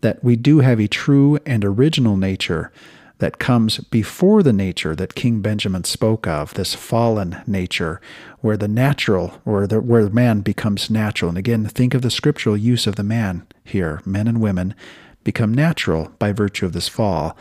[0.00, 2.70] that we do have a true and original nature
[3.18, 8.00] that comes before the nature that King Benjamin spoke of, this fallen nature,
[8.40, 11.28] where the natural, or the, where man becomes natural.
[11.28, 14.00] And again, think of the scriptural use of the man here.
[14.04, 14.74] Men and women
[15.22, 17.36] become natural by virtue of this fall,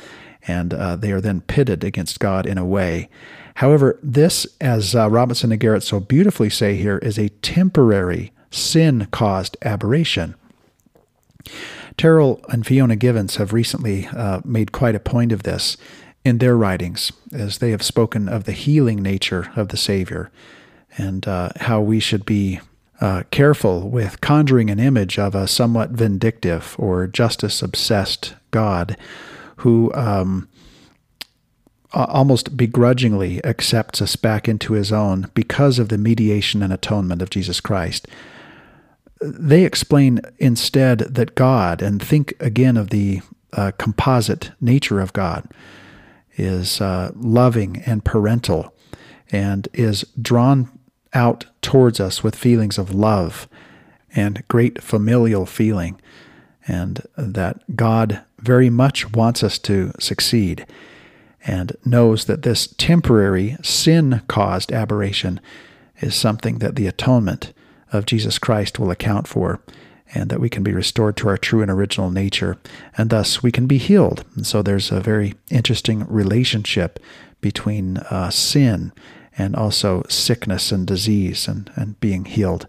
[0.47, 3.09] and uh, they are then pitted against God in a way.
[3.55, 9.07] However, this, as uh, Robinson and Garrett so beautifully say here, is a temporary sin
[9.11, 10.35] caused aberration.
[11.97, 15.77] Terryl and Fiona Givens have recently uh, made quite a point of this
[16.25, 20.31] in their writings, as they have spoken of the healing nature of the Savior
[20.97, 22.59] and uh, how we should be
[23.01, 28.95] uh, careful with conjuring an image of a somewhat vindictive or justice obsessed God
[29.57, 30.47] who um,
[31.93, 37.29] almost begrudgingly accepts us back into his own because of the mediation and atonement of
[37.29, 38.07] Jesus Christ
[39.23, 43.21] they explain instead that God, and think again of the
[43.53, 45.47] uh, composite nature of God,
[46.35, 48.73] is uh, loving and parental
[49.31, 50.69] and is drawn
[51.13, 53.47] out towards us with feelings of love
[54.15, 55.99] and great familial feeling,
[56.67, 60.65] and that God very much wants us to succeed
[61.45, 65.39] and knows that this temporary sin caused aberration
[65.99, 67.53] is something that the atonement
[67.93, 69.61] of Jesus Christ will account for,
[70.13, 72.57] and that we can be restored to our true and original nature,
[72.97, 74.25] and thus we can be healed.
[74.35, 76.99] And so there's a very interesting relationship
[77.41, 78.91] between uh, sin
[79.37, 82.67] and also sickness and disease and, and being healed.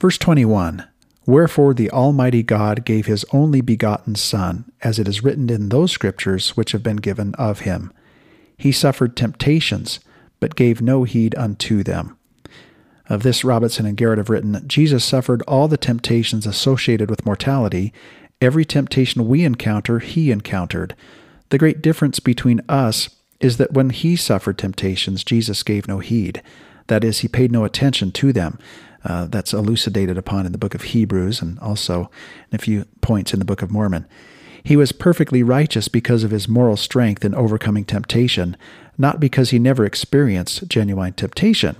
[0.00, 0.86] Verse 21
[1.26, 5.90] Wherefore the Almighty God gave his only begotten Son, as it is written in those
[5.90, 7.92] scriptures which have been given of him.
[8.56, 9.98] He suffered temptations,
[10.38, 12.16] but gave no heed unto them.
[13.08, 17.92] Of this, Robinson and Garrett have written Jesus suffered all the temptations associated with mortality.
[18.40, 20.94] Every temptation we encounter, he encountered.
[21.50, 23.08] The great difference between us
[23.40, 26.42] is that when he suffered temptations, Jesus gave no heed.
[26.88, 28.58] That is, he paid no attention to them.
[29.04, 32.10] Uh, that's elucidated upon in the book of Hebrews and also
[32.50, 34.04] in a few points in the book of Mormon.
[34.64, 38.56] He was perfectly righteous because of his moral strength in overcoming temptation,
[38.98, 41.76] not because he never experienced genuine temptation.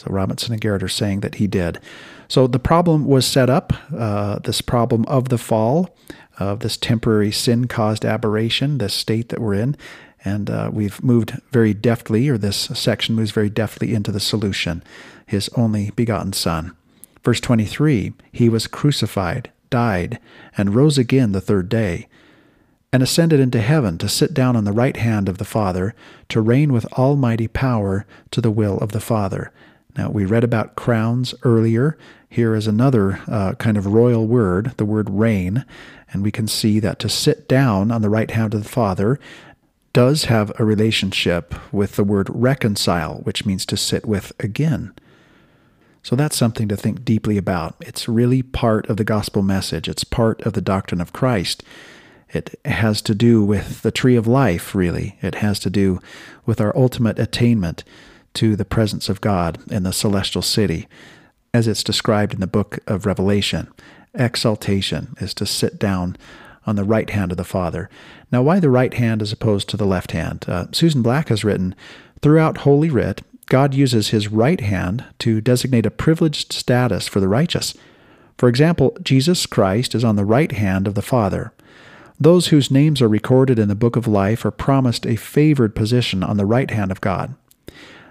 [0.00, 1.78] So Robinson and Garrett are saying that he did.
[2.26, 5.94] So the problem was set up, uh, this problem of the fall,
[6.38, 9.76] of this temporary sin caused aberration, this state that we're in.
[10.24, 14.82] And uh, we've moved very deftly, or this section moves very deftly into the solution
[15.26, 16.74] his only begotten Son.
[17.22, 20.18] Verse 23 He was crucified, died,
[20.56, 22.08] and rose again the third day,
[22.90, 25.94] and ascended into heaven to sit down on the right hand of the Father,
[26.30, 29.52] to reign with almighty power to the will of the Father.
[29.96, 31.98] Now, we read about crowns earlier.
[32.28, 35.64] Here is another uh, kind of royal word, the word reign,
[36.12, 39.18] and we can see that to sit down on the right hand of the Father
[39.92, 44.94] does have a relationship with the word reconcile, which means to sit with again.
[46.02, 47.74] So that's something to think deeply about.
[47.80, 51.62] It's really part of the gospel message, it's part of the doctrine of Christ.
[52.32, 55.18] It has to do with the tree of life, really.
[55.20, 55.98] It has to do
[56.46, 57.82] with our ultimate attainment
[58.34, 60.88] to the presence of God in the celestial city,
[61.52, 63.68] as it's described in the book of Revelation.
[64.14, 66.16] Exaltation is to sit down
[66.66, 67.88] on the right hand of the Father.
[68.30, 70.44] Now, why the right hand as opposed to the left hand?
[70.46, 71.74] Uh, Susan Black has written
[72.22, 77.28] Throughout Holy Writ, God uses his right hand to designate a privileged status for the
[77.28, 77.74] righteous.
[78.38, 81.52] For example, Jesus Christ is on the right hand of the Father.
[82.18, 86.22] Those whose names are recorded in the book of life are promised a favored position
[86.22, 87.34] on the right hand of God.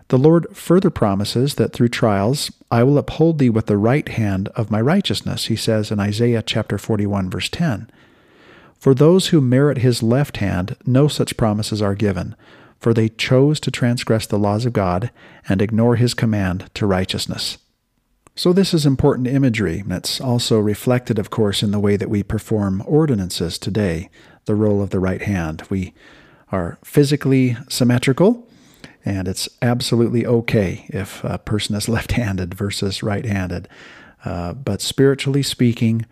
[0.10, 4.50] The Lord further promises that through trials I will uphold thee with the right hand
[4.50, 7.90] of my righteousness, he says in Isaiah chapter 41 verse 10.
[8.80, 12.36] For those who merit his left hand, no such promises are given,
[12.80, 15.12] for they chose to transgress the laws of God
[15.48, 17.60] and ignore his command to righteousness.
[18.36, 19.84] So, this is important imagery.
[19.86, 24.10] That's also reflected, of course, in the way that we perform ordinances today,
[24.46, 25.64] the role of the right hand.
[25.70, 25.94] We
[26.52, 28.49] are physically symmetrical,
[29.10, 33.68] and it's absolutely okay if a person is left handed versus right handed.
[34.24, 36.06] Uh, but spiritually speaking,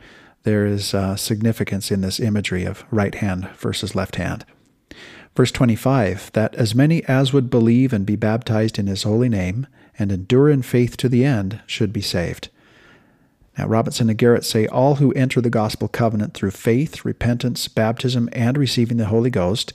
[0.44, 4.46] there is uh, significance in this imagery of right hand versus left hand.
[5.36, 9.68] Verse 25 that as many as would believe and be baptized in his holy name
[10.00, 12.50] and endure in faith to the end should be saved.
[13.58, 18.30] Now, Robinson and Garrett say all who enter the gospel covenant through faith, repentance, baptism,
[18.32, 19.74] and receiving the Holy Ghost,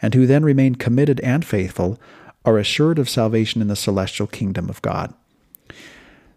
[0.00, 2.00] and who then remain committed and faithful,
[2.44, 5.14] are assured of salvation in the celestial kingdom of God.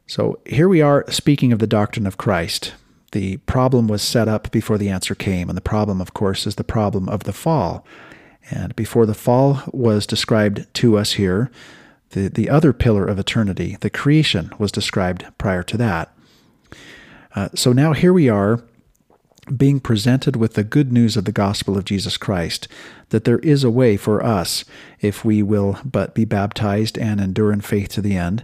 [0.05, 2.73] So here we are speaking of the doctrine of Christ.
[3.11, 6.55] The problem was set up before the answer came, and the problem, of course, is
[6.55, 7.85] the problem of the fall.
[8.49, 11.51] And before the fall was described to us here,
[12.11, 16.13] the, the other pillar of eternity, the creation, was described prior to that.
[17.35, 18.63] Uh, so now here we are
[19.55, 22.67] being presented with the good news of the gospel of Jesus Christ,
[23.09, 24.65] that there is a way for us,
[24.99, 28.43] if we will but be baptized and endure in faith to the end,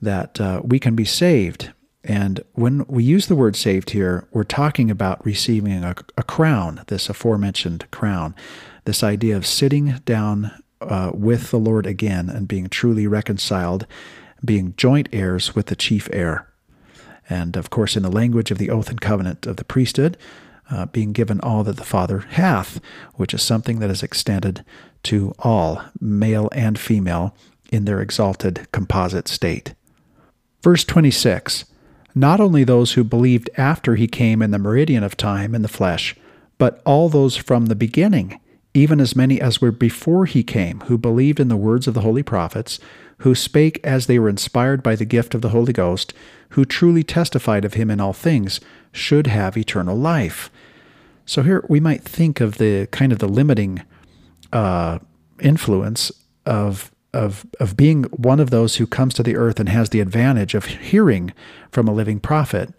[0.00, 1.72] that uh, we can be saved.
[2.04, 6.84] And when we use the word saved here, we're talking about receiving a, a crown,
[6.86, 8.34] this aforementioned crown
[8.86, 10.50] this idea of sitting down
[10.80, 13.86] uh, with the Lord again and being truly reconciled,
[14.44, 16.48] being joint heirs with the chief heir.
[17.28, 20.16] And of course, in the language of the oath and covenant of the priesthood,
[20.70, 22.80] uh, being given all that the Father hath,
[23.14, 24.64] which is something that is extended
[25.04, 27.34] to all, male and female,
[27.70, 29.74] in their exalted composite state.
[30.62, 31.64] Verse 26
[32.14, 35.68] Not only those who believed after he came in the meridian of time in the
[35.68, 36.16] flesh,
[36.58, 38.40] but all those from the beginning
[38.76, 42.02] even as many as were before he came, who believed in the words of the
[42.02, 42.78] holy prophets,
[43.18, 46.12] who spake as they were inspired by the gift of the Holy Ghost,
[46.50, 48.60] who truly testified of him in all things,
[48.92, 50.50] should have eternal life.
[51.24, 53.82] So here we might think of the kind of the limiting
[54.52, 54.98] uh,
[55.40, 56.12] influence
[56.44, 60.00] of of of being one of those who comes to the earth and has the
[60.00, 61.32] advantage of hearing
[61.70, 62.72] from a living prophet.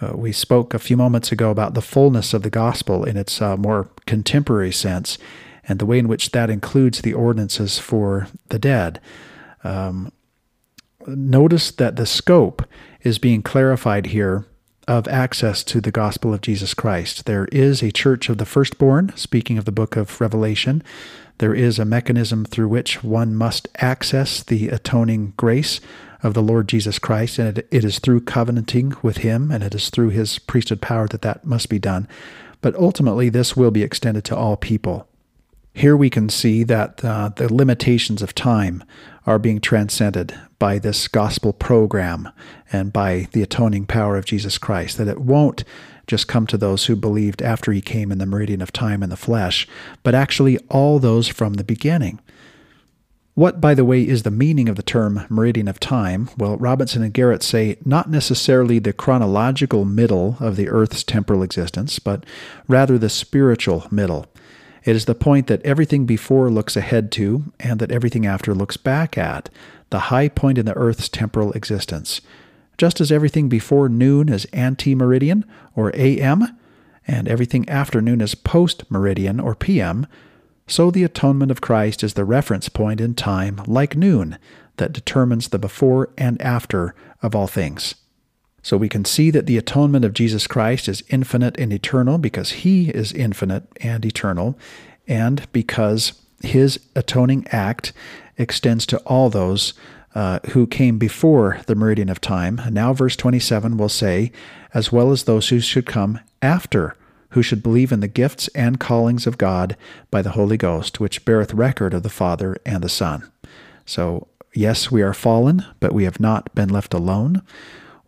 [0.00, 3.42] Uh, we spoke a few moments ago about the fullness of the gospel in its
[3.42, 5.18] uh, more contemporary sense
[5.64, 9.00] and the way in which that includes the ordinances for the dead.
[9.64, 10.12] Um,
[11.06, 12.66] notice that the scope
[13.02, 14.46] is being clarified here
[14.86, 17.26] of access to the gospel of Jesus Christ.
[17.26, 20.82] There is a church of the firstborn, speaking of the book of Revelation.
[21.38, 25.80] There is a mechanism through which one must access the atoning grace
[26.22, 29.74] of the Lord Jesus Christ, and it, it is through covenanting with Him, and it
[29.74, 32.08] is through His priesthood power that that must be done.
[32.60, 35.06] But ultimately, this will be extended to all people.
[35.74, 38.82] Here we can see that uh, the limitations of time
[39.26, 42.28] are being transcended by this gospel program
[42.72, 45.64] and by the atoning power of Jesus Christ, that it won't
[46.06, 49.10] just come to those who believed after he came in the meridian of time in
[49.10, 49.68] the flesh,
[50.02, 52.18] but actually all those from the beginning.
[53.34, 56.28] What, by the way, is the meaning of the term meridian of time?
[56.36, 62.00] Well, Robinson and Garrett say not necessarily the chronological middle of the Earth's temporal existence,
[62.00, 62.26] but
[62.66, 64.26] rather the spiritual middle.
[64.88, 68.78] It is the point that everything before looks ahead to, and that everything after looks
[68.78, 69.50] back at,
[69.90, 72.22] the high point in the Earth's temporal existence.
[72.78, 75.44] Just as everything before noon is ante meridian,
[75.76, 76.56] or AM,
[77.06, 80.06] and everything after noon is post meridian, or PM,
[80.66, 84.38] so the atonement of Christ is the reference point in time, like noon,
[84.78, 87.94] that determines the before and after of all things.
[88.62, 92.50] So we can see that the atonement of Jesus Christ is infinite and eternal because
[92.50, 94.58] he is infinite and eternal,
[95.06, 96.12] and because
[96.42, 97.92] his atoning act
[98.36, 99.74] extends to all those
[100.14, 102.60] uh, who came before the meridian of time.
[102.70, 104.32] Now, verse 27 will say,
[104.74, 106.94] as well as those who should come after
[107.30, 109.76] who should believe in the gifts and callings of God
[110.10, 113.30] by the Holy Ghost, which beareth record of the Father and the Son.
[113.84, 117.42] So, yes, we are fallen, but we have not been left alone.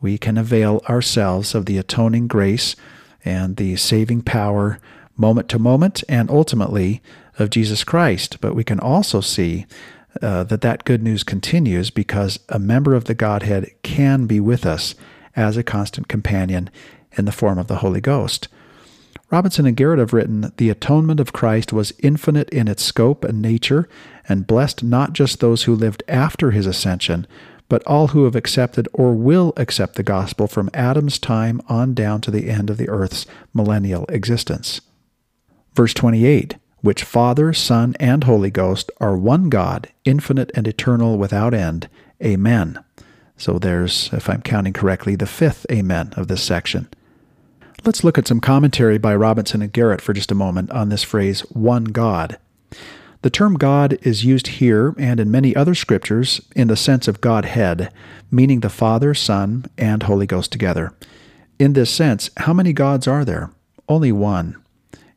[0.01, 2.77] We can avail ourselves of the atoning grace
[3.25, 4.79] and the saving power
[5.17, 7.03] moment to moment and ultimately
[7.39, 8.41] of Jesus Christ.
[8.41, 9.67] But we can also see
[10.23, 14.67] uh, that that good news continues because a member of the Godhead can be with
[14.67, 14.95] us
[15.37, 16.71] as a constant companion
[17.17, 18.49] in the form of the Holy Ghost.
[19.31, 23.41] Robinson and Garrett have written The atonement of Christ was infinite in its scope and
[23.41, 23.89] nature,
[24.29, 27.29] and blessed not just those who lived after his ascension,
[27.71, 32.21] but all who have accepted or will accept the gospel from Adam's time on down
[32.21, 33.25] to the end of the earth's
[33.55, 34.83] millennial existence.
[35.75, 41.55] Verse 28 Which Father, Son, and Holy Ghost are one God, infinite and eternal without
[41.55, 41.89] end.
[42.23, 42.85] Amen.
[43.37, 46.89] So there's, if I'm counting correctly, the fifth Amen of this section.
[47.85, 51.05] Let's look at some commentary by Robinson and Garrett for just a moment on this
[51.05, 52.37] phrase, one God.
[53.23, 57.21] The term God is used here and in many other scriptures in the sense of
[57.21, 57.93] Godhead,
[58.31, 60.95] meaning the Father, Son, and Holy Ghost together.
[61.59, 63.51] In this sense, how many gods are there?
[63.89, 64.57] Only one.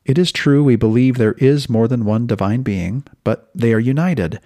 [0.04, 3.80] It is true we believe there is more than one divine being, but they are
[3.80, 4.42] united.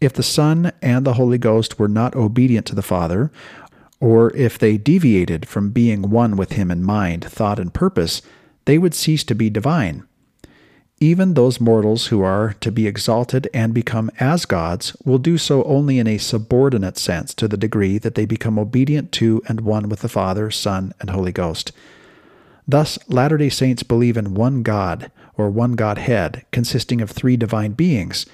[0.00, 3.32] If the Son and the Holy Ghost were not obedient to the Father,
[3.98, 8.22] or if they deviated from being one with Him in mind, thought, and purpose,
[8.64, 10.04] they would cease to be divine.
[11.02, 15.64] Even those mortals who are to be exalted and become as gods will do so
[15.64, 19.88] only in a subordinate sense to the degree that they become obedient to and one
[19.88, 21.72] with the Father, Son, and Holy Ghost.
[22.68, 27.72] Thus, Latter day Saints believe in one God, or one Godhead, consisting of three divine
[27.72, 28.24] beings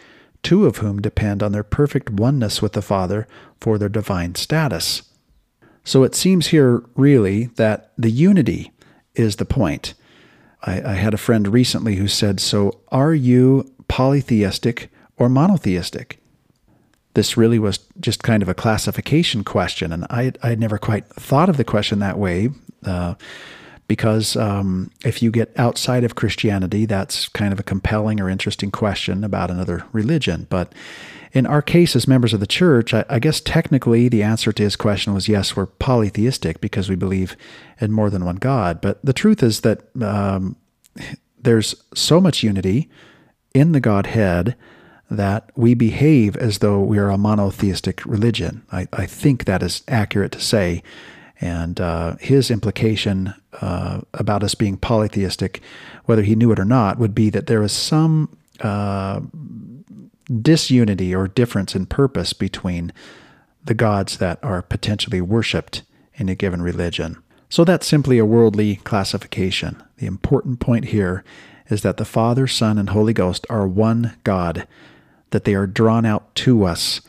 [0.43, 3.27] two of whom depend on their perfect oneness with the Father
[3.62, 5.05] for their divine status.
[5.85, 8.73] So it seems here, really, that the unity
[9.15, 9.95] is the point.
[10.62, 16.20] I, I had a friend recently who said, So are you polytheistic or monotheistic?
[17.14, 21.06] This really was just kind of a classification question, and I, I had never quite
[21.06, 22.51] thought of the question that way.
[22.85, 23.14] Uh,
[23.89, 28.70] because um, if you get outside of Christianity, that's kind of a compelling or interesting
[28.70, 30.47] question about another religion.
[30.51, 30.74] But
[31.32, 34.62] in our case, as members of the church, I, I, guess technically the answer to
[34.62, 37.36] his question was yes, we're polytheistic because we believe
[37.80, 38.80] in more than one God.
[38.80, 40.56] But the truth is that um,
[41.40, 42.88] there's so much unity
[43.55, 44.56] in the Godhead
[45.10, 48.62] that we behave as though we are a monotheistic religion.
[48.70, 50.82] I, I think that is accurate to say.
[51.40, 55.62] And uh, his implication uh, about us being polytheistic,
[56.05, 59.20] whether he knew it or not, would be that there is some uh,
[60.42, 62.92] disunity or difference in purpose between
[63.64, 65.82] the gods that are potentially worshipped
[66.14, 67.22] in a given religion.
[67.48, 69.82] So that's simply a worldly classification.
[69.96, 71.24] The important point here
[71.70, 74.66] is that the Father, Son, and Holy Ghost are one God,
[75.30, 77.00] that they are drawn out to us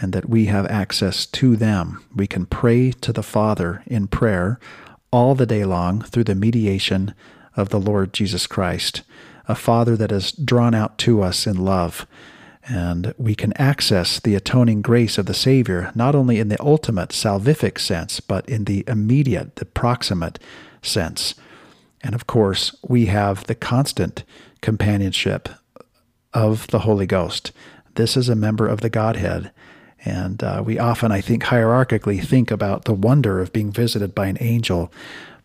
[0.00, 2.04] and that we have access to them.
[2.14, 4.58] We can pray to the Father in prayer
[5.10, 7.14] all the day long through the mediation
[7.56, 9.02] of the Lord Jesus Christ,
[9.46, 12.06] a Father that is drawn out to us in love.
[12.66, 17.10] And we can access the atoning grace of the Savior not only in the ultimate
[17.10, 20.38] salvific sense, but in the immediate, the proximate
[20.82, 21.34] sense.
[22.02, 24.24] And of course, we have the constant
[24.62, 25.48] companionship
[26.32, 27.52] of the Holy Ghost.
[27.96, 29.50] This is a member of the Godhead
[30.04, 34.26] and uh, we often, I think, hierarchically think about the wonder of being visited by
[34.26, 34.92] an angel,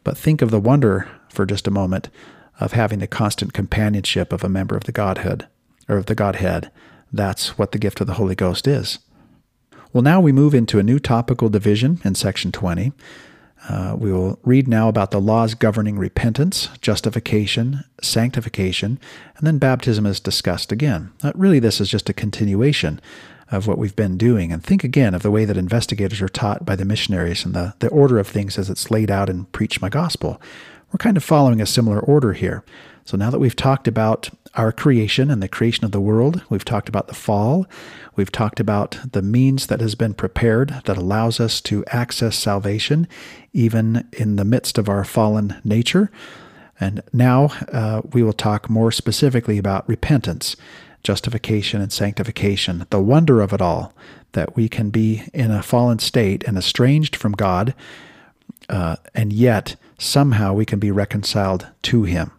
[0.03, 2.09] but think of the wonder for just a moment
[2.59, 5.47] of having the constant companionship of a member of the Godhead
[5.87, 6.71] or of the Godhead.
[7.11, 8.99] That's what the gift of the Holy Ghost is.
[9.91, 12.91] Well, now we move into a new topical division in section 20.
[13.67, 18.99] Uh, we will read now about the laws governing repentance, justification, sanctification,
[19.37, 21.11] and then baptism is discussed again.
[21.23, 23.01] Uh, really, this is just a continuation
[23.51, 26.65] of what we've been doing and think again of the way that investigators are taught
[26.65, 29.81] by the missionaries and the, the order of things as it's laid out in Preach
[29.81, 30.39] My Gospel.
[30.91, 32.63] We're kind of following a similar order here.
[33.05, 36.65] So now that we've talked about our creation and the creation of the world, we've
[36.65, 37.67] talked about the fall,
[38.15, 43.07] we've talked about the means that has been prepared that allows us to access salvation
[43.53, 46.11] even in the midst of our fallen nature.
[46.79, 50.55] And now uh, we will talk more specifically about repentance
[51.03, 53.93] justification and sanctification, the wonder of it all,
[54.33, 57.73] that we can be in a fallen state and estranged from God,
[58.67, 62.31] uh, and yet somehow we can be reconciled to Him.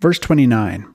[0.00, 0.91] Verse 29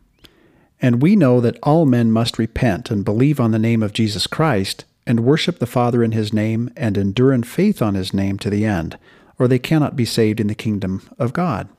[0.82, 4.28] And we know that all men must repent and believe on the name of Jesus
[4.28, 8.38] Christ, and worship the Father in His name, and endure in faith on His name
[8.40, 8.98] to the end,
[9.40, 11.70] or they cannot be saved in the kingdom of God.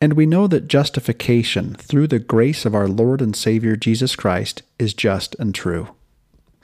[0.00, 4.62] And we know that justification through the grace of our Lord and Savior Jesus Christ
[4.78, 5.88] is just and true.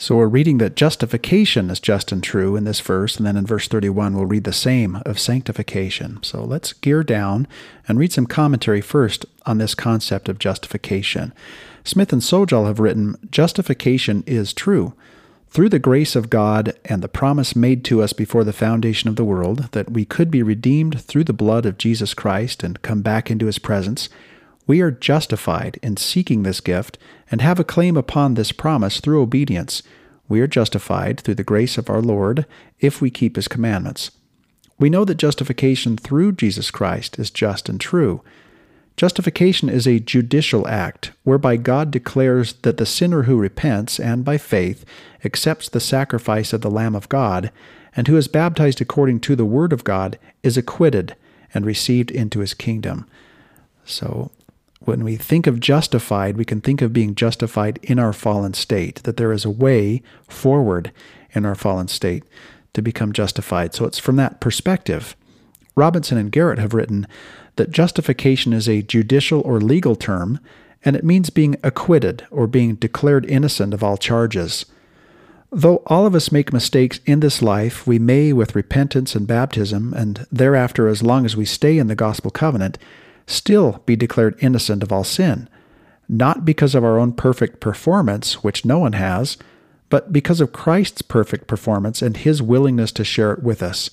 [0.01, 3.45] So we're reading that justification is just and true in this verse, and then in
[3.45, 6.23] verse 31 we'll read the same of sanctification.
[6.23, 7.49] So let's gear down
[7.89, 11.33] and read some commentary first on this concept of justification.
[11.83, 14.95] Smith and Sjodahl have written, Justification is true
[15.51, 19.17] through the grace of God and the promise made to us before the foundation of
[19.17, 23.03] the world that we could be redeemed through the blood of Jesus Christ and come
[23.03, 24.09] back into his presence,
[24.69, 26.99] we are justified in seeking this gift
[27.31, 29.83] and have a claim upon this promise through obedience.
[30.29, 32.47] We are justified through the grace of our Lord
[32.79, 34.13] if we keep his commandments.
[34.79, 38.23] We know that justification through Jesus Christ is just and true.
[38.97, 44.37] Justification is a judicial act whereby God declares that the sinner who repents and by
[44.37, 44.85] faith
[45.25, 47.51] accepts the sacrifice of the Lamb of God
[47.97, 51.17] and who is baptized according to the Word of God is acquitted
[51.55, 53.07] and received into his kingdom.
[53.85, 54.31] So,
[54.89, 59.03] when we think of justified, we can think of being justified in our fallen state,
[59.05, 60.91] that there is a way forward
[61.33, 62.25] in our fallen state
[62.73, 63.75] to become justified.
[63.75, 65.15] So, it's from that perspective.
[65.77, 67.07] Robinson and Garrett have written
[67.57, 70.41] that justification is a judicial or legal term,
[70.83, 74.65] and it means being acquitted or being declared innocent of all charges.
[75.53, 79.93] Though all of us make mistakes in this life, we may, with repentance and baptism,
[79.93, 82.79] and thereafter as long as we stay in the gospel covenant,
[83.29, 85.49] still be declared innocent of all sin,
[86.09, 89.37] not because of our own perfect performance, which no one has,
[89.91, 93.91] but because of Christ's perfect performance and his willingness to share it with us.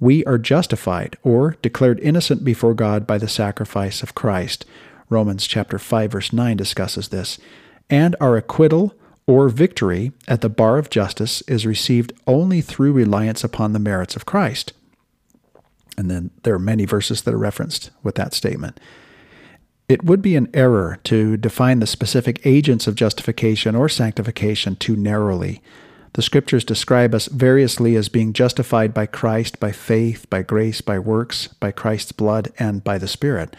[0.00, 4.64] We are justified or declared innocent before God by the sacrifice of Christ.
[5.08, 7.38] Romans chapter 5 verse 9 discusses this.
[7.90, 8.94] And our acquittal
[9.26, 14.16] or victory at the bar of justice is received only through reliance upon the merits
[14.16, 14.72] of Christ.
[15.98, 18.78] And then there are many verses that are referenced with that statement.
[19.88, 24.94] It would be an error to define the specific agents of justification or sanctification too
[24.94, 25.60] narrowly.
[26.12, 31.00] The scriptures describe us variously as being justified by Christ, by faith, by grace, by
[31.00, 33.56] works, by Christ's blood, and by the Spirit.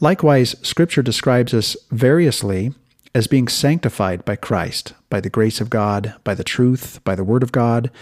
[0.00, 2.74] Likewise, scripture describes us variously
[3.14, 7.24] as being sanctified by Christ, by the grace of God, by the truth, by the
[7.24, 7.92] Word of God,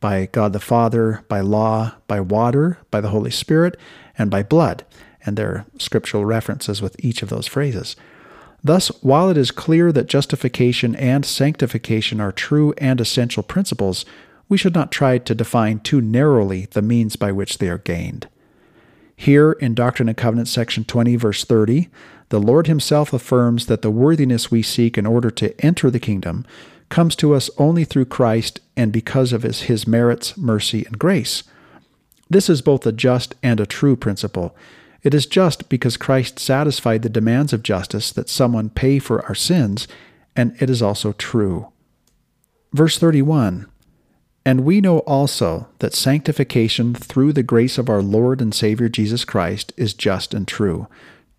[0.00, 3.76] by God the Father, by law, by water, by the Holy Spirit,
[4.16, 4.84] and by blood.
[5.24, 7.96] And there are scriptural references with each of those phrases.
[8.62, 14.04] Thus, while it is clear that justification and sanctification are true and essential principles,
[14.48, 18.28] we should not try to define too narrowly the means by which they are gained.
[19.14, 21.88] Here in Doctrine and Covenants, section 20, verse 30,
[22.30, 26.46] the Lord Himself affirms that the worthiness we seek in order to enter the kingdom
[26.88, 31.42] comes to us only through Christ and because of His, his merits, mercy, and grace.
[32.30, 34.54] This is both a just and a true principle.
[35.02, 39.34] It is just because Christ satisfied the demands of justice that someone pay for our
[39.34, 39.88] sins,
[40.34, 41.68] and it is also true.
[42.72, 43.66] Verse 31
[44.44, 49.24] And we know also that sanctification through the grace of our Lord and Savior Jesus
[49.24, 50.88] Christ is just and true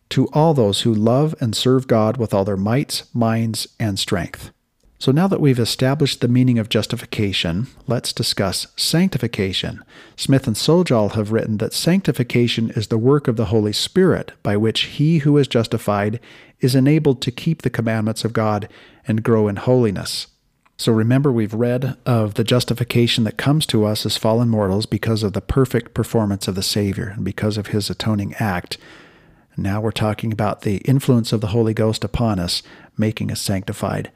[0.09, 4.51] to all those who love and serve God with all their mights, minds, and strength.
[4.99, 9.81] So now that we've established the meaning of justification, let's discuss sanctification.
[10.17, 14.57] Smith and Sjodahl have written that sanctification is the work of the Holy Spirit by
[14.57, 16.19] which he who is justified
[16.59, 18.67] is enabled to keep the commandments of God
[19.07, 20.27] and grow in holiness.
[20.75, 25.23] So remember, we've read of the justification that comes to us as fallen mortals because
[25.23, 28.77] of the perfect performance of the Savior and because of his atoning act.
[29.55, 32.63] Now we're talking about the influence of the Holy Ghost upon us,
[32.97, 34.11] making us sanctified.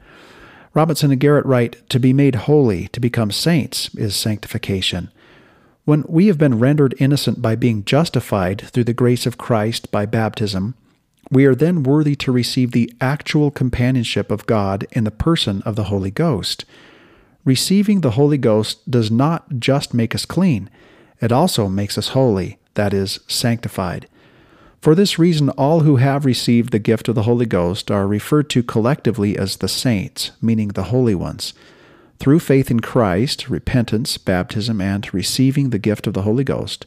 [0.74, 5.10] Robinson and Garrett write To be made holy, to become saints, is sanctification.
[5.84, 10.04] When we have been rendered innocent by being justified through the grace of Christ by
[10.04, 10.74] baptism,
[11.30, 15.76] we are then worthy to receive the actual companionship of God in the person of
[15.76, 16.64] the Holy Ghost.
[17.44, 20.68] Receiving the Holy Ghost does not just make us clean,
[21.20, 24.08] it also makes us holy, that is, sanctified.
[24.84, 28.50] For this reason, all who have received the gift of the Holy Ghost are referred
[28.50, 31.54] to collectively as the saints, meaning the holy ones.
[32.18, 36.84] Through faith in Christ, repentance, baptism, and receiving the gift of the Holy Ghost,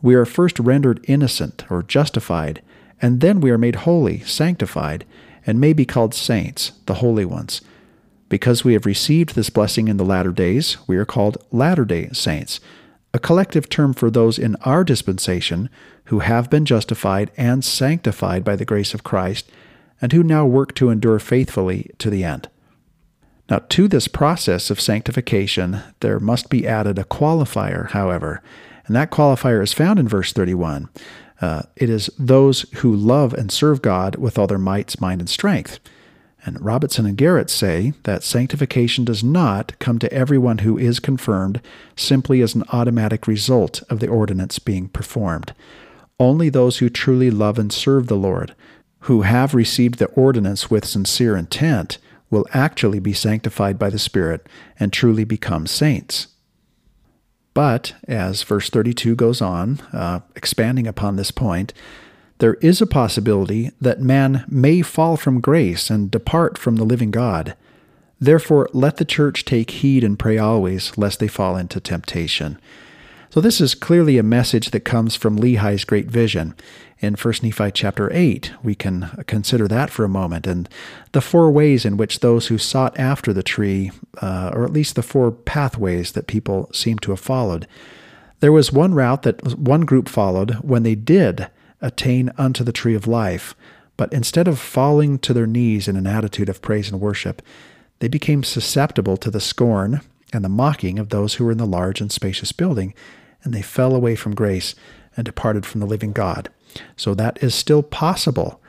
[0.00, 2.62] we are first rendered innocent or justified,
[3.02, 5.04] and then we are made holy, sanctified,
[5.44, 7.62] and may be called saints, the holy ones.
[8.28, 12.10] Because we have received this blessing in the latter days, we are called latter day
[12.12, 12.60] saints
[13.14, 15.70] a collective term for those in our dispensation
[16.06, 19.48] who have been justified and sanctified by the grace of Christ,
[20.02, 22.48] and who now work to endure faithfully to the end.
[23.48, 28.42] Now, to this process of sanctification, there must be added a qualifier, however,
[28.86, 30.88] and that qualifier is found in verse 31.
[31.40, 35.30] Uh, it is those who love and serve God with all their mights, mind, and
[35.30, 35.78] strength.
[36.46, 41.60] And Robinson and Garrett say that sanctification does not come to everyone who is confirmed
[41.96, 45.54] simply as an automatic result of the ordinance being performed.
[46.20, 48.54] Only those who truly love and serve the Lord,
[49.00, 51.98] who have received the ordinance with sincere intent,
[52.30, 54.46] will actually be sanctified by the Spirit
[54.78, 56.28] and truly become saints.
[57.54, 61.72] But, as verse 32 goes on, uh, expanding upon this point,
[62.38, 67.10] there is a possibility that man may fall from grace and depart from the living
[67.10, 67.56] God.
[68.20, 72.58] Therefore, let the church take heed and pray always, lest they fall into temptation.
[73.30, 76.54] So, this is clearly a message that comes from Lehi's great vision.
[77.00, 80.68] In 1 Nephi chapter 8, we can consider that for a moment, and
[81.12, 83.90] the four ways in which those who sought after the tree,
[84.22, 87.66] uh, or at least the four pathways that people seem to have followed.
[88.40, 91.48] There was one route that one group followed when they did
[91.84, 93.54] attain unto the tree of life.
[93.96, 97.42] But instead of falling to their knees in an attitude of praise and worship,
[98.00, 100.00] they became susceptible to the scorn
[100.32, 102.92] and the mocking of those who were in the large and spacious building,
[103.44, 104.74] and they fell away from grace
[105.16, 106.48] and departed from the living God.
[106.96, 108.60] So that is still possible.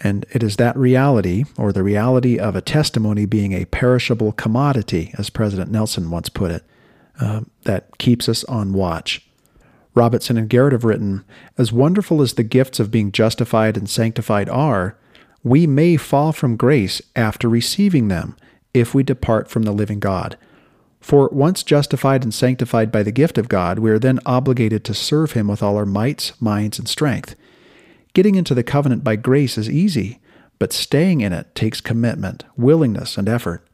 [0.00, 5.14] And it is that reality, or the reality of a testimony being a perishable commodity,
[5.18, 6.64] as President Nelson once put it,
[7.20, 9.26] uh, that keeps us on watch.
[9.94, 11.24] Robinson and Garrett have written
[11.56, 14.96] As wonderful as the gifts of being justified and sanctified are,
[15.42, 18.36] we may fall from grace after receiving them
[18.72, 20.36] if we depart from the living God.
[21.00, 24.94] For once justified and sanctified by the gift of God, we are then obligated to
[24.94, 27.36] serve Him with all our mights, minds, and strength.
[28.14, 30.20] Getting into the covenant by grace is easy,
[30.58, 33.66] but staying in it takes commitment, willingness, and effort.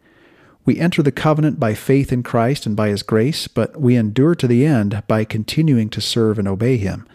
[0.70, 4.36] We enter the covenant by faith in Christ and by His grace, but we endure
[4.36, 7.08] to the end by continuing to serve and obey Him.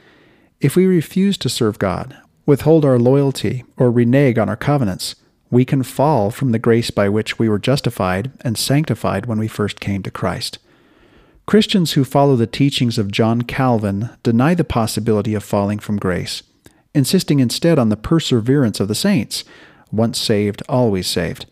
[0.59, 5.15] If we refuse to serve God, withhold our loyalty, or renege on our covenants,
[5.49, 9.47] we can fall from the grace by which we were justified and sanctified when we
[9.47, 10.57] first came to Christ.
[11.45, 16.43] Christians who follow the teachings of John Calvin deny the possibility of falling from grace,
[16.93, 19.45] insisting instead on the perseverance of the saints,
[19.93, 21.45] once saved, always saved.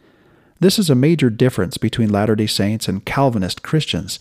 [0.64, 4.18] This is a major difference between Latter day Saints and Calvinist Christians.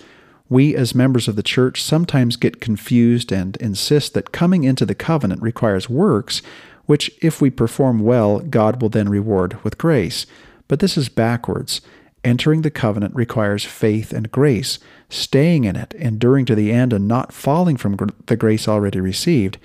[0.48, 4.96] We, as members of the church, sometimes get confused and insist that coming into the
[4.96, 6.42] covenant requires works,
[6.86, 10.26] which, if we perform well, God will then reward with grace.
[10.66, 11.80] But this is backwards.
[12.24, 14.80] Entering the covenant requires faith and grace.
[15.08, 17.96] Staying in it, enduring to the end, and not falling from
[18.26, 19.58] the grace already received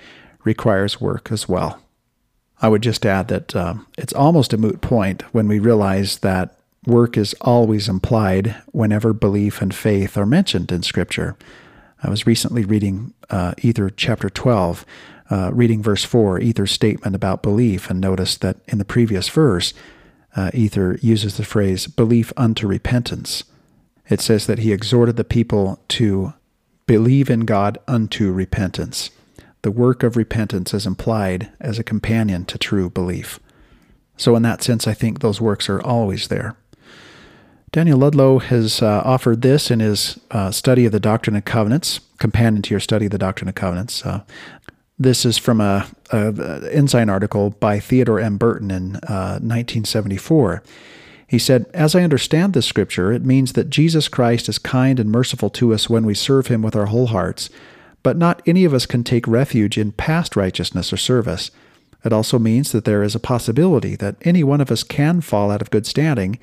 [0.44, 1.80] requires work as well.
[2.62, 6.54] I would just add that uh, it's almost a moot point when we realize that
[6.88, 11.36] work is always implied whenever belief and faith are mentioned in Scripture.
[12.02, 14.84] I was recently reading uh, Ether chapter 12,
[15.30, 19.74] uh, reading verse 4, Ether's statement about belief, and noticed that in the previous verse,
[20.34, 23.44] uh, Ether uses the phrase belief unto repentance.
[24.08, 26.32] It says that he exhorted the people to
[26.86, 29.10] believe in God unto repentance.
[29.62, 33.40] The work of repentance is implied as a companion to true belief.
[34.16, 36.56] So, in that sense, I think those works are always there.
[37.70, 42.00] Daniel Ludlow has uh, offered this in his uh, study of the Doctrine and Covenants,
[42.18, 44.04] companion to your study of the Doctrine and Covenants.
[44.06, 44.22] Uh,
[44.98, 48.38] this is from a, a, Ensign article by Theodore M.
[48.38, 50.54] Burton in 1974.
[50.54, 50.68] Uh,
[51.26, 55.12] he said, As I understand this scripture, it means that Jesus Christ is kind and
[55.12, 57.50] merciful to us when we serve him with our whole hearts,
[58.02, 61.50] but not any of us can take refuge in past righteousness or service.
[62.02, 65.50] It also means that there is a possibility that any one of us can fall
[65.50, 66.38] out of good standing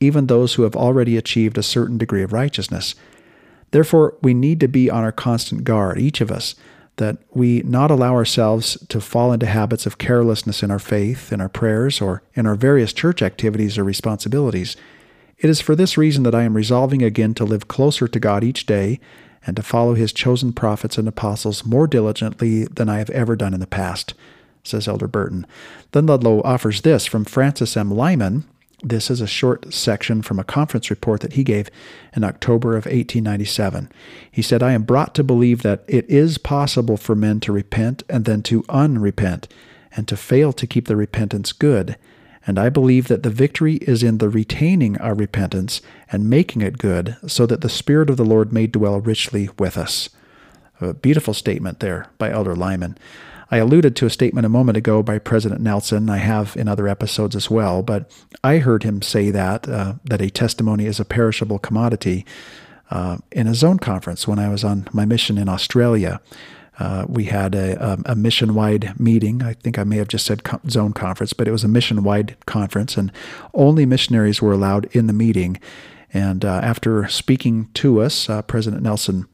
[0.00, 2.94] even those who have already achieved a certain degree of righteousness.
[3.70, 6.54] Therefore, we need to be on our constant guard, each of us,
[6.96, 11.40] that we not allow ourselves to fall into habits of carelessness in our faith, in
[11.40, 14.76] our prayers, or in our various church activities or responsibilities.
[15.38, 18.44] It is for this reason that I am resolving again to live closer to God
[18.44, 19.00] each day
[19.46, 23.54] and to follow His chosen prophets and apostles more diligently than I have ever done
[23.54, 24.12] in the past,
[24.62, 25.46] says Elder Burton.
[25.92, 27.90] Then Ludlow offers this from Francis M.
[27.90, 28.44] Lyman,
[28.82, 31.70] this is a short section from a conference report that he gave
[32.16, 33.90] in October of 1897.
[34.30, 38.02] He said, I am brought to believe that it is possible for men to repent
[38.08, 39.48] and then to unrepent,
[39.96, 41.96] and to fail to keep the repentance good.
[42.46, 46.78] And I believe that the victory is in the retaining our repentance and making it
[46.78, 50.08] good, so that the Spirit of the Lord may dwell richly with us.
[50.80, 52.96] A beautiful statement there by Elder Lyman.
[53.50, 56.08] I alluded to a statement a moment ago by President Nelson.
[56.08, 58.10] I have in other episodes as well, but
[58.44, 62.24] I heard him say that uh, that a testimony is a perishable commodity
[62.90, 66.20] uh, in a zone conference when I was on my mission in Australia.
[66.78, 69.42] Uh, we had a, a, a mission wide meeting.
[69.42, 72.02] I think I may have just said co- zone conference, but it was a mission
[72.02, 73.12] wide conference, and
[73.52, 75.60] only missionaries were allowed in the meeting.
[76.12, 79.26] And uh, after speaking to us, uh, President Nelson,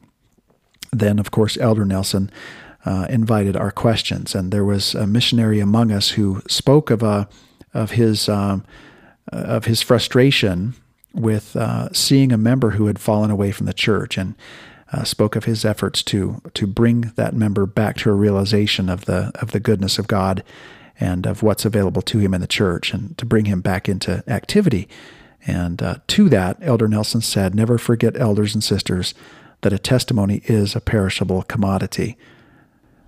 [0.91, 2.29] then of course Elder Nelson,
[2.85, 7.05] uh, invited our questions, and there was a missionary among us who spoke of a
[7.05, 7.25] uh,
[7.73, 8.65] of his um,
[9.31, 10.73] uh, of his frustration
[11.13, 14.35] with uh, seeing a member who had fallen away from the church, and
[14.91, 19.05] uh, spoke of his efforts to to bring that member back to a realization of
[19.05, 20.43] the of the goodness of God
[20.99, 24.23] and of what's available to him in the church, and to bring him back into
[24.27, 24.87] activity.
[25.45, 29.13] And uh, to that, Elder Nelson said, "Never forget, elders and sisters."
[29.61, 32.15] That a testimony is a perishable commodity.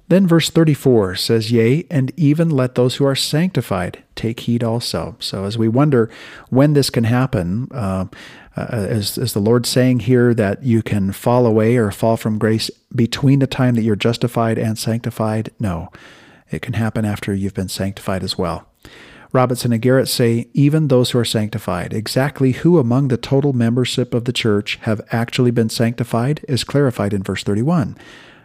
[0.10, 5.16] Then verse 34 says, Yea, and even let those who are sanctified take heed also.
[5.20, 6.10] So as we wonder
[6.50, 8.06] when this can happen, uh,
[8.58, 12.72] uh, is, the Lord saying here that you can fall away or fall from grace
[12.94, 15.52] between the time that you're justified and sanctified?
[15.60, 15.92] No,
[16.50, 18.68] it can happen after you've been sanctified as well.
[19.32, 24.16] Robinson and Garrett say, even those who are sanctified, exactly who among the total membership
[24.16, 27.96] of the church have actually been sanctified is clarified in verse 31.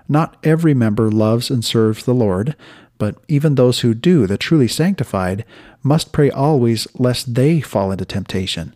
[0.08, 2.54] Not every member loves and serves the Lord,
[2.98, 5.44] But even those who do, the truly sanctified,
[5.82, 8.74] must pray always lest they fall into temptation.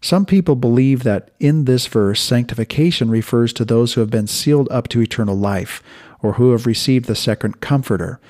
[0.00, 4.68] Some people believe that in this verse, sanctification refers to those who have been sealed
[4.70, 5.82] up to eternal life,
[6.22, 8.20] or who have received the second Comforter.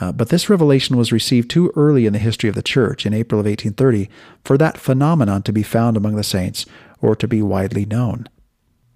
[0.00, 3.12] Uh, but this revelation was received too early in the history of the church, in
[3.12, 4.08] April of 1830,
[4.44, 6.66] for that phenomenon to be found among the saints
[7.00, 8.28] or to be widely known.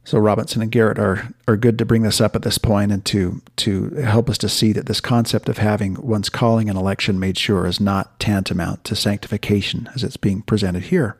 [0.05, 3.05] So Robinson and Garrett are are good to bring this up at this point and
[3.07, 7.21] to to help us to see that this concept of having one's calling and election
[7.21, 11.17] made sure is not tantamount to sanctification as it's being presented here.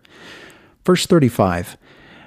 [0.85, 1.77] Verse 35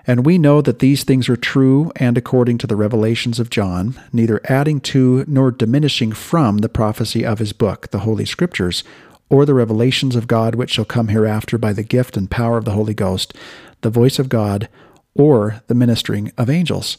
[0.07, 3.99] And we know that these things are true and according to the revelations of John,
[4.13, 8.85] neither adding to nor diminishing from the prophecy of his book, the Holy Scriptures,
[9.29, 12.63] or the revelations of God which shall come hereafter by the gift and power of
[12.63, 13.33] the Holy Ghost,
[13.81, 14.69] the voice of God,
[15.15, 16.97] or the ministering of angels.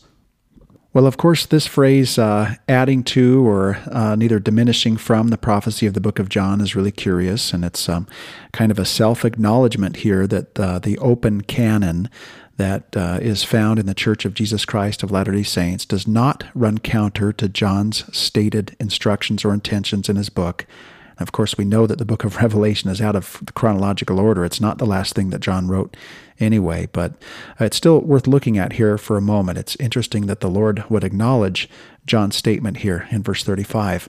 [0.97, 5.86] Well, of course, this phrase, uh, adding to or uh, neither diminishing from the prophecy
[5.86, 7.52] of the book of John, is really curious.
[7.52, 8.06] And it's um,
[8.52, 12.09] kind of a self acknowledgement here that uh, the open canon
[12.56, 16.09] that uh, is found in the Church of Jesus Christ of Latter day Saints does
[16.09, 20.64] not run counter to John's stated instructions or intentions in his book.
[21.18, 24.44] Of course, we know that the book of Revelation is out of chronological order.
[24.44, 25.97] It's not the last thing that John wrote
[26.38, 27.14] anyway, but
[27.59, 29.59] it's still worth looking at here for a moment.
[29.59, 31.68] It's interesting that the Lord would acknowledge
[32.06, 34.09] John's statement here in verse 35.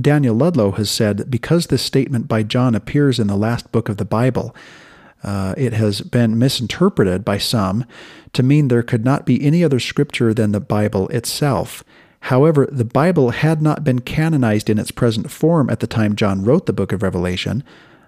[0.00, 3.88] Daniel Ludlow has said that because this statement by John appears in the last book
[3.88, 4.54] of the Bible,
[5.22, 7.84] uh, it has been misinterpreted by some
[8.32, 11.84] to mean there could not be any other scripture than the Bible itself.
[12.26, 16.44] However, the Bible had not been canonized in its present form at the time John
[16.44, 17.64] wrote the book of Revelation.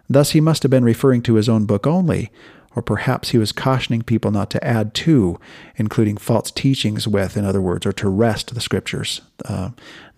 [0.08, 2.30] Thus, he must have been referring to his own book only,
[2.76, 5.40] or perhaps he was cautioning people not to add to,
[5.74, 9.70] including false teachings with, in other words, or to wrest the scriptures, uh,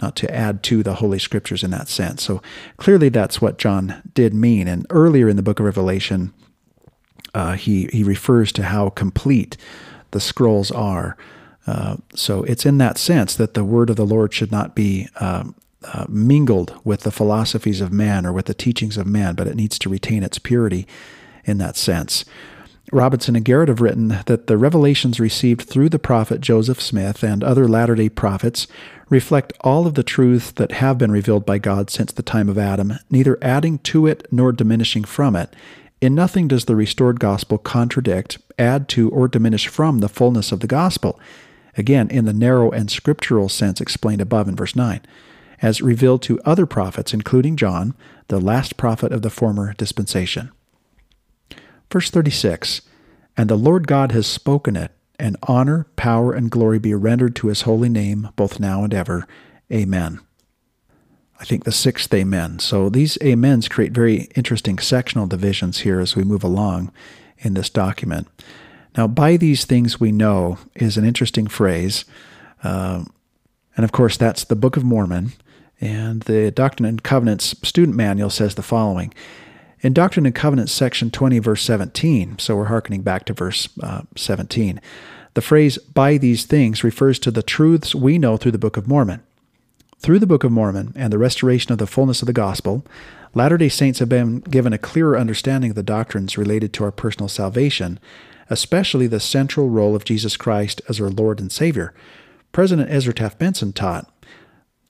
[0.03, 2.23] not to add to the Holy Scriptures in that sense.
[2.23, 2.43] So
[2.77, 4.69] clearly that's what John did mean.
[4.69, 6.35] And earlier in the book of Revelation,
[7.35, 9.57] uh, he, he refers to how complete
[10.11, 11.17] the scrolls are.
[11.67, 15.09] Uh, so it's in that sense that the word of the Lord should not be
[15.17, 15.45] uh,
[15.83, 19.57] uh, mingled with the philosophies of man or with the teachings of man, but it
[19.57, 20.87] needs to retain its purity
[21.45, 22.25] in that sense.
[22.93, 27.43] Robinson and Garrett have written that the revelations received through the prophet Joseph Smith and
[27.43, 28.69] other latter day prophets
[29.09, 32.59] reflect all of the truths that have been revealed by God since the time of
[32.59, 35.55] Adam, neither adding to it nor diminishing from it.
[36.01, 40.61] In nothing does the restored gospel contradict, add to, or diminish from the fullness of
[40.61, 41.19] the gospel
[41.77, 45.01] again, in the narrow and scriptural sense explained above in verse 9,
[45.63, 47.95] as revealed to other prophets, including John,
[48.29, 50.51] the last prophet of the former dispensation.
[51.91, 52.83] Verse 36
[53.37, 57.49] And the Lord God has spoken it, and honor, power, and glory be rendered to
[57.49, 59.27] his holy name, both now and ever.
[59.73, 60.21] Amen.
[61.39, 62.61] I think the sixth amen.
[62.61, 66.93] So these amens create very interesting sectional divisions here as we move along
[67.39, 68.29] in this document.
[68.97, 72.05] Now, by these things we know is an interesting phrase.
[72.63, 73.05] Uh,
[73.77, 75.33] and of course, that's the Book of Mormon.
[75.81, 79.13] And the Doctrine and Covenants student manual says the following
[79.81, 84.03] In Doctrine and Covenants, section 20, verse 17, so we're hearkening back to verse uh,
[84.17, 84.81] 17,
[85.35, 88.89] the phrase by these things refers to the truths we know through the Book of
[88.89, 89.23] Mormon.
[89.99, 92.87] Through the Book of Mormon and the restoration of the fullness of the gospel,
[93.35, 96.91] Latter day Saints have been given a clearer understanding of the doctrines related to our
[96.91, 97.99] personal salvation
[98.51, 101.95] especially the central role of Jesus Christ as our Lord and Savior.
[102.53, 104.11] President Ezra Taft Benson taught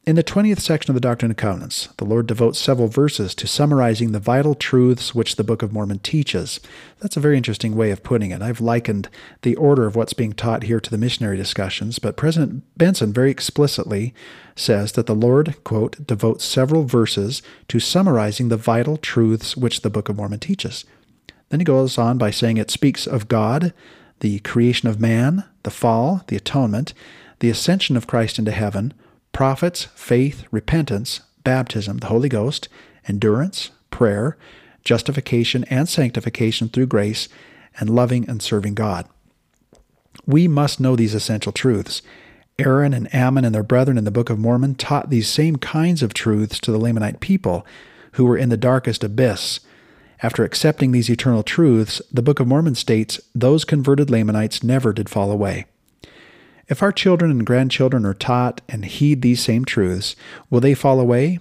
[0.06, 3.48] in the 20th section of the Doctrine and Covenants, the Lord devotes several verses to
[3.48, 6.60] summarizing the vital truths which the Book of Mormon teaches.
[7.00, 8.40] That's a very interesting way of putting it.
[8.40, 9.08] I've likened
[9.42, 13.32] the order of what's being taught here to the missionary discussions, but President Benson very
[13.32, 14.14] explicitly
[14.54, 19.90] says that the Lord, quote, devotes several verses to summarizing the vital truths which the
[19.90, 20.84] Book of Mormon teaches.
[21.48, 23.72] Then he goes on by saying it speaks of God,
[24.20, 26.92] the creation of man, the fall, the atonement,
[27.40, 28.94] the ascension of Christ into heaven,
[29.32, 32.68] prophets, faith, repentance, baptism, the Holy Ghost,
[33.06, 34.36] endurance, prayer,
[34.84, 37.28] justification and sanctification through grace,
[37.78, 39.06] and loving and serving God.
[40.26, 42.00] We must know these essential truths.
[42.58, 46.02] Aaron and Ammon and their brethren in the Book of Mormon taught these same kinds
[46.02, 47.66] of truths to the Lamanite people
[48.12, 49.60] who were in the darkest abyss
[50.22, 55.08] after accepting these eternal truths, the Book of Mormon states those converted Lamanites never did
[55.08, 55.66] fall away.
[56.68, 60.16] If our children and grandchildren are taught and heed these same truths,
[60.50, 61.38] will they fall away?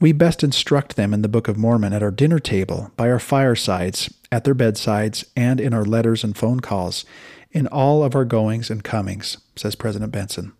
[0.00, 3.18] We best instruct them in the Book of Mormon at our dinner table, by our
[3.18, 7.04] firesides, at their bedsides, and in our letters and phone calls,
[7.50, 10.52] in all of our goings and comings, says President Benson.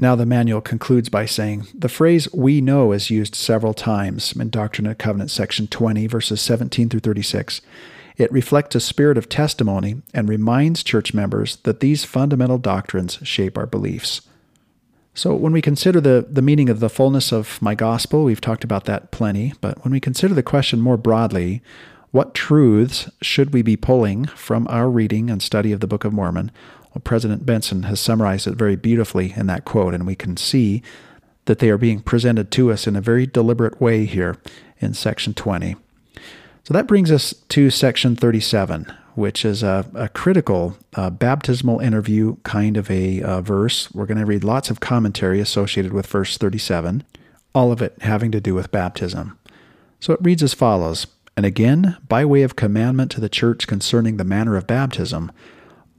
[0.00, 4.48] Now, the manual concludes by saying the phrase we know is used several times in
[4.48, 7.60] Doctrine and Covenants, section 20, verses 17 through 36.
[8.16, 13.58] It reflects a spirit of testimony and reminds church members that these fundamental doctrines shape
[13.58, 14.22] our beliefs.
[15.12, 18.64] So, when we consider the, the meaning of the fullness of my gospel, we've talked
[18.64, 21.60] about that plenty, but when we consider the question more broadly,
[22.10, 26.14] what truths should we be pulling from our reading and study of the Book of
[26.14, 26.50] Mormon?
[26.92, 30.82] Well, President Benson has summarized it very beautifully in that quote, and we can see
[31.44, 34.36] that they are being presented to us in a very deliberate way here
[34.80, 35.76] in section 20.
[36.64, 42.36] So that brings us to section 37, which is a, a critical uh, baptismal interview
[42.42, 43.92] kind of a uh, verse.
[43.92, 47.04] We're going to read lots of commentary associated with verse 37,
[47.54, 49.38] all of it having to do with baptism.
[50.00, 51.06] So it reads as follows
[51.36, 55.32] And again, by way of commandment to the church concerning the manner of baptism,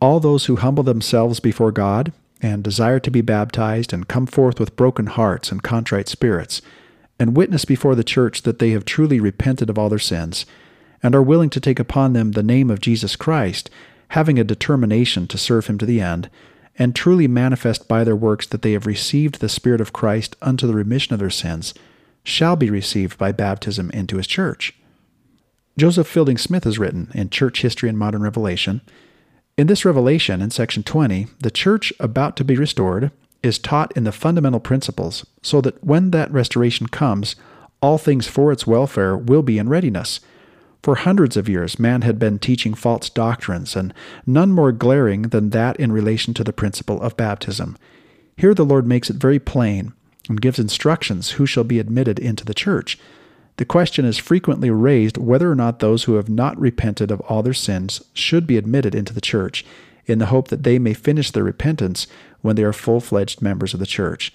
[0.01, 2.11] all those who humble themselves before God
[2.41, 6.61] and desire to be baptized and come forth with broken hearts and contrite spirits,
[7.19, 10.47] and witness before the church that they have truly repented of all their sins,
[11.03, 13.69] and are willing to take upon them the name of Jesus Christ,
[14.09, 16.31] having a determination to serve him to the end,
[16.79, 20.65] and truly manifest by their works that they have received the Spirit of Christ unto
[20.65, 21.75] the remission of their sins,
[22.23, 24.73] shall be received by baptism into his church.
[25.77, 28.81] Joseph Fielding Smith has written in Church History and Modern Revelation
[29.61, 33.11] in this revelation, in section 20, the church about to be restored
[33.43, 37.35] is taught in the fundamental principles so that when that restoration comes,
[37.79, 40.19] all things for its welfare will be in readiness.
[40.81, 43.93] For hundreds of years, man had been teaching false doctrines, and
[44.25, 47.77] none more glaring than that in relation to the principle of baptism.
[48.37, 49.93] Here the Lord makes it very plain
[50.27, 52.97] and gives instructions who shall be admitted into the church.
[53.61, 57.43] The question is frequently raised whether or not those who have not repented of all
[57.43, 59.63] their sins should be admitted into the church,
[60.07, 62.07] in the hope that they may finish their repentance
[62.41, 64.33] when they are full fledged members of the church.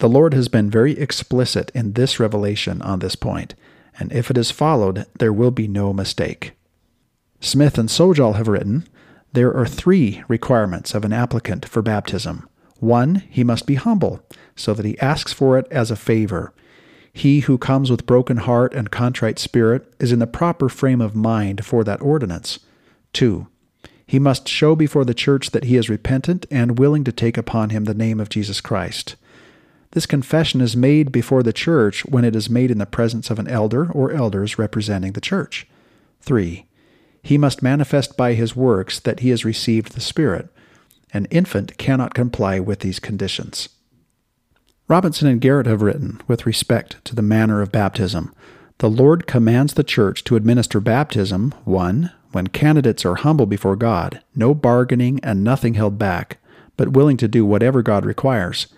[0.00, 3.54] The Lord has been very explicit in this revelation on this point,
[3.98, 6.52] and if it is followed, there will be no mistake.
[7.40, 8.86] Smith and Sjodahl have written
[9.32, 12.46] There are three requirements of an applicant for baptism.
[12.80, 14.20] One, he must be humble,
[14.54, 16.52] so that he asks for it as a favor.
[17.12, 21.14] He who comes with broken heart and contrite spirit is in the proper frame of
[21.14, 22.60] mind for that ordinance.
[23.12, 23.46] 2.
[24.06, 27.70] He must show before the church that he is repentant and willing to take upon
[27.70, 29.16] him the name of Jesus Christ.
[29.92, 33.38] This confession is made before the church when it is made in the presence of
[33.38, 35.66] an elder or elders representing the church.
[36.20, 36.66] 3.
[37.22, 40.48] He must manifest by his works that he has received the Spirit.
[41.12, 43.68] An infant cannot comply with these conditions.
[44.88, 48.34] Robinson and Garrett have written with respect to the manner of baptism.
[48.78, 52.10] The Lord commands the church to administer baptism, 1.
[52.32, 56.38] When candidates are humble before God, no bargaining and nothing held back,
[56.78, 58.68] but willing to do whatever God requires.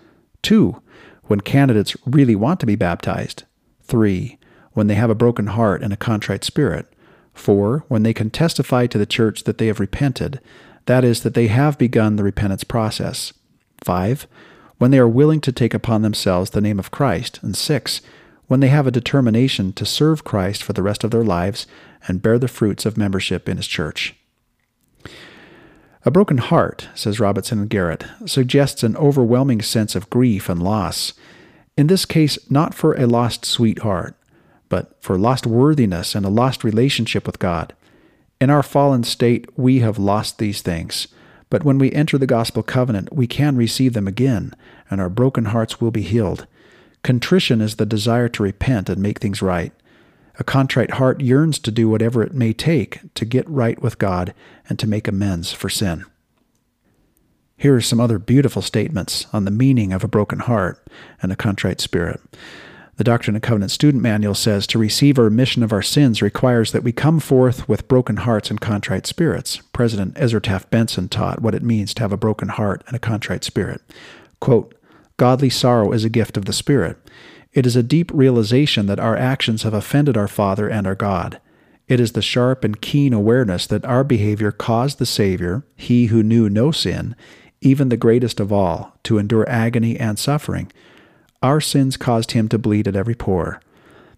[0.41, 0.81] 2.
[1.23, 3.43] When candidates really want to be baptized.
[3.83, 4.37] 3.
[4.73, 6.87] When they have a broken heart and a contrite spirit.
[7.35, 7.85] 4.
[7.87, 10.41] When they can testify to the church that they have repented,
[10.87, 13.31] that is, that they have begun the repentance process.
[13.85, 14.27] 5
[14.81, 18.01] when they are willing to take upon themselves the name of Christ, and six,
[18.47, 21.67] when they have a determination to serve Christ for the rest of their lives
[22.07, 24.15] and bear the fruits of membership in His church.
[26.03, 31.13] A broken heart, says Robinson and Garrett, suggests an overwhelming sense of grief and loss.
[31.77, 34.15] In this case, not for a lost sweetheart,
[34.67, 37.75] but for lost worthiness and a lost relationship with God.
[38.39, 41.07] In our fallen state, we have lost these things.
[41.51, 44.55] But when we enter the gospel covenant, we can receive them again,
[44.89, 46.47] and our broken hearts will be healed.
[47.03, 49.73] Contrition is the desire to repent and make things right.
[50.39, 54.33] A contrite heart yearns to do whatever it may take to get right with God
[54.69, 56.05] and to make amends for sin.
[57.57, 60.87] Here are some other beautiful statements on the meaning of a broken heart
[61.21, 62.21] and a contrite spirit.
[63.01, 66.71] The Doctrine and Covenant Student Manual says to receive a remission of our sins requires
[66.71, 69.57] that we come forth with broken hearts and contrite spirits.
[69.73, 72.99] President Ezra Taft Benson taught what it means to have a broken heart and a
[72.99, 73.81] contrite spirit.
[74.39, 74.75] Quote,
[75.17, 76.95] Godly sorrow is a gift of the Spirit.
[77.53, 81.41] It is a deep realization that our actions have offended our Father and our God.
[81.87, 86.21] It is the sharp and keen awareness that our behavior caused the Savior, he who
[86.21, 87.15] knew no sin,
[87.61, 90.71] even the greatest of all, to endure agony and suffering
[91.41, 93.61] our sins caused him to bleed at every pore.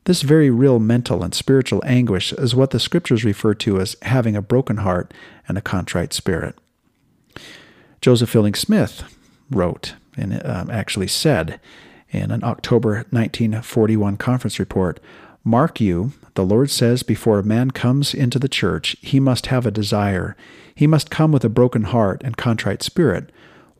[0.05, 4.35] This very real mental and spiritual anguish is what the scriptures refer to as having
[4.35, 5.13] a broken heart
[5.47, 6.57] and a contrite spirit.
[8.01, 9.03] Joseph Fielding Smith
[9.49, 11.59] wrote, and um, actually said
[12.11, 14.99] in an October 1941 conference report
[15.45, 19.65] Mark you, the Lord says, before a man comes into the church, he must have
[19.65, 20.37] a desire.
[20.73, 23.29] He must come with a broken heart and contrite spirit.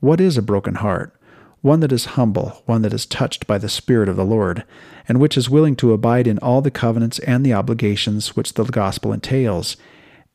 [0.02, 1.16] What is a broken heart?
[1.64, 4.66] One that is humble, one that is touched by the Spirit of the Lord,
[5.08, 8.66] and which is willing to abide in all the covenants and the obligations which the
[8.66, 9.78] gospel entails.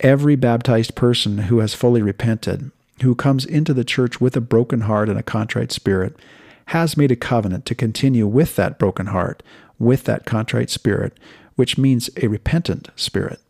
[0.01, 2.71] Every baptized person who has fully repented,
[3.03, 6.17] who comes into the church with a broken heart and a contrite spirit,
[6.69, 9.43] has made a covenant to continue with that broken heart,
[9.79, 11.19] with that contrite spirit,
[11.57, 13.41] which means a repentant spirit.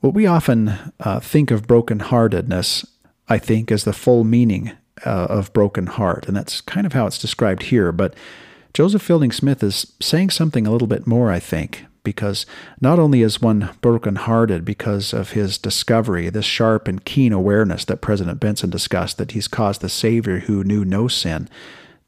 [0.00, 2.84] What we often uh, think of brokenheartedness,
[3.28, 4.72] I think, is the full meaning
[5.04, 7.92] uh, of broken heart, and that's kind of how it's described here.
[7.92, 8.14] But
[8.72, 12.44] Joseph Fielding Smith is saying something a little bit more, I think, because
[12.80, 18.00] not only is one brokenhearted because of his discovery, this sharp and keen awareness that
[18.00, 21.48] President Benson discussed that he's caused the Savior who knew no sin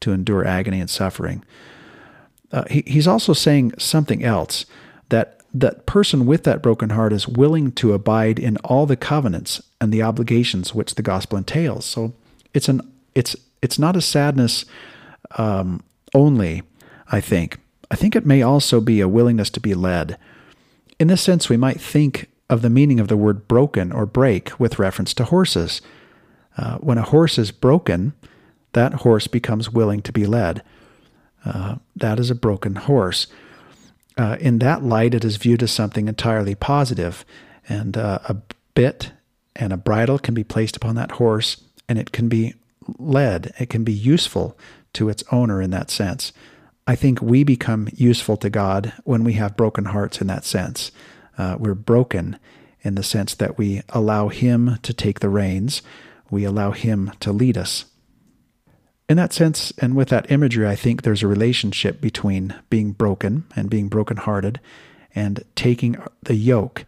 [0.00, 1.44] to endure agony and suffering.
[2.52, 4.66] Uh, he, he's also saying something else
[5.08, 9.62] that that person with that broken heart is willing to abide in all the covenants
[9.80, 11.84] and the obligations which the gospel entails.
[11.84, 12.12] So
[12.56, 12.80] it's an
[13.14, 14.64] it's it's not a sadness
[15.38, 15.82] um,
[16.14, 16.62] only.
[17.10, 17.58] I think
[17.90, 20.18] I think it may also be a willingness to be led.
[20.98, 24.58] In this sense, we might think of the meaning of the word broken or break
[24.58, 25.82] with reference to horses.
[26.56, 28.14] Uh, when a horse is broken,
[28.72, 30.62] that horse becomes willing to be led.
[31.44, 33.26] Uh, that is a broken horse
[34.18, 37.24] uh, in that light, it is viewed as something entirely positive,
[37.68, 38.36] and uh, a
[38.74, 39.12] bit
[39.54, 42.54] and a bridle can be placed upon that horse, and it can be
[42.98, 43.52] led.
[43.58, 44.58] It can be useful
[44.94, 46.32] to its owner in that sense.
[46.86, 50.92] I think we become useful to God when we have broken hearts in that sense.
[51.36, 52.38] Uh, we're broken
[52.82, 55.82] in the sense that we allow Him to take the reins,
[56.30, 57.86] we allow Him to lead us
[59.08, 63.44] in that sense, and with that imagery, I think there's a relationship between being broken
[63.54, 64.60] and being brokenhearted
[65.14, 66.84] and taking the yoke,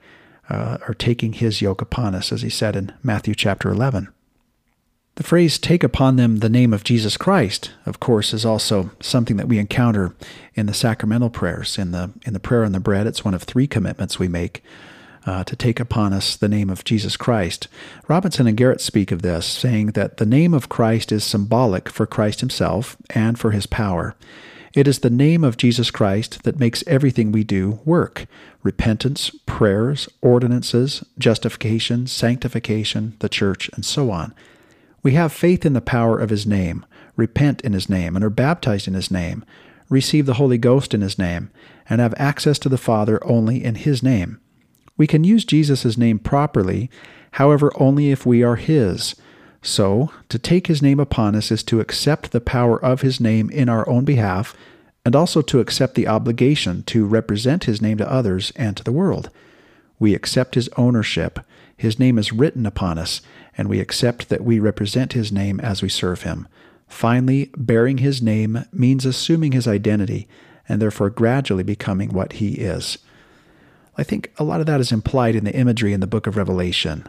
[0.51, 4.09] uh, or taking his yoke upon us, as he said in Matthew chapter 11.
[5.19, 9.37] The phrase, take upon them the name of Jesus Christ, of course, is also something
[9.37, 10.15] that we encounter
[10.55, 11.77] in the sacramental prayers.
[11.77, 14.63] In the, in the prayer on the bread, it's one of three commitments we make
[15.27, 17.67] uh, to take upon us the name of Jesus Christ.
[18.07, 22.07] Robinson and Garrett speak of this, saying that the name of Christ is symbolic for
[22.07, 24.15] Christ himself and for his power.
[24.73, 28.27] It is the name of Jesus Christ that makes everything we do work
[28.63, 34.33] repentance, prayers, ordinances, justification, sanctification, the church, and so on.
[35.09, 36.85] We have faith in the power of his name,
[37.17, 39.43] repent in his name, and are baptized in his name,
[39.89, 41.49] receive the Holy Ghost in his name,
[41.89, 44.39] and have access to the Father only in his name.
[44.99, 46.91] We can use Jesus' name properly,
[47.31, 49.15] however, only if we are His.
[49.63, 53.49] So, to take His name upon us is to accept the power of His name
[53.49, 54.55] in our own behalf,
[55.07, 58.93] and also to accept the obligation to represent His name to others and to the
[58.93, 59.31] world.
[59.99, 61.41] We accept His ownership.
[61.79, 63.23] His name is written upon us,
[63.59, 66.49] and we accept that we represent His name as we serve Him.
[66.87, 70.27] Finally, bearing His name means assuming His identity,
[70.69, 72.97] and therefore gradually becoming what He is.
[73.99, 76.37] I think a lot of that is implied in the imagery in the book of
[76.37, 77.09] Revelation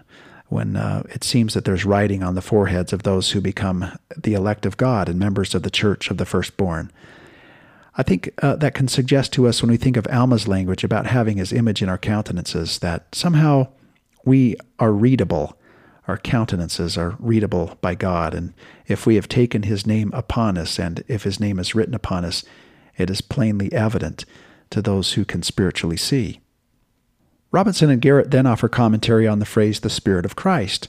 [0.50, 4.34] when uh, it seems that there's writing on the foreheads of those who become the
[4.34, 6.92] elect of God and members of the church of the firstborn.
[7.96, 11.06] I think uh, that can suggest to us when we think of Alma's language about
[11.06, 13.68] having his image in our countenances that somehow
[14.26, 15.59] we are readable.
[16.10, 18.34] Our countenances are readable by God.
[18.34, 18.56] And
[18.88, 22.26] if we have taken his name upon us and if his name is written upon
[22.26, 22.44] us,
[22.98, 24.26] it is plainly evident
[24.72, 26.40] to those who can spiritually see.
[27.52, 30.88] Robinson and Garrett then offer commentary on the phrase the Spirit of Christ.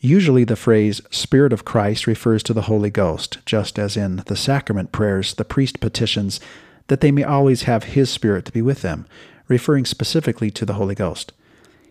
[0.00, 4.34] Usually, the phrase Spirit of Christ refers to the Holy Ghost, just as in the
[4.34, 6.40] sacrament prayers, the priest petitions
[6.88, 9.06] that they may always have His Spirit to be with them,
[9.46, 11.32] referring specifically to the Holy Ghost.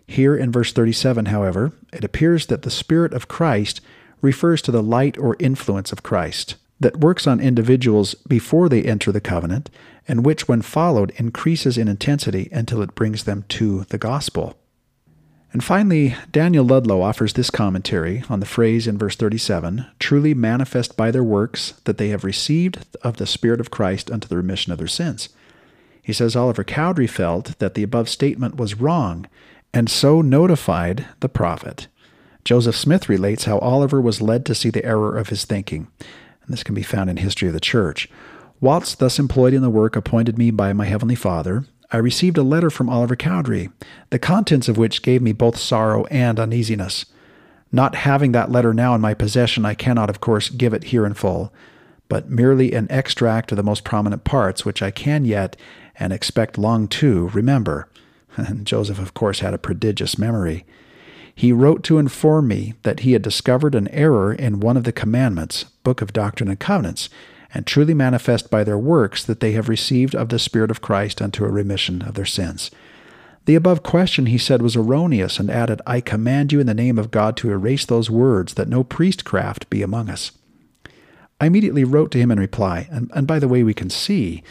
[0.07, 3.81] Here in verse 37, however, it appears that the Spirit of Christ
[4.21, 9.11] refers to the light or influence of Christ that works on individuals before they enter
[9.11, 9.69] the covenant
[10.07, 14.57] and which, when followed, increases in intensity until it brings them to the gospel.
[15.51, 20.97] And finally, Daniel Ludlow offers this commentary on the phrase in verse 37 truly manifest
[20.97, 24.73] by their works that they have received of the Spirit of Christ unto the remission
[24.73, 25.29] of their sins.
[26.01, 29.27] He says Oliver Cowdery felt that the above statement was wrong,
[29.75, 31.89] and so notified the prophet.
[32.45, 36.47] Joseph Smith relates how Oliver was led to see the error of his thinking, and
[36.47, 38.09] this can be found in History of the Church.
[38.61, 42.43] Whilst thus employed in the work appointed me by my Heavenly Father, I received a
[42.43, 43.69] letter from Oliver Cowdery,
[44.11, 47.05] the contents of which gave me both sorrow and uneasiness.
[47.69, 51.05] Not having that letter now in my possession, I cannot, of course, give it here
[51.05, 51.53] in full,
[52.07, 55.57] but merely an extract of the most prominent parts, which I can yet,
[55.99, 57.89] and expect long to, remember.
[58.35, 60.65] And Joseph, of course, had a prodigious memory.
[61.33, 64.93] he wrote to inform me that he had discovered an error in one of the
[64.93, 67.09] commandments, Book of Doctrine and Covenants,
[67.53, 71.21] and truly manifest by their works that they have received of the Spirit of Christ
[71.21, 72.71] unto a remission of their sins.
[73.45, 76.97] The above question, he said, was erroneous, and added, I command you in the name
[76.97, 80.31] of God to erase those words, that no priestcraft be among us.
[81.39, 84.43] I immediately wrote to him in reply, and, and by the way, we can see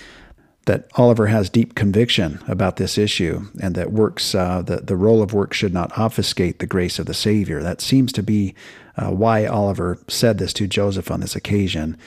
[0.66, 5.22] that Oliver has deep conviction about this issue, and that works, uh, the, the role
[5.22, 7.62] of work should not obfuscate the grace of the Savior.
[7.62, 8.54] That seems to be
[8.96, 11.98] uh, why Oliver said this to Joseph on this occasion.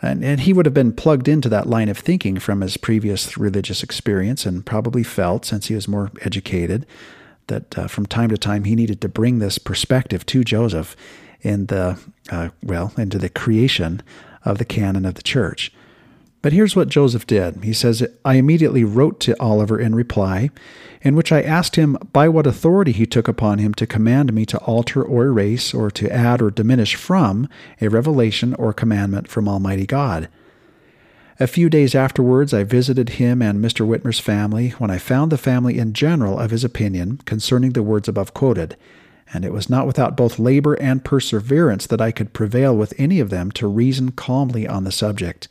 [0.00, 3.38] And, and he would have been plugged into that line of thinking from his previous
[3.38, 6.86] religious experience and probably felt, since he was more educated,
[7.46, 10.96] that uh, from time to time he needed to bring this perspective to Joseph
[11.42, 12.00] in the,
[12.30, 14.02] uh, well, into the creation
[14.44, 15.72] of the canon of the church.
[16.42, 17.62] But here's what Joseph did.
[17.62, 20.50] He says, I immediately wrote to Oliver in reply,
[21.00, 24.44] in which I asked him by what authority he took upon him to command me
[24.46, 27.48] to alter or erase or to add or diminish from
[27.80, 30.28] a revelation or commandment from Almighty God.
[31.38, 33.86] A few days afterwards, I visited him and Mr.
[33.86, 38.08] Whitmer's family when I found the family in general of his opinion concerning the words
[38.08, 38.76] above quoted,
[39.32, 43.18] and it was not without both labor and perseverance that I could prevail with any
[43.18, 45.48] of them to reason calmly on the subject.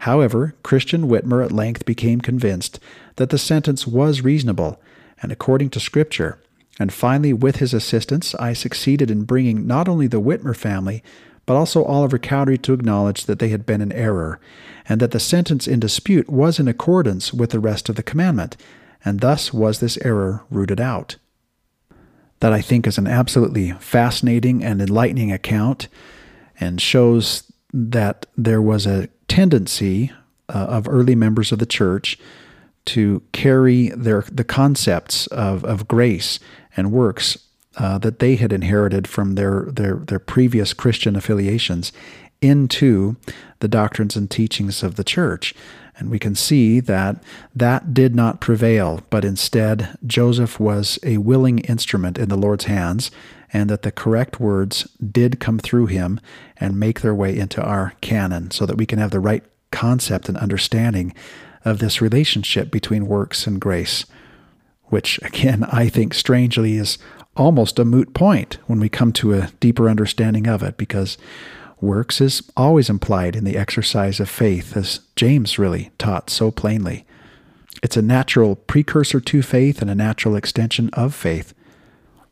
[0.00, 2.80] However, Christian Whitmer at length became convinced
[3.16, 4.80] that the sentence was reasonable
[5.22, 6.38] and according to Scripture,
[6.78, 11.02] and finally, with his assistance, I succeeded in bringing not only the Whitmer family,
[11.44, 14.40] but also Oliver Cowdery to acknowledge that they had been in error,
[14.88, 18.56] and that the sentence in dispute was in accordance with the rest of the commandment,
[19.04, 21.16] and thus was this error rooted out.
[22.40, 25.88] That I think is an absolutely fascinating and enlightening account,
[26.58, 30.10] and shows that there was a tendency
[30.48, 32.18] uh, of early members of the church
[32.84, 36.40] to carry their the concepts of, of grace
[36.76, 37.38] and works
[37.76, 41.92] uh, that they had inherited from their, their their previous Christian affiliations
[42.40, 43.16] into
[43.60, 45.54] the doctrines and teachings of the church.
[45.96, 47.22] And we can see that
[47.54, 53.10] that did not prevail, but instead Joseph was a willing instrument in the Lord's hands,
[53.52, 56.20] and that the correct words did come through him
[56.56, 60.28] and make their way into our canon so that we can have the right concept
[60.28, 61.14] and understanding
[61.64, 64.06] of this relationship between works and grace,
[64.84, 66.98] which, again, I think strangely is
[67.36, 71.16] almost a moot point when we come to a deeper understanding of it, because
[71.80, 77.06] Works is always implied in the exercise of faith, as James really taught so plainly.
[77.82, 81.54] It's a natural precursor to faith and a natural extension of faith.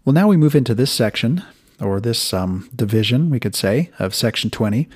[0.09, 1.45] Well, now we move into this section,
[1.79, 4.89] or this um, division, we could say, of section 20,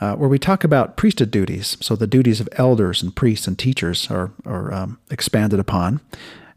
[0.00, 1.76] uh, where we talk about priesthood duties.
[1.82, 6.00] So the duties of elders and priests and teachers are, are um, expanded upon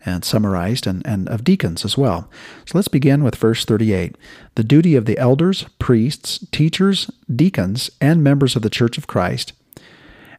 [0.05, 2.29] and summarized, and, and of deacons as well.
[2.65, 4.15] So let's begin with verse 38.
[4.55, 9.51] The duty of the elders, priests, teachers, deacons, and members of the Church of Christ.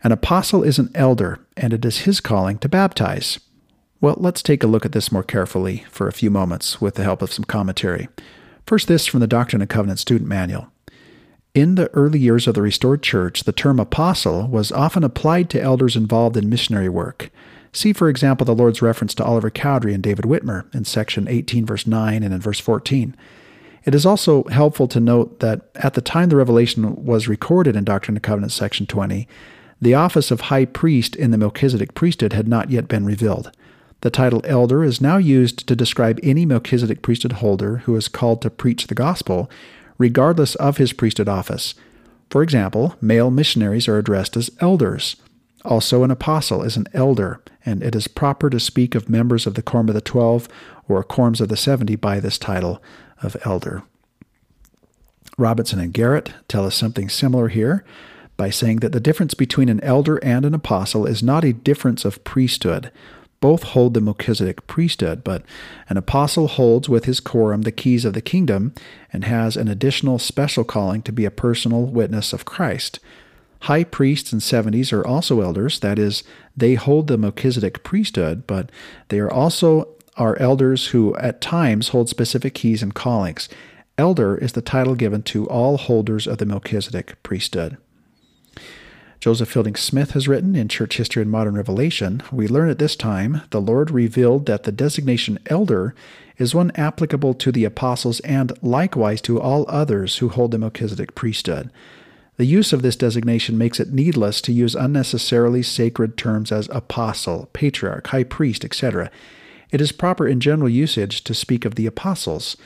[0.03, 3.39] An apostle is an elder, and it is his calling to baptize.
[4.03, 7.05] Well, let's take a look at this more carefully for a few moments with the
[7.05, 8.09] help of some commentary.
[8.67, 10.67] First, this from the Doctrine and Covenant Student Manual.
[11.55, 15.63] In the early years of the restored church, the term apostle was often applied to
[15.63, 17.31] elders involved in missionary work.
[17.73, 21.65] See, for example, the Lord's reference to Oliver Cowdery and David Whitmer in section 18,
[21.65, 23.15] verse 9, and in verse 14.
[23.85, 27.85] It is also helpful to note that at the time the revelation was recorded in
[27.85, 29.29] Doctrine and Covenants, section 20,
[29.81, 33.53] the office of high priest in the Melchizedek priesthood had not yet been revealed.
[34.03, 38.43] The title elder is now used to describe any Melchizedek priesthood holder who is called
[38.43, 39.49] to preach the gospel,
[39.97, 41.75] regardless of his priesthood office.
[42.29, 45.17] For example, male missionaries are addressed as elders.
[45.65, 49.55] Also, an apostle is an elder, and it is proper to speak of members of
[49.55, 50.49] the Quorum of the Twelve
[50.89, 52.83] or Quorums of the Seventy by this title
[53.23, 53.85] of elder.
[55.39, 57.85] Robinson and Garrett tell us something similar here
[58.37, 62.05] by saying that the difference between an elder and an apostle is not a difference
[62.05, 62.91] of priesthood.
[63.43, 65.43] Both hold the Melchizedek priesthood, but
[65.89, 68.73] an apostle holds with his quorum the keys of the kingdom
[69.13, 73.01] and has an additional special calling to be a personal witness of Christ.
[73.63, 76.23] High priests and 70s are also elders, that is,
[76.57, 78.71] they hold the Melchizedek priesthood, but
[79.09, 83.49] they are also our elders who at times hold specific keys and callings.
[83.99, 87.77] Elder is the title given to all holders of the Melchizedek priesthood.
[89.23, 92.97] Joseph Fielding Smith has written in Church History and Modern Revelation, we learn at this
[92.97, 95.95] time the Lord revealed that the designation elder
[96.39, 101.15] is one applicable to the apostles and likewise to all others who hold the Melchizedek
[101.15, 101.71] priesthood.
[102.37, 107.49] The use of this designation makes it needless to use unnecessarily sacred terms as apostle,
[107.53, 109.09] patriarch, high priest, etc.
[109.71, 112.57] It is proper in general usage to speak of the apostles.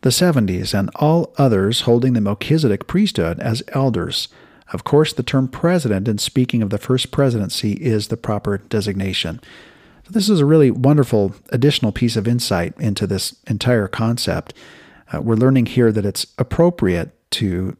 [0.00, 4.28] the 70s, and all others holding the Melchizedek priesthood as elders.
[4.72, 9.40] Of course, the term president, in speaking of the first presidency, is the proper designation.
[10.04, 14.54] So this is a really wonderful additional piece of insight into this entire concept.
[15.12, 17.76] Uh, we're learning here that it's appropriate to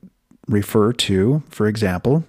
[0.47, 2.24] refer to, for example,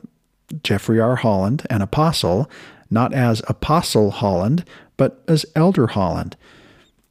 [0.64, 1.18] Jeffrey R.
[1.18, 2.49] Holland, an apostle,
[2.90, 4.65] not as Apostle Holland,
[4.98, 6.36] but as Elder Holland.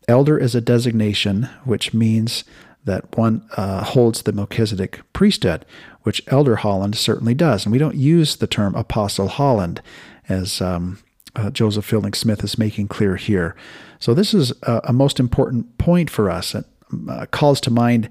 [0.07, 2.45] Elder is a designation which means
[2.85, 5.65] that one uh, holds the Melchizedek priesthood,
[6.03, 7.65] which Elder Holland certainly does.
[7.65, 9.83] And we don't use the term Apostle Holland,
[10.29, 10.99] as um,
[11.37, 13.55] uh, Joseph Fielding Smith is making clear here.
[13.99, 16.55] So, this is a, a most important point for us.
[16.55, 16.65] It
[17.09, 18.09] uh, calls to mind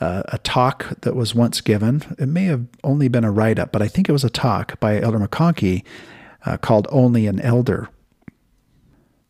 [0.00, 2.02] uh, a talk that was once given.
[2.18, 4.78] It may have only been a write up, but I think it was a talk
[4.80, 5.84] by Elder McConkie
[6.44, 7.88] uh, called Only an Elder.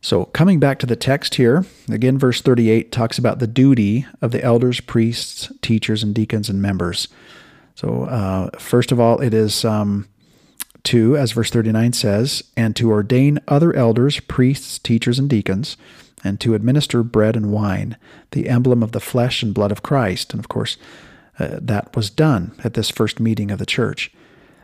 [0.07, 4.31] So, coming back to the text here, again, verse 38 talks about the duty of
[4.31, 7.09] the elders, priests, teachers, and deacons and members.
[7.75, 10.07] So, uh, first of all, it is um,
[10.83, 15.75] to, as verse 39 says, and to ordain other elders, priests, teachers, and deacons,
[16.23, 17.97] and to administer bread and wine,
[18.31, 20.31] the emblem of the flesh and blood of Christ.
[20.31, 20.77] And of course,
[21.37, 24.09] uh, that was done at this first meeting of the church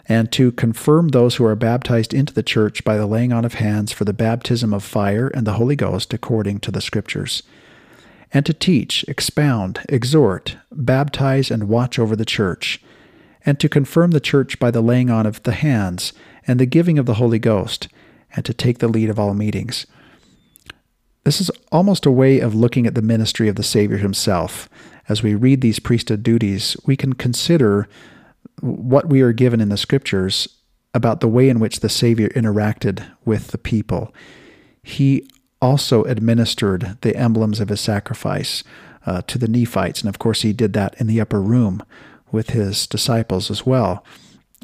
[0.06, 3.56] and to confirm those who are baptized into the church by the laying on of
[3.56, 7.44] hands for the baptism of fire and the Holy Ghost according to the Scriptures,
[8.34, 12.82] and to teach, expound, exhort, baptize, and watch over the church,
[13.46, 16.14] and to confirm the church by the laying on of the hands
[16.46, 17.88] and the giving of the Holy Ghost,
[18.36, 19.86] and to take the lead of all meetings.
[21.24, 24.68] This is almost a way of looking at the ministry of the Savior himself.
[25.08, 27.88] As we read these priesthood duties, we can consider
[28.64, 30.48] what we are given in the scriptures
[30.94, 34.14] about the way in which the Savior interacted with the people.
[34.81, 35.27] He
[35.61, 38.64] also administered the emblems of his sacrifice
[39.06, 41.84] uh, to the Nephites, and of course, he did that in the upper room
[42.31, 44.06] with his disciples as well.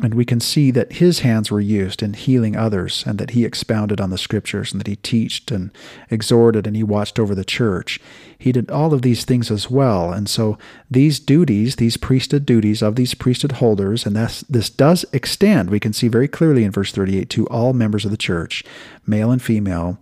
[0.01, 3.43] And we can see that his hands were used in healing others, and that he
[3.43, 5.71] expounded on the scriptures, and that he taught and
[6.09, 7.99] exhorted, and he watched over the church.
[8.37, 10.13] He did all of these things as well.
[10.13, 10.57] And so
[10.89, 15.81] these duties, these priesthood duties of these priesthood holders, and this, this does extend, we
[15.81, 18.63] can see very clearly in verse 38, to all members of the church,
[19.05, 19.97] male and female.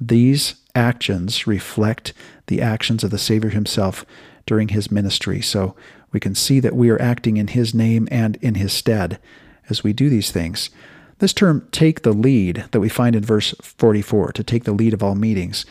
[0.00, 2.12] These actions reflect
[2.46, 4.06] the actions of the Savior himself
[4.46, 5.40] during his ministry.
[5.40, 5.74] So
[6.12, 9.18] we can see that we are acting in His name and in His stead
[9.68, 10.70] as we do these things.
[11.18, 14.94] This term, take the lead, that we find in verse 44, to take the lead
[14.94, 15.66] of all meetings.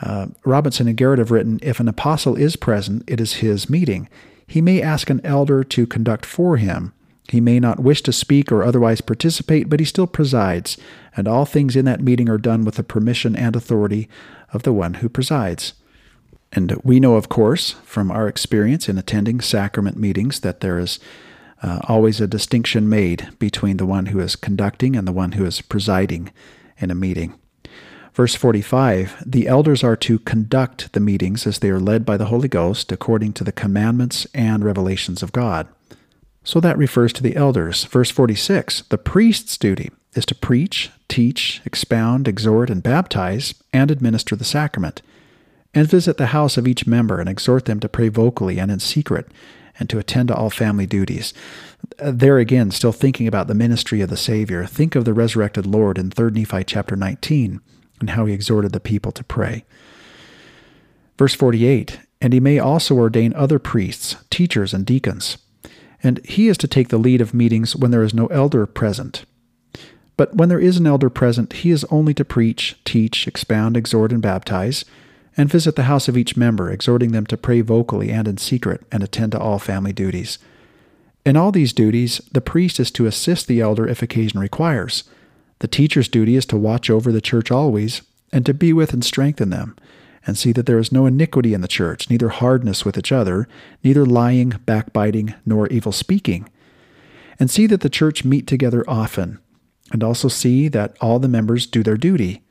[0.00, 4.08] Uh, Robinson and Garrett have written if an apostle is present, it is his meeting.
[4.46, 6.92] He may ask an elder to conduct for him.
[7.28, 10.76] He may not wish to speak or otherwise participate, but he still presides,
[11.16, 14.08] and all things in that meeting are done with the permission and authority
[14.52, 15.72] of the one who presides.
[16.54, 21.00] And we know, of course, from our experience in attending sacrament meetings, that there is
[21.62, 25.44] uh, always a distinction made between the one who is conducting and the one who
[25.44, 26.32] is presiding
[26.78, 27.34] in a meeting.
[28.12, 32.26] Verse 45 The elders are to conduct the meetings as they are led by the
[32.26, 35.66] Holy Ghost according to the commandments and revelations of God.
[36.44, 37.84] So that refers to the elders.
[37.84, 44.36] Verse 46 The priest's duty is to preach, teach, expound, exhort, and baptize, and administer
[44.36, 45.02] the sacrament
[45.74, 48.78] and visit the house of each member and exhort them to pray vocally and in
[48.78, 49.28] secret
[49.78, 51.34] and to attend to all family duties.
[51.98, 55.66] Uh, there again, still thinking about the ministry of the Savior, think of the resurrected
[55.66, 57.60] Lord in 3 Nephi chapter 19
[58.00, 59.64] and how he exhorted the people to pray.
[61.18, 65.38] Verse 48 And he may also ordain other priests, teachers, and deacons.
[66.02, 69.24] And he is to take the lead of meetings when there is no elder present.
[70.16, 74.12] But when there is an elder present, he is only to preach, teach, expound, exhort,
[74.12, 74.84] and baptize
[75.36, 78.82] and visit the house of each member, exhorting them to pray vocally and in secret
[78.92, 80.38] and attend to all family duties.
[81.26, 85.04] In all these duties, the priest is to assist the elder if occasion requires.
[85.60, 88.02] The teacher's duty is to watch over the church always,
[88.32, 89.76] and to be with and strengthen them,
[90.26, 93.48] and see that there is no iniquity in the church, neither hardness with each other,
[93.82, 96.48] neither lying, backbiting, nor evil speaking.
[97.40, 99.38] And see that the church meet together often,
[99.92, 102.42] and also see that all the members do their duty,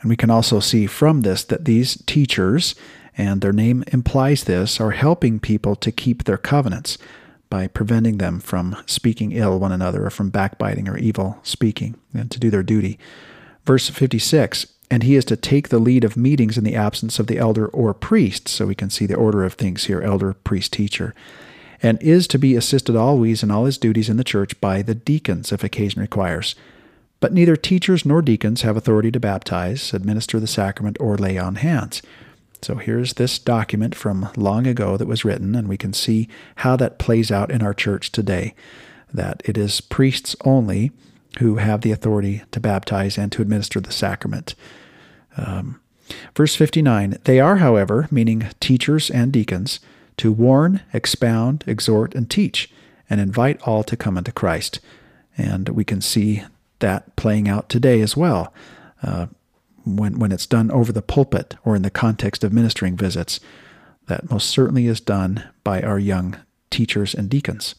[0.00, 2.74] and we can also see from this that these teachers,
[3.16, 6.96] and their name implies this, are helping people to keep their covenants
[7.50, 12.30] by preventing them from speaking ill one another or from backbiting or evil speaking and
[12.30, 12.98] to do their duty.
[13.64, 17.26] Verse 56 And he is to take the lead of meetings in the absence of
[17.26, 18.48] the elder or priest.
[18.48, 21.14] So we can see the order of things here elder, priest, teacher.
[21.82, 24.94] And is to be assisted always in all his duties in the church by the
[24.94, 26.54] deacons if occasion requires.
[27.20, 31.56] But neither teachers nor deacons have authority to baptize, administer the sacrament, or lay on
[31.56, 32.02] hands.
[32.62, 36.76] So here's this document from long ago that was written, and we can see how
[36.76, 38.54] that plays out in our church today.
[39.12, 40.92] That it is priests only
[41.38, 44.54] who have the authority to baptize and to administer the sacrament.
[45.36, 45.80] Um,
[46.34, 49.80] verse 59 They are, however, meaning teachers and deacons,
[50.18, 52.70] to warn, expound, exhort, and teach,
[53.08, 54.80] and invite all to come unto Christ.
[55.38, 56.42] And we can see
[56.80, 58.52] that playing out today as well.
[59.02, 59.26] Uh,
[59.84, 63.40] when, when it's done over the pulpit or in the context of ministering visits,
[64.06, 66.36] that most certainly is done by our young
[66.70, 67.74] teachers and deacons.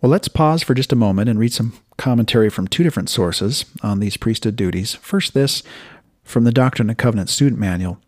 [0.00, 3.64] Well, let's pause for just a moment and read some commentary from two different sources
[3.82, 4.94] on these priesthood duties.
[4.94, 5.62] First, this
[6.22, 7.98] from the Doctrine and Covenants Student Manual.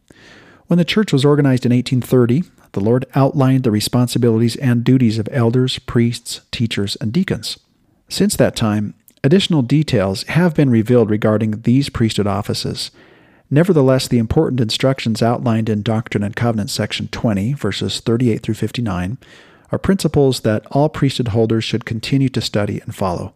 [0.66, 2.42] When the church was organized in 1830,
[2.72, 7.58] the Lord outlined the responsibilities and duties of elders, priests, teachers, and deacons.
[8.08, 8.94] Since that time,
[9.26, 12.92] additional details have been revealed regarding these priesthood offices.
[13.50, 19.18] Nevertheless, the important instructions outlined in Doctrine and Covenants section 20, verses 38 through 59,
[19.72, 23.34] are principles that all priesthood holders should continue to study and follow.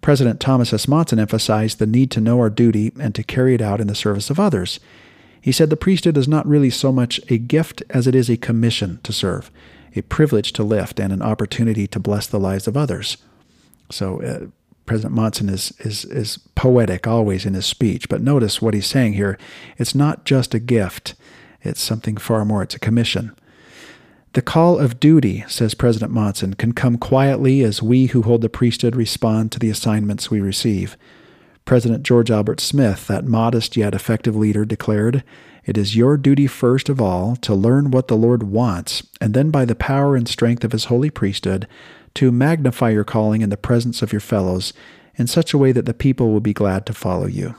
[0.00, 0.88] President Thomas S.
[0.88, 3.94] Monson emphasized the need to know our duty and to carry it out in the
[3.94, 4.80] service of others.
[5.38, 8.38] He said the priesthood is not really so much a gift as it is a
[8.38, 9.50] commission to serve,
[9.94, 13.18] a privilege to lift, and an opportunity to bless the lives of others.
[13.90, 14.46] So, uh,
[14.90, 19.12] President Monson is, is, is poetic always in his speech, but notice what he's saying
[19.12, 19.38] here.
[19.78, 21.14] It's not just a gift,
[21.62, 23.30] it's something far more, it's a commission.
[24.32, 28.48] The call of duty, says President Monson, can come quietly as we who hold the
[28.48, 30.96] priesthood respond to the assignments we receive.
[31.64, 35.22] President George Albert Smith, that modest yet effective leader, declared,
[35.64, 39.52] It is your duty first of all to learn what the Lord wants, and then
[39.52, 41.68] by the power and strength of his holy priesthood,
[42.14, 44.72] to magnify your calling in the presence of your fellows
[45.14, 47.54] in such a way that the people will be glad to follow you.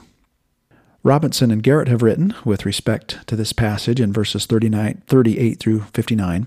[1.02, 5.80] Robinson and Garrett have written, with respect to this passage in verses 39, 38 through
[5.92, 6.46] 59,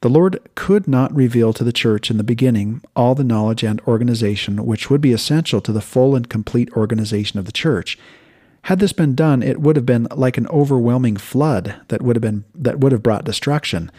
[0.00, 3.80] the Lord could not reveal to the church in the beginning all the knowledge and
[3.82, 7.98] organization which would be essential to the full and complete organization of the church.
[8.64, 12.22] Had this been done, it would have been like an overwhelming flood that would have
[12.22, 13.90] been that would have brought destruction.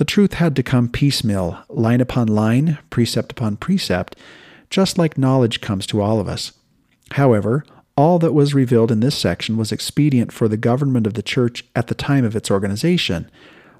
[0.00, 4.16] The truth had to come piecemeal, line upon line, precept upon precept,
[4.70, 6.52] just like knowledge comes to all of us.
[7.10, 7.66] However,
[7.98, 11.66] all that was revealed in this section was expedient for the government of the church
[11.76, 13.30] at the time of its organization.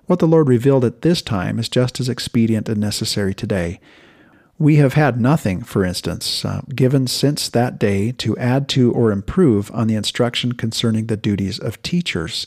[0.05, 3.81] What the Lord revealed at this time is just as expedient and necessary today.
[4.59, 9.11] We have had nothing, for instance, uh, given since that day to add to or
[9.11, 12.47] improve on the instruction concerning the duties of teachers.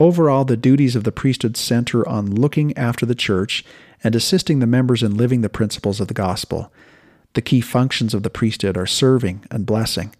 [0.00, 3.64] Overall, the duties of the priesthood center on looking after the church
[4.02, 6.72] and assisting the members in living the principles of the gospel.
[7.34, 10.14] The key functions of the priesthood are serving and blessing.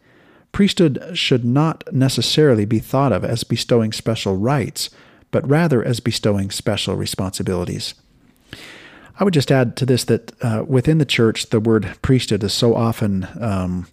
[0.52, 4.90] Priesthood should not necessarily be thought of as bestowing special rights,
[5.32, 7.94] but rather as bestowing special responsibilities.
[9.18, 12.52] I would just add to this that uh, within the church, the word priesthood is
[12.52, 13.88] so often um,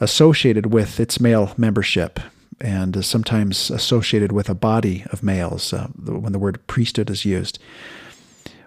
[0.00, 2.18] associated with its male membership
[2.60, 7.24] and is sometimes associated with a body of males uh, when the word priesthood is
[7.24, 7.58] used.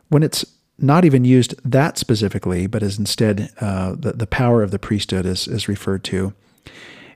[0.10, 0.46] When it's
[0.78, 5.26] not even used that specifically, but is instead uh, the, the power of the priesthood
[5.26, 6.34] is, is referred to,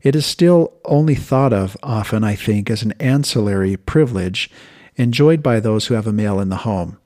[0.03, 4.49] it is still only thought of often, I think, as an ancillary privilege
[4.95, 6.97] enjoyed by those who have a male in the home.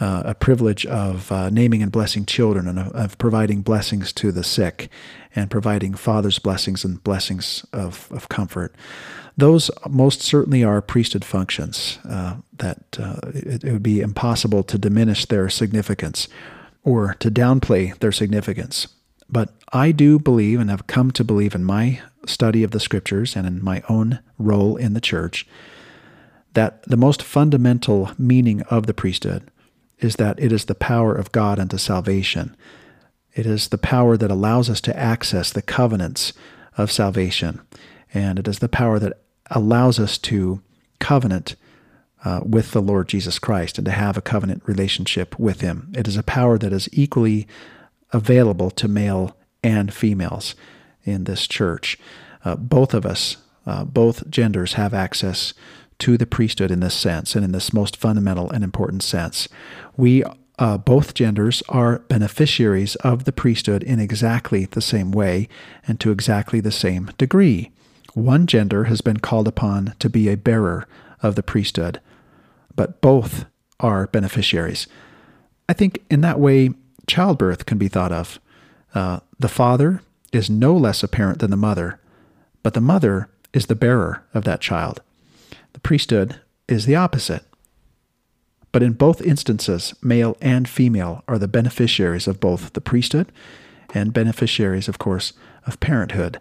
[0.00, 4.32] Uh, a privilege of uh, naming and blessing children and of, of, providing blessings to
[4.32, 4.88] the sick
[5.36, 8.74] and providing father's blessings and blessings of, of comfort.
[9.36, 14.78] Those most certainly are priesthood functions uh, that uh, it, it would be impossible to
[14.78, 16.26] diminish their significance
[16.82, 18.88] or to downplay their significance.
[19.28, 23.36] But I do believe and have come to believe in my study of the scriptures
[23.36, 25.46] and in my own role in the church
[26.54, 29.50] that the most fundamental meaning of the priesthood
[29.98, 32.56] is that it is the power of God unto salvation.
[33.34, 36.32] It is the power that allows us to access the covenants
[36.76, 37.60] of salvation.
[38.12, 40.60] And it is the power that allows us to
[41.00, 41.56] covenant
[42.24, 45.92] uh, with the Lord Jesus Christ and to have a covenant relationship with Him.
[45.94, 47.46] It is a power that is equally
[48.12, 50.54] available to male and females
[51.04, 51.98] in this church.
[52.44, 55.54] Uh, both of us, uh, both genders, have access
[56.00, 59.48] to the priesthood in this sense and in this most fundamental and important sense.
[59.96, 60.24] We,
[60.58, 65.48] uh, both genders, are beneficiaries of the priesthood in exactly the same way
[65.86, 67.70] and to exactly the same degree.
[68.14, 70.86] One gender has been called upon to be a bearer
[71.22, 72.00] of the priesthood,
[72.76, 73.46] but both
[73.80, 74.86] are beneficiaries.
[75.68, 76.70] I think in that way,
[77.06, 78.38] childbirth can be thought of.
[78.94, 80.02] Uh, the father
[80.32, 82.00] is no less a parent than the mother,
[82.62, 85.00] but the mother is the bearer of that child.
[85.74, 87.44] The priesthood is the opposite.
[88.72, 93.30] But in both instances, male and female are the beneficiaries of both the priesthood
[93.92, 95.32] and beneficiaries, of course,
[95.66, 96.40] of parenthood.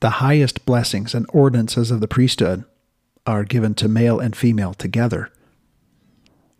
[0.00, 2.64] The highest blessings and ordinances of the priesthood
[3.26, 5.30] are given to male and female together.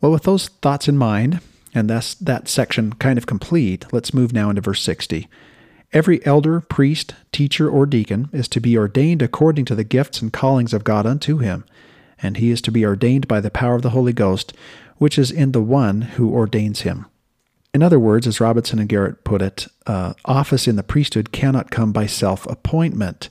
[0.01, 1.41] Well, with those thoughts in mind,
[1.75, 5.29] and thus that section kind of complete, let's move now into verse 60.
[5.93, 10.33] Every elder, priest, teacher, or deacon is to be ordained according to the gifts and
[10.33, 11.65] callings of God unto him,
[12.23, 14.53] and he is to be ordained by the power of the Holy Ghost,
[14.97, 17.07] which is in the one who ordains him.
[17.75, 21.71] In other words, as Robinson and Garrett put it, uh, office in the priesthood cannot
[21.71, 23.29] come by self appointment.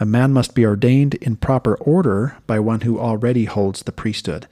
[0.00, 4.48] A man must be ordained in proper order by one who already holds the priesthood.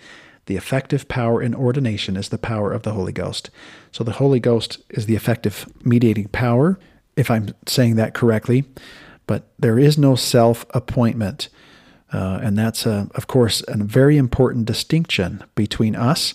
[0.46, 3.50] The effective power in ordination is the power of the Holy Ghost.
[3.92, 6.78] So the Holy Ghost is the effective mediating power,
[7.16, 8.64] if I'm saying that correctly.
[9.26, 11.48] But there is no self appointment.
[12.12, 16.34] Uh, and that's, a, of course, a very important distinction between us,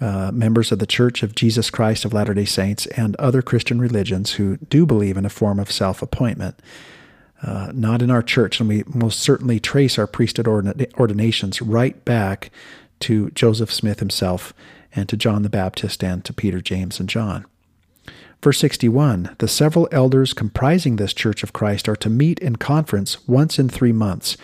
[0.00, 3.80] uh, members of the Church of Jesus Christ of Latter day Saints, and other Christian
[3.80, 6.60] religions who do believe in a form of self appointment.
[7.42, 12.50] Uh, not in our church, and we most certainly trace our priesthood ordinations right back
[13.00, 14.54] to Joseph Smith himself
[14.94, 17.44] and to John the Baptist and to Peter, James, and John.
[18.42, 23.26] Verse 61 The several elders comprising this church of Christ are to meet in conference
[23.28, 24.36] once in three months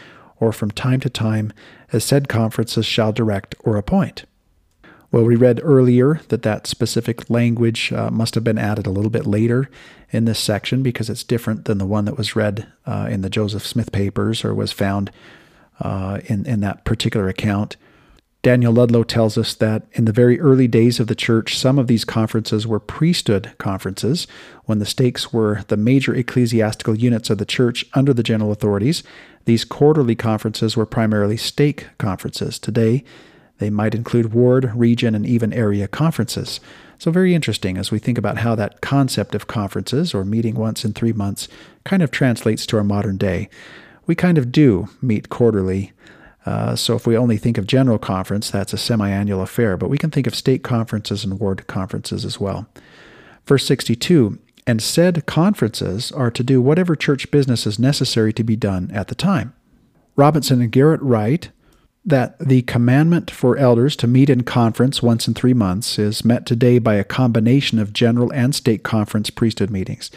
[0.43, 1.53] or from time to time
[1.93, 4.25] as said conferences shall direct or appoint.
[5.13, 9.11] Well, we read earlier that that specific language uh, must have been added a little
[9.11, 9.71] bit later
[10.11, 13.31] in this section because it's different than the one that was read uh, in the
[13.31, 15.13] Joseph Smith papers or was found
[15.79, 17.77] uh, in, in that particular account.
[18.43, 21.87] Daniel Ludlow tells us that in the very early days of the church, some of
[21.87, 24.27] these conferences were priesthood conferences,
[24.65, 29.05] when the stakes were the major ecclesiastical units of the church under the general authorities.
[29.45, 32.59] These quarterly conferences were primarily stake conferences.
[32.59, 33.05] Today,
[33.59, 36.61] they might include ward, region, and even area conferences.
[36.99, 40.85] So, very interesting as we think about how that concept of conferences, or meeting once
[40.85, 41.49] in three months,
[41.85, 43.49] kind of translates to our modern day.
[44.07, 45.93] We kind of do meet quarterly
[46.45, 49.99] uh, so if we only think of general conference, that's a semi-annual affair, but we
[49.99, 52.67] can think of stake conferences and ward conferences as well.
[53.47, 58.57] Verse 62 And said conferences are to do whatever church business is necessary to be
[58.57, 59.55] done at the time.
[60.15, 61.51] Robinson and Garrett write
[62.05, 66.47] that the commandment for elders to meet in conference once in three months is met
[66.47, 70.11] today by a combination of general and stake conference priesthood meetings.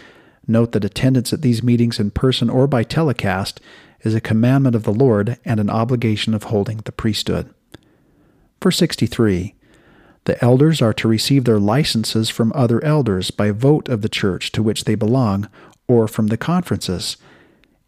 [0.48, 3.62] Note that attendance at these meetings in person or by telecast
[4.02, 7.54] is a commandment of the Lord and an obligation of holding the priesthood.
[8.62, 9.56] Verse 63
[10.26, 14.52] The elders are to receive their licenses from other elders by vote of the church
[14.54, 15.48] to which they belong,
[15.88, 17.18] or from the conferences.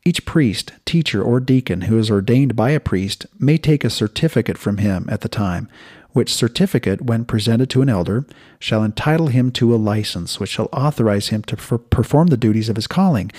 [0.06, 4.57] Each priest, teacher, or deacon who is ordained by a priest may take a certificate
[4.57, 5.67] from him at the time,
[6.11, 8.25] which certificate, when presented to an elder,
[8.59, 12.75] shall entitle him to a license, which shall authorize him to perform the duties of
[12.75, 13.32] his calling,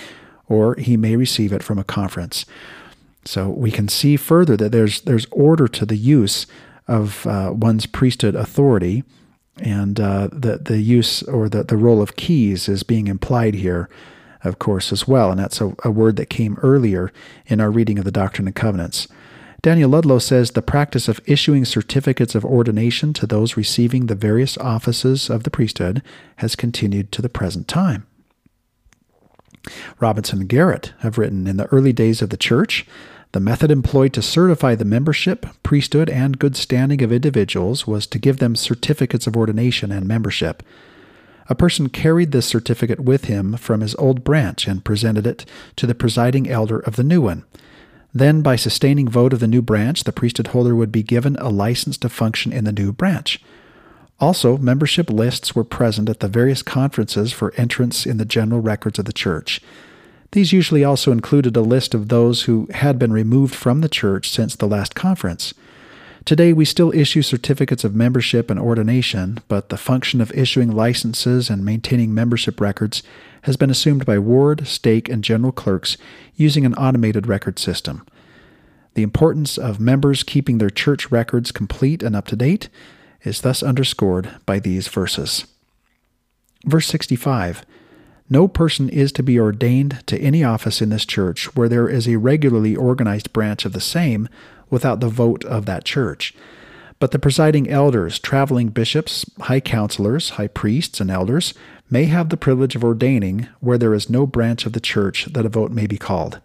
[0.47, 2.45] or he may receive it from a conference.
[3.25, 6.45] So we can see further that there's there's order to the use
[6.89, 9.03] of uh, one's priesthood authority,
[9.61, 13.89] and uh, the the use or the the role of keys is being implied here,
[14.43, 15.31] of course, as well.
[15.31, 17.11] And that's a, a word that came earlier
[17.45, 19.07] in our reading of the Doctrine and Covenants.
[19.61, 24.57] Daniel Ludlow says the practice of issuing certificates of ordination to those receiving the various
[24.57, 26.01] offices of the priesthood
[26.37, 28.07] has continued to the present time.
[29.99, 32.85] Robinson and Garrett have written In the early days of the church,
[33.31, 38.17] the method employed to certify the membership, priesthood, and good standing of individuals was to
[38.17, 40.63] give them certificates of ordination and membership.
[41.47, 45.85] A person carried this certificate with him from his old branch and presented it to
[45.85, 47.43] the presiding elder of the new one.
[48.13, 51.49] Then, by sustaining vote of the new branch, the priesthood holder would be given a
[51.49, 53.39] license to function in the new branch.
[54.19, 58.99] Also, membership lists were present at the various conferences for entrance in the general records
[58.99, 59.61] of the church.
[60.31, 64.29] These usually also included a list of those who had been removed from the church
[64.29, 65.53] since the last conference.
[66.25, 71.49] Today, we still issue certificates of membership and ordination, but the function of issuing licenses
[71.49, 73.01] and maintaining membership records
[73.43, 75.97] has been assumed by ward, stake, and general clerks
[76.35, 78.05] using an automated record system.
[78.93, 82.69] The importance of members keeping their church records complete and up to date
[83.23, 85.45] is thus underscored by these verses.
[86.65, 87.65] Verse 65
[88.31, 92.07] No person is to be ordained to any office in this church where there is
[92.07, 94.29] a regularly organized branch of the same
[94.69, 96.35] without the vote of that church.
[96.99, 101.55] But the presiding elders, traveling bishops, high counselors, high priests, and elders
[101.89, 105.45] may have the privilege of ordaining where there is no branch of the church that
[105.45, 106.39] a vote may be called.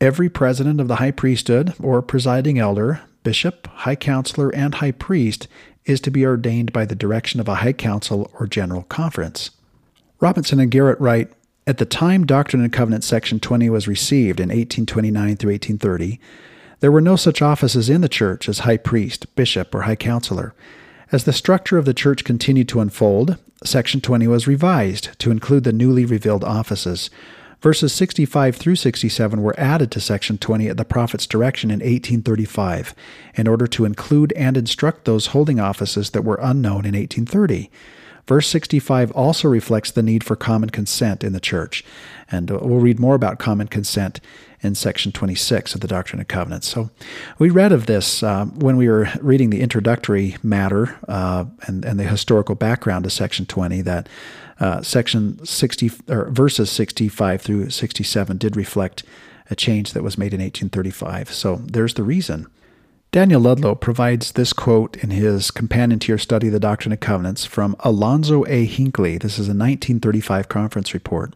[0.00, 5.48] Every president of the high priesthood or presiding elder, bishop, high counselor, and high priest
[5.84, 9.50] is to be ordained by the direction of a high council or general conference.
[10.20, 11.30] Robinson and Garrett write
[11.64, 16.18] At the time Doctrine and Covenants section 20 was received in 1829 through 1830,
[16.80, 20.54] there were no such offices in the church as high priest, bishop, or high counselor.
[21.12, 25.62] As the structure of the church continued to unfold, section 20 was revised to include
[25.62, 27.10] the newly revealed offices.
[27.60, 32.92] Verses 65 through 67 were added to section 20 at the prophet's direction in 1835
[33.34, 37.70] in order to include and instruct those holding offices that were unknown in 1830.
[38.28, 41.82] Verse 65 also reflects the need for common consent in the church,
[42.30, 44.20] and we'll read more about common consent
[44.60, 46.68] in section 26 of the Doctrine and Covenants.
[46.68, 46.90] So
[47.38, 51.98] we read of this uh, when we were reading the introductory matter uh, and, and
[51.98, 54.10] the historical background to section 20 that
[54.60, 59.04] uh, section 60 or verses 65 through 67 did reflect
[59.50, 61.32] a change that was made in 1835.
[61.32, 62.46] So there's the reason.
[63.10, 67.00] Daniel Ludlow provides this quote in his companion to your study of the Doctrine and
[67.00, 68.66] Covenants from Alonzo A.
[68.66, 69.16] Hinckley.
[69.16, 71.32] This is a 1935 conference report.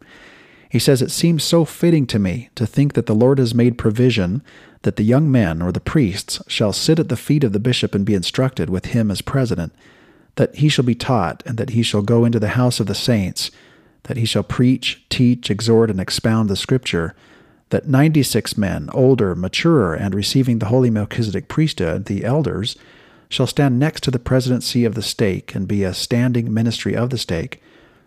[0.68, 3.78] He says, It seems so fitting to me to think that the Lord has made
[3.78, 4.42] provision
[4.83, 7.94] that the young men or the priests shall sit at the feet of the bishop
[7.94, 9.73] and be instructed with him as president
[10.36, 12.94] that he shall be taught, and that he shall go into the house of the
[12.94, 13.51] saints,
[14.05, 17.15] that he shall preach, teach, exhort, and expound the Scripture,
[17.73, 22.76] that ninety six men, older, maturer, and receiving the holy Melchizedek priesthood, the elders,
[23.28, 27.09] shall stand next to the presidency of the stake and be a standing ministry of
[27.09, 27.62] the stake.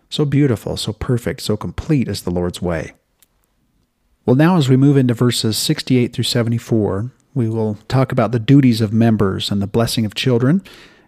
[0.08, 2.92] So beautiful, so perfect, so complete is the Lord's way.
[4.24, 8.38] Well, now as we move into verses 68 through 74, we will talk about the
[8.38, 10.62] duties of members and the blessing of children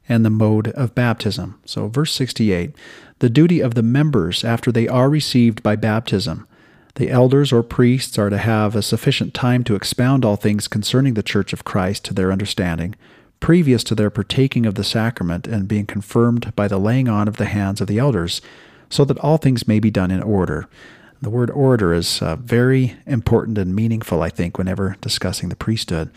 [0.09, 1.61] and the mode of baptism.
[1.65, 2.75] So, verse 68
[3.21, 6.47] the duty of the members after they are received by baptism.
[6.99, 11.15] The elders or priests are to have a sufficient time to expound all things concerning
[11.15, 12.97] the church of Christ to their understanding,
[13.39, 17.37] previous to their partaking of the sacrament and being confirmed by the laying on of
[17.37, 18.43] the hands of the elders,
[18.91, 20.69] so that all things may be done in order.
[21.23, 26.11] The word order is uh, very important and meaningful, I think, whenever discussing the priesthood.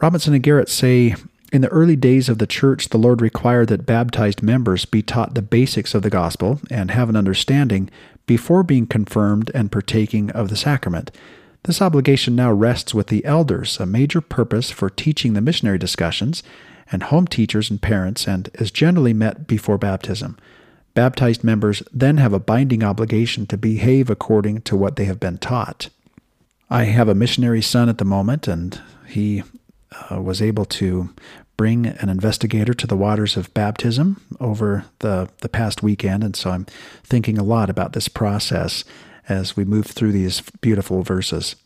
[0.00, 1.14] Robinson and Garrett say
[1.52, 5.34] in the early days of the church, the Lord required that baptized members be taught
[5.34, 7.90] the basics of the gospel and have an understanding
[8.28, 11.10] before being confirmed and partaking of the sacrament.
[11.64, 16.44] This obligation now rests with the elders, a major purpose for teaching the missionary discussions,
[16.92, 20.38] and home teachers and parents, and is generally met before baptism.
[20.94, 25.38] Baptized members then have a binding obligation to behave according to what they have been
[25.38, 25.88] taught.
[26.70, 29.42] I have a missionary son at the moment, and he
[30.10, 31.10] uh, was able to
[31.58, 36.24] bring an investigator to the waters of baptism over the, the past weekend.
[36.24, 36.64] And so I'm
[37.02, 38.84] thinking a lot about this process
[39.28, 41.56] as we move through these beautiful verses.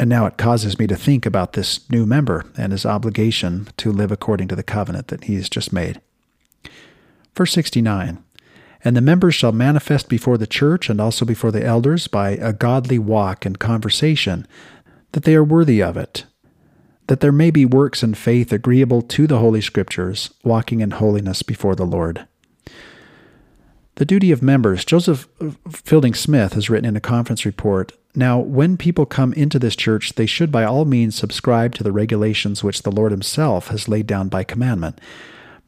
[0.00, 3.92] And now it causes me to think about this new member and his obligation to
[3.92, 6.00] live according to the covenant that he has just made.
[7.36, 8.24] Verse 69
[8.82, 12.54] And the members shall manifest before the church and also before the elders by a
[12.54, 14.46] godly walk and conversation,
[15.12, 16.24] that they are worthy of it,
[17.08, 21.42] that there may be works and faith agreeable to the Holy Scriptures, walking in holiness
[21.42, 22.26] before the Lord.
[23.96, 24.84] The duty of members.
[24.84, 25.28] Joseph
[25.68, 30.14] Fielding Smith has written in a conference report Now, when people come into this church,
[30.14, 34.06] they should by all means subscribe to the regulations which the Lord Himself has laid
[34.06, 34.98] down by commandment.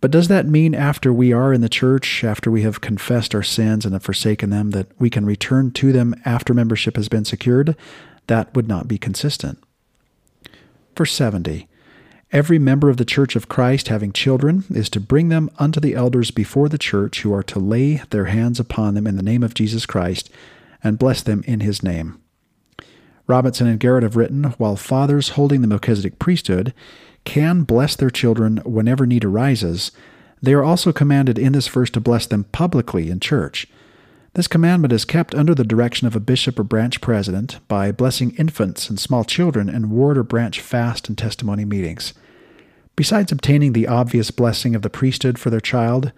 [0.01, 3.43] But does that mean after we are in the church, after we have confessed our
[3.43, 7.25] sins and have forsaken them, that we can return to them after membership has been
[7.25, 7.77] secured?
[8.27, 9.59] That would not be consistent.
[10.97, 11.68] Verse 70
[12.32, 15.94] Every member of the church of Christ having children is to bring them unto the
[15.94, 19.44] elders before the church, who are to lay their hands upon them in the name
[19.44, 20.31] of Jesus Christ
[20.82, 22.20] and bless them in his name.
[23.26, 26.74] Robinson and Garrett have written While fathers holding the Melchizedek priesthood
[27.24, 29.92] can bless their children whenever need arises,
[30.42, 33.66] they are also commanded in this verse to bless them publicly in church.
[34.35, 38.35] This commandment is kept under the direction of a bishop or branch president by blessing
[38.37, 42.15] infants and small children in ward or branch fast and testimony meetings.
[42.97, 46.11] Besides obtaining the obvious blessing of the priesthood for their child,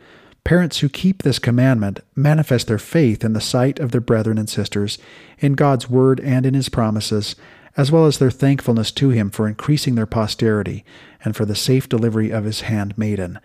[0.45, 4.49] parents who keep this commandment manifest their faith in the sight of their brethren and
[4.49, 4.97] sisters,
[5.39, 7.37] in God's word and in his promises,
[7.77, 10.87] as well as their thankfulness to him for increasing their posterity
[11.23, 13.39] and for the safe delivery of his handmaiden.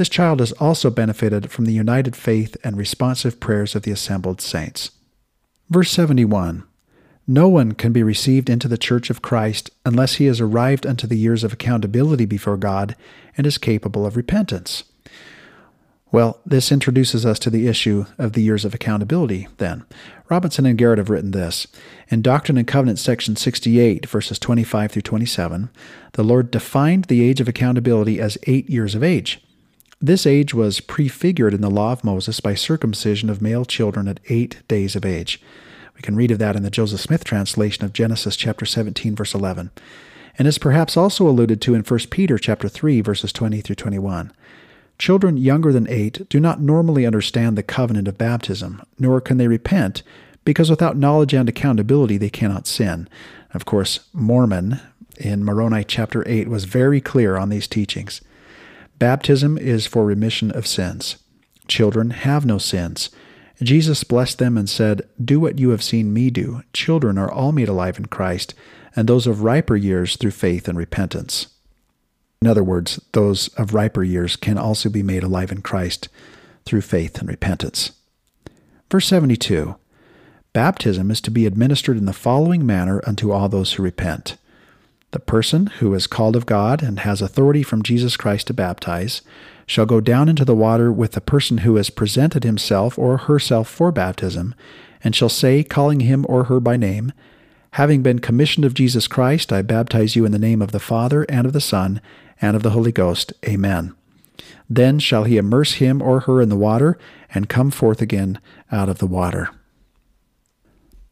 [0.00, 4.40] This child has also benefited from the united faith and responsive prayers of the assembled
[4.40, 4.92] saints.
[5.68, 6.64] Verse 71
[7.26, 11.06] No one can be received into the church of Christ unless he has arrived unto
[11.06, 12.96] the years of accountability before God
[13.36, 14.84] and is capable of repentance.
[16.10, 19.84] Well, this introduces us to the issue of the years of accountability, then.
[20.30, 21.66] Robinson and Garrett have written this.
[22.08, 25.68] In Doctrine and Covenants, section 68, verses 25 through 27,
[26.14, 29.42] the Lord defined the age of accountability as eight years of age.
[30.02, 34.18] This age was prefigured in the law of Moses by circumcision of male children at
[34.30, 35.42] eight days of age.
[35.94, 39.34] We can read of that in the Joseph Smith translation of Genesis chapter 17, verse
[39.34, 39.70] 11,
[40.38, 44.32] and is perhaps also alluded to in 1 Peter chapter 3, verses 20 through 21.
[44.98, 49.48] Children younger than eight do not normally understand the covenant of baptism, nor can they
[49.48, 50.02] repent,
[50.46, 53.06] because without knowledge and accountability they cannot sin.
[53.52, 54.80] Of course, Mormon
[55.18, 58.22] in Moroni chapter 8 was very clear on these teachings.
[59.00, 61.16] Baptism is for remission of sins.
[61.66, 63.08] Children have no sins.
[63.62, 66.62] Jesus blessed them and said, Do what you have seen me do.
[66.74, 68.54] Children are all made alive in Christ,
[68.94, 71.46] and those of riper years through faith and repentance.
[72.42, 76.10] In other words, those of riper years can also be made alive in Christ
[76.66, 77.92] through faith and repentance.
[78.90, 79.76] Verse 72
[80.52, 84.36] Baptism is to be administered in the following manner unto all those who repent.
[85.12, 89.22] The person who is called of God and has authority from Jesus Christ to baptize
[89.66, 93.68] shall go down into the water with the person who has presented himself or herself
[93.68, 94.54] for baptism,
[95.02, 97.12] and shall say, calling him or her by name,
[97.74, 101.24] Having been commissioned of Jesus Christ, I baptize you in the name of the Father,
[101.28, 102.00] and of the Son,
[102.40, 103.32] and of the Holy Ghost.
[103.46, 103.94] Amen.
[104.68, 106.98] Then shall he immerse him or her in the water,
[107.32, 108.40] and come forth again
[108.72, 109.50] out of the water.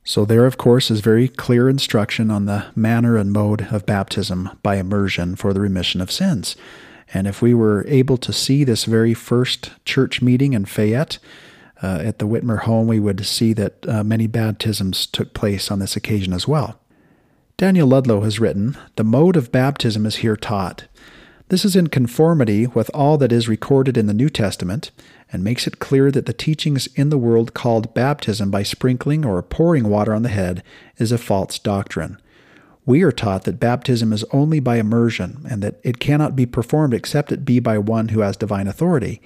[0.08, 4.48] So, there, of course, is very clear instruction on the manner and mode of baptism
[4.62, 6.56] by immersion for the remission of sins.
[7.12, 11.18] And if we were able to see this very first church meeting in Fayette
[11.82, 15.78] uh, at the Whitmer home, we would see that uh, many baptisms took place on
[15.78, 16.80] this occasion as well.
[17.58, 20.88] Daniel Ludlow has written The mode of baptism is here taught.
[21.50, 24.90] This is in conformity with all that is recorded in the New Testament
[25.32, 29.42] and makes it clear that the teachings in the world called baptism by sprinkling or
[29.42, 30.62] pouring water on the head
[30.97, 32.18] is a false doctrine.
[32.86, 36.94] We are taught that baptism is only by immersion and that it cannot be performed
[36.94, 39.20] except it be by one who has divine authority.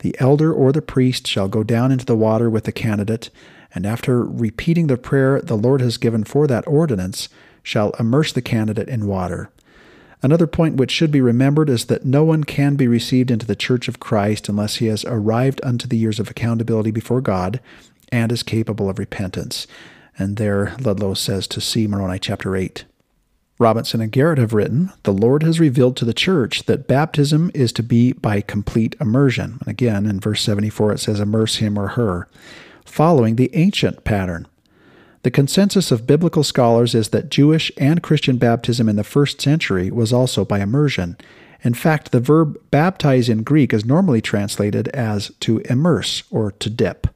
[0.00, 3.30] The elder or the priest shall go down into the water with the candidate,
[3.74, 7.28] and after repeating the prayer the Lord has given for that ordinance,
[7.62, 9.50] shall immerse the candidate in water.
[10.22, 13.54] Another point which should be remembered is that no one can be received into the
[13.54, 17.60] Church of Christ unless he has arrived unto the years of accountability before God
[18.10, 19.66] and is capable of repentance.
[20.18, 22.84] And there Ludlow says to see Moroni chapter 8.
[23.60, 27.72] Robinson and Garrett have written, The Lord has revealed to the church that baptism is
[27.72, 29.58] to be by complete immersion.
[29.60, 32.28] And again, in verse 74, it says, Immerse him or her,
[32.84, 34.46] following the ancient pattern.
[35.22, 39.90] The consensus of biblical scholars is that Jewish and Christian baptism in the first century
[39.90, 41.16] was also by immersion.
[41.62, 46.70] In fact, the verb baptize in Greek is normally translated as to immerse or to
[46.70, 47.08] dip.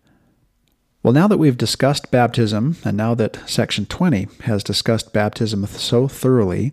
[1.02, 6.08] Well, now that we've discussed baptism, and now that section 20 has discussed baptism so
[6.08, 6.72] thoroughly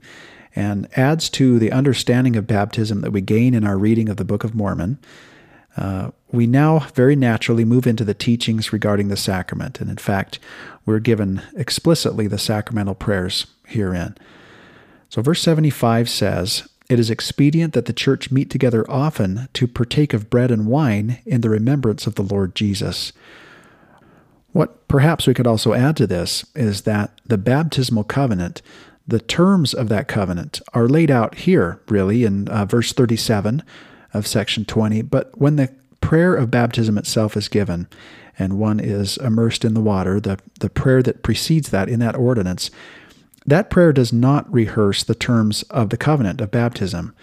[0.55, 4.25] and adds to the understanding of baptism that we gain in our reading of the
[4.25, 4.97] Book of Mormon,
[5.77, 9.79] uh, we now very naturally move into the teachings regarding the sacrament.
[9.79, 10.39] And in fact,
[10.85, 14.15] we're given explicitly the sacramental prayers herein.
[15.09, 20.13] So, verse 75 says, It is expedient that the church meet together often to partake
[20.13, 23.11] of bread and wine in the remembrance of the Lord Jesus.
[24.51, 28.61] What perhaps we could also add to this is that the baptismal covenant,
[29.07, 33.63] the terms of that covenant, are laid out here, really, in uh, verse 37
[34.13, 35.01] of section 20.
[35.03, 37.87] But when the prayer of baptism itself is given,
[38.37, 42.15] and one is immersed in the water, the, the prayer that precedes that in that
[42.15, 42.71] ordinance,
[43.45, 47.13] that prayer does not rehearse the terms of the covenant of baptism.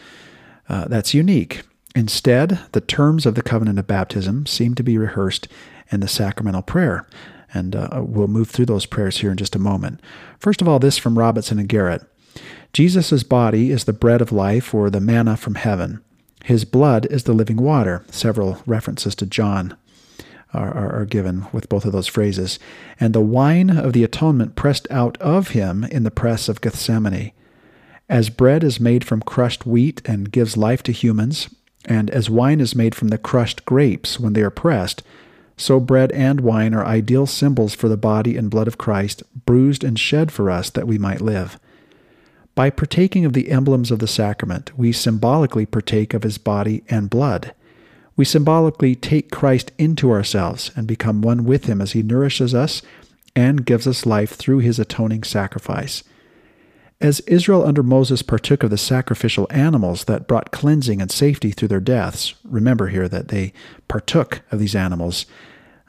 [0.68, 1.62] Uh, that's unique.
[1.94, 5.48] Instead, the terms of the covenant of baptism seem to be rehearsed
[5.90, 7.06] in the sacramental prayer.
[7.55, 10.00] And uh, we'll move through those prayers here in just a moment.
[10.39, 12.02] First of all, this from Robinson and Garrett
[12.73, 16.05] Jesus' body is the bread of life or the manna from heaven.
[16.47, 18.05] His blood is the living water.
[18.08, 19.76] Several references to John
[20.55, 22.60] are, are, are, given with both of those phrases.
[23.00, 27.33] And the wine of the atonement pressed out of him in the press of Gethsemane.
[28.08, 31.52] As bread is made from crushed wheat and gives life to humans,
[31.84, 35.02] and as wine is made from the crushed grapes when they are pressed,
[35.57, 39.83] so bread and wine are ideal symbols for the body and blood of Christ, bruised
[39.83, 41.58] and shed for us that we might live.
[42.56, 47.08] By partaking of the emblems of the sacrament, we symbolically partake of his body and
[47.08, 47.54] blood
[48.16, 52.80] we symbolically take Christ into ourselves and become one with him as he nourishes us
[53.34, 56.02] and gives us life through his atoning sacrifice.
[56.98, 61.68] As Israel under Moses partook of the sacrificial animals that brought cleansing and safety through
[61.68, 63.52] their deaths, remember here that they
[63.86, 65.26] partook of these animals.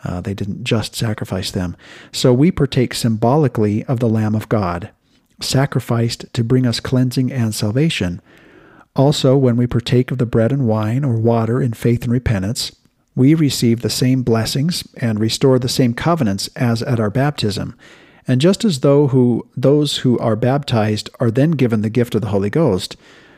[0.04, 1.78] Uh, they didn't just sacrifice them.
[2.12, 4.92] So we partake symbolically of the Lamb of God,
[5.40, 8.22] sacrificed to bring us cleansing and salvation.
[8.96, 12.76] Also, when we partake of the bread and wine or water in faith and repentance,
[13.16, 17.76] we receive the same blessings and restore the same covenants as at our baptism.
[18.28, 22.22] And just as though who those who are baptized are then given the gift of
[22.22, 22.98] the Holy Ghost,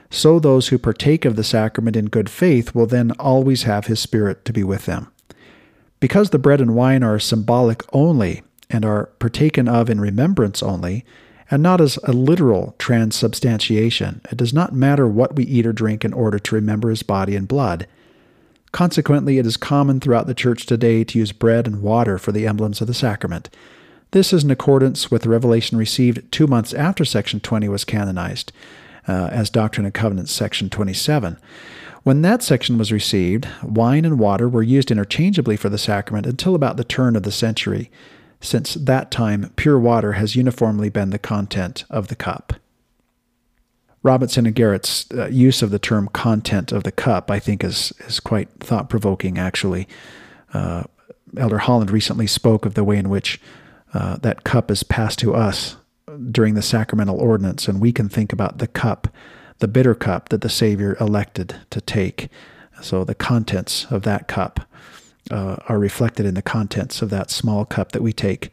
[0.09, 3.99] so those who partake of the sacrament in good faith will then always have his
[3.99, 5.11] Spirit to be with them.
[5.99, 11.05] Because the bread and wine are symbolic only and are partaken of in remembrance only,
[11.51, 16.05] and not as a literal transubstantiation, it does not matter what we eat or drink
[16.05, 17.87] in order to remember his body and blood.
[18.71, 22.45] Consequently, it is common throughout the Church today to use bread and water for the
[22.45, 23.49] emblems of the sacrament.
[24.11, 28.51] This is in accordance with the revelation received two months after Section 20 was canonized,
[29.07, 31.37] uh, as Doctrine and Covenants, Section 27.
[32.03, 36.55] When that section was received, wine and water were used interchangeably for the sacrament until
[36.55, 37.91] about the turn of the century.
[38.41, 42.53] Since that time, pure water has uniformly been the content of the cup.
[44.01, 47.91] Robinson and Garrett's uh, use of the term content of the cup, I think, is,
[48.07, 49.87] is quite thought provoking, actually.
[50.53, 50.83] Uh,
[51.37, 53.41] Elder Holland recently spoke of the way in which
[53.93, 55.75] uh, that cup is passed to us
[56.31, 59.09] during the sacramental ordinance, and we can think about the cup,
[59.59, 62.29] the bitter cup that the Savior elected to take.
[62.81, 64.61] So the contents of that cup
[65.31, 68.51] uh, are reflected in the contents of that small cup that we take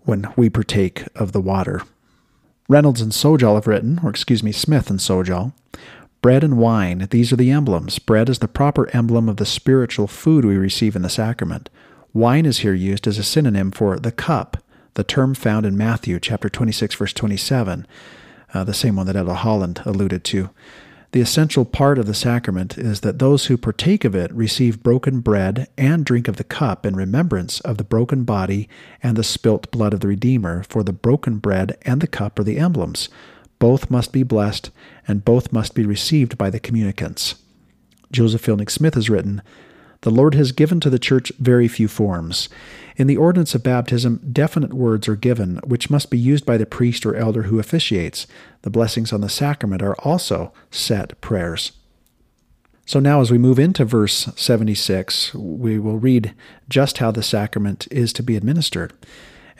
[0.00, 1.82] when we partake of the water.
[2.68, 5.52] Reynolds and Sjodahl have written, or excuse me, Smith and Sjodahl,
[6.22, 7.98] bread and wine, these are the emblems.
[7.98, 11.68] Bread is the proper emblem of the spiritual food we receive in the sacrament.
[12.12, 14.62] Wine is here used as a synonym for the cup,
[14.94, 17.86] the term found in Matthew chapter 26, verse 27,
[18.52, 20.50] uh, the same one that Elder Holland alluded to.
[21.12, 25.20] The essential part of the sacrament is that those who partake of it receive broken
[25.20, 28.66] bread and drink of the cup in remembrance of the broken body
[29.02, 32.44] and the spilt blood of the Redeemer, for the broken bread and the cup are
[32.44, 33.10] the emblems.
[33.58, 34.70] Both must be blessed,
[35.06, 37.34] and both must be received by the communicants.
[38.10, 39.42] Joseph Fielding Smith has written,
[40.02, 42.48] The Lord has given to the church very few forms.
[42.96, 46.66] In the ordinance of baptism, definite words are given, which must be used by the
[46.66, 48.26] priest or elder who officiates.
[48.62, 51.72] The blessings on the sacrament are also set prayers.
[52.84, 56.34] So now, as we move into verse 76, we will read
[56.68, 58.92] just how the sacrament is to be administered.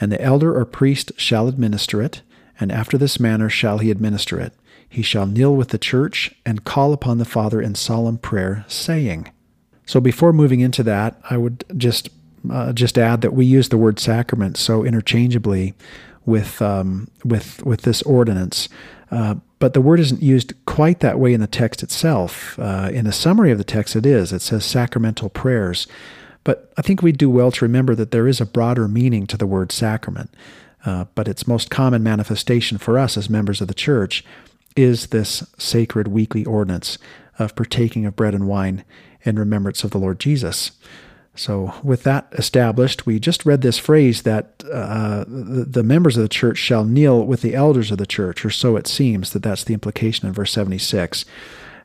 [0.01, 2.23] And the elder or priest shall administer it,
[2.59, 4.55] and after this manner shall he administer it.
[4.89, 9.31] He shall kneel with the church and call upon the Father in solemn prayer, saying.
[9.93, 12.09] So before moving into that, I would just
[12.51, 15.75] uh, just add that we use the word sacrament so interchangeably
[16.25, 18.71] with um, with with this ordinance.
[19.11, 22.59] Uh, but the word isn't used quite that way in the text itself.
[22.59, 24.33] Uh, in a summary of the text, it is.
[24.33, 25.87] It says sacramental prayers.
[26.43, 29.37] But I think we do well to remember that there is a broader meaning to
[29.37, 30.31] the word sacrament.
[30.87, 34.25] Uh, but its most common manifestation for us as members of the church
[34.75, 36.97] is this sacred weekly ordinance
[37.39, 38.85] of partaking of bread and wine
[39.25, 40.73] in remembrance of the Lord Jesus.
[41.35, 46.29] So, with that established, we just read this phrase that uh, the, members of the
[46.29, 49.65] church shall kneel with the elders of the church, or so it seems that that's
[49.65, 51.25] the implication in verse 76.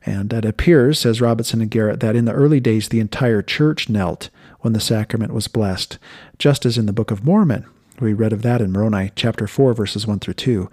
[0.05, 3.87] And it appears, says Robinson and Garrett, that in the early days the entire church
[3.87, 5.97] knelt when the sacrament was blessed,
[6.37, 7.65] just as in the Book of Mormon.
[8.01, 10.69] We read of that in Moroni chapter 4, verses 1 through 2.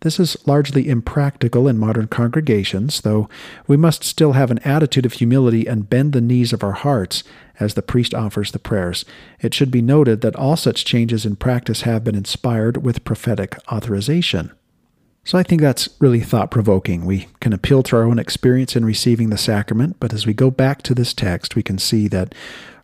[0.00, 3.28] This is largely impractical in modern congregations, though
[3.66, 7.24] we must still have an attitude of humility and bend the knees of our hearts
[7.58, 9.04] as the priest offers the prayers.
[9.40, 13.56] It should be noted that all such changes in practice have been inspired with prophetic
[13.72, 14.52] authorization.
[15.24, 17.06] So I think that's really thought provoking.
[17.06, 20.50] We can appeal to our own experience in receiving the sacrament, but as we go
[20.50, 22.34] back to this text, we can see that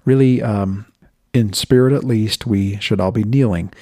[0.07, 0.87] really, um,
[1.35, 3.73] in spirit at least, we should all be kneeling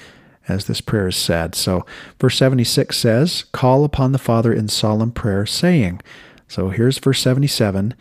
[0.49, 1.55] as this prayer is said.
[1.55, 1.85] So,
[2.19, 6.01] verse 76 says, Call upon the Father in solemn prayer, saying.
[6.47, 7.93] So, here's verse 77,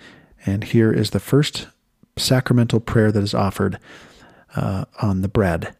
[0.46, 1.68] and here is the first
[2.16, 3.78] sacramental prayer that is offered
[4.56, 5.74] uh, on the bread.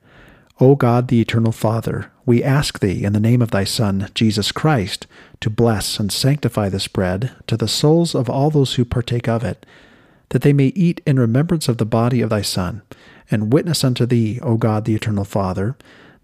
[0.60, 4.50] O God, the eternal Father, we ask thee, in the name of thy Son, Jesus
[4.50, 5.06] Christ,
[5.40, 9.44] to bless and sanctify this bread to the souls of all those who partake of
[9.44, 9.64] it,
[10.30, 12.82] that they may eat in remembrance of the body of thy Son,
[13.30, 15.76] and witness unto thee, O God, the eternal Father,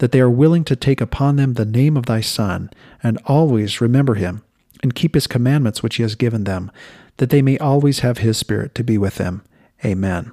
[0.05, 2.69] that they are willing to take upon them the name of thy Son,
[3.03, 4.43] and always remember him,
[4.83, 6.71] and keep his commandments which he has given them,
[7.17, 9.43] that they may always have his Spirit to be with them.
[9.83, 10.33] Amen.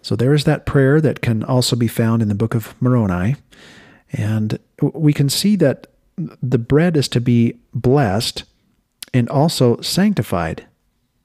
[0.00, 3.36] So there is that prayer that can also be found in the book of Moroni.
[4.12, 5.86] And we can see that
[6.16, 8.44] the bread is to be blessed
[9.12, 10.66] and also sanctified.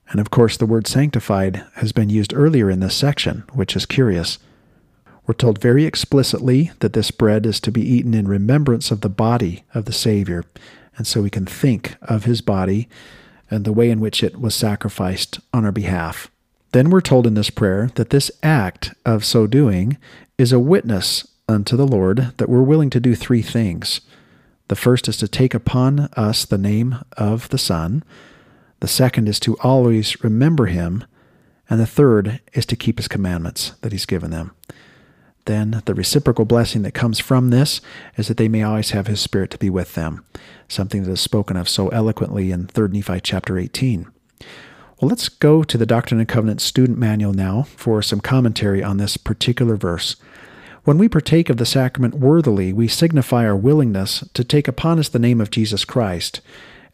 [0.09, 3.85] And of course, the word sanctified has been used earlier in this section, which is
[3.85, 4.40] curious.
[5.28, 9.10] We're told very explicitly that this bread is to be eaten in remembrance of the
[9.10, 10.44] body of the Savior.
[10.98, 12.88] And so we can think of his body
[13.50, 16.30] and the way in which it was sacrificed on our behalf.
[16.72, 19.98] Then we're told in this prayer that this act of so doing
[20.38, 24.02] is a witness unto the Lord that we're willing to do three things.
[24.68, 28.04] The first is to take upon us the name of the Son.
[28.80, 31.04] The second is to always remember him.
[31.70, 34.52] And the third is to keep his commandments that he's given them.
[35.45, 37.80] Then the reciprocal blessing that comes from this
[38.17, 40.25] is that they may always have his spirit to be with them,
[40.67, 44.07] something that is spoken of so eloquently in 3 Nephi chapter 18.
[44.99, 48.98] Well, let's go to the Doctrine and Covenants student manual now for some commentary on
[48.98, 50.15] this particular verse.
[50.83, 55.09] When we partake of the sacrament worthily, we signify our willingness to take upon us
[55.09, 56.41] the name of Jesus Christ.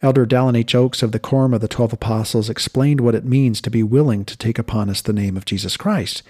[0.02, 0.74] Elder Dallin H.
[0.74, 4.24] Oaks of the Quorum of the Twelve Apostles explained what it means to be willing
[4.24, 6.22] to take upon us the name of Jesus Christ.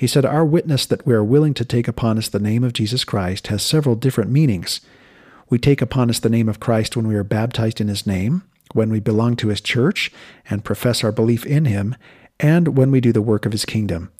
[0.00, 2.72] He said, Our witness that we are willing to take upon us the name of
[2.72, 4.80] Jesus Christ has several different meanings.
[5.50, 8.42] We take upon us the name of Christ when we are baptized in his name,
[8.72, 10.10] when we belong to his church
[10.48, 11.96] and profess our belief in him,
[12.38, 14.10] and when we do the work of his kingdom.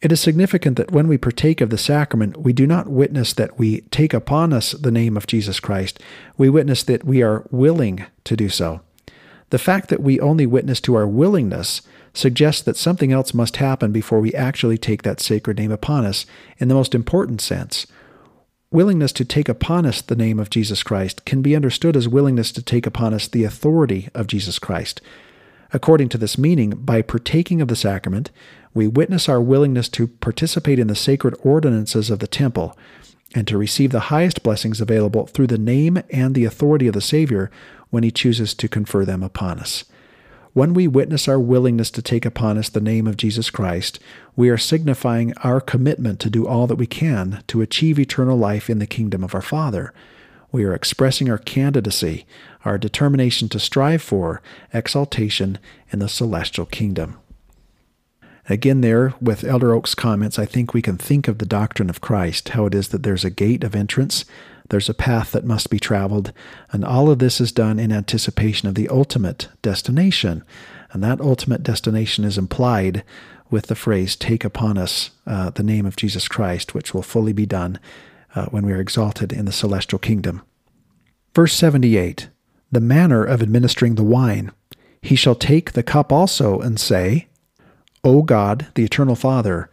[0.00, 3.58] It is significant that when we partake of the sacrament, we do not witness that
[3.58, 6.00] we take upon us the name of Jesus Christ.
[6.38, 8.80] We witness that we are willing to do so.
[9.50, 11.82] The fact that we only witness to our willingness
[12.12, 16.26] suggests that something else must happen before we actually take that sacred name upon us
[16.58, 17.86] in the most important sense.
[18.72, 22.52] Willingness to take upon us the name of Jesus Christ can be understood as willingness
[22.52, 25.00] to take upon us the authority of Jesus Christ.
[25.72, 28.30] According to this meaning, by partaking of the sacrament,
[28.74, 32.76] we witness our willingness to participate in the sacred ordinances of the temple
[33.34, 37.00] and to receive the highest blessings available through the name and the authority of the
[37.00, 37.50] Savior
[37.90, 39.84] when he chooses to confer them upon us.
[40.52, 44.00] When we witness our willingness to take upon us the name of Jesus Christ,
[44.34, 48.68] we are signifying our commitment to do all that we can to achieve eternal life
[48.68, 49.94] in the kingdom of our Father.
[50.50, 52.26] We are expressing our candidacy,
[52.64, 54.42] our determination to strive for
[54.74, 55.58] exaltation
[55.92, 57.18] in the celestial kingdom.
[58.48, 62.00] Again, there with Elder Oaks' comments, I think we can think of the doctrine of
[62.00, 64.24] Christ, how it is that there's a gate of entrance
[64.70, 66.32] there's a path that must be traveled,
[66.72, 70.42] and all of this is done in anticipation of the ultimate destination.
[70.92, 73.04] And that ultimate destination is implied
[73.50, 77.32] with the phrase, Take upon us uh, the name of Jesus Christ, which will fully
[77.32, 77.78] be done
[78.34, 80.42] uh, when we are exalted in the celestial kingdom.
[81.34, 82.28] Verse 78
[82.70, 84.52] The manner of administering the wine.
[85.02, 87.26] He shall take the cup also and say,
[88.04, 89.70] O God, the eternal Father,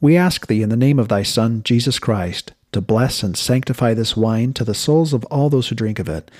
[0.00, 3.94] we ask thee in the name of thy Son, Jesus Christ, to bless and sanctify
[3.94, 6.30] this wine to the souls of all those who drink of it,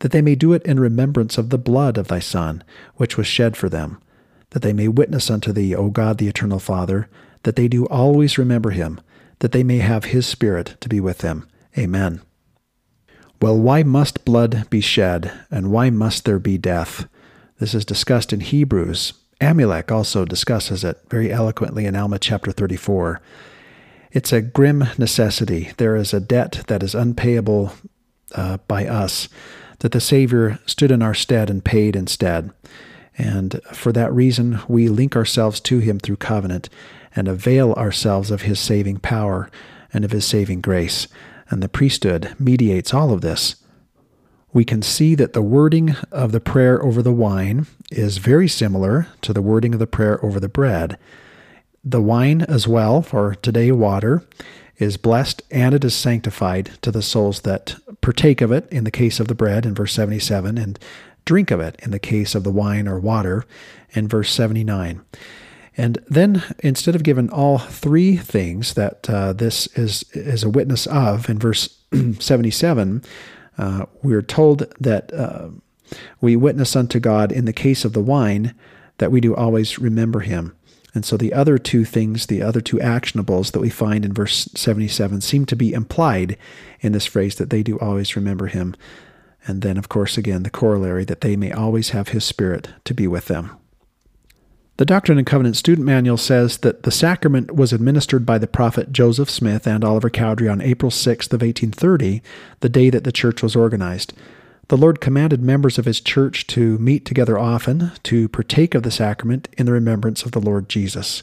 [0.00, 2.62] that they may do it in remembrance of the blood of thy Son,
[2.96, 4.00] which was shed for them,
[4.50, 7.08] that they may witness unto thee, O God the eternal Father,
[7.44, 9.00] that they do always remember him,
[9.38, 11.46] that they may have his Spirit to be with them.
[11.78, 12.20] Amen.
[13.40, 17.06] Well, why must blood be shed, and why must there be death?
[17.58, 19.12] This is discussed in Hebrews.
[19.40, 23.20] Amulek also discusses it very eloquently in Alma chapter 34.
[24.16, 25.72] It's a grim necessity.
[25.76, 27.74] There is a debt that is unpayable
[28.34, 29.28] uh, by us
[29.80, 32.50] that the Savior stood in our stead and paid instead.
[33.18, 36.70] And for that reason, we link ourselves to Him through covenant
[37.14, 39.50] and avail ourselves of His saving power
[39.92, 41.08] and of His saving grace.
[41.50, 43.56] And the priesthood mediates all of this.
[44.50, 49.08] We can see that the wording of the prayer over the wine is very similar
[49.20, 50.96] to the wording of the prayer over the bread.
[51.88, 54.24] The wine as well, for today water,
[54.76, 58.90] is blessed and it is sanctified to the souls that partake of it in the
[58.90, 60.80] case of the bread in verse 77 and
[61.24, 63.44] drink of it in the case of the wine or water
[63.92, 65.00] in verse 79.
[65.76, 70.86] And then, instead of giving all three things that uh, this is, is a witness
[70.86, 71.78] of in verse
[72.18, 73.04] 77,
[73.58, 75.50] uh, we're told that uh,
[76.20, 78.56] we witness unto God in the case of the wine
[78.98, 80.56] that we do always remember him.
[80.96, 84.48] And so the other two things, the other two actionables that we find in verse
[84.54, 86.38] 77 seem to be implied
[86.80, 88.74] in this phrase that they do always remember him.
[89.46, 92.94] And then, of course, again, the corollary that they may always have his spirit to
[92.94, 93.58] be with them.
[94.78, 98.90] The Doctrine and Covenant Student Manual says that the sacrament was administered by the prophet
[98.90, 102.22] Joseph Smith and Oliver Cowdery on April 6th of 1830,
[102.60, 104.14] the day that the church was organized.
[104.68, 108.90] The Lord commanded members of his church to meet together often to partake of the
[108.90, 111.22] sacrament in the remembrance of the Lord Jesus.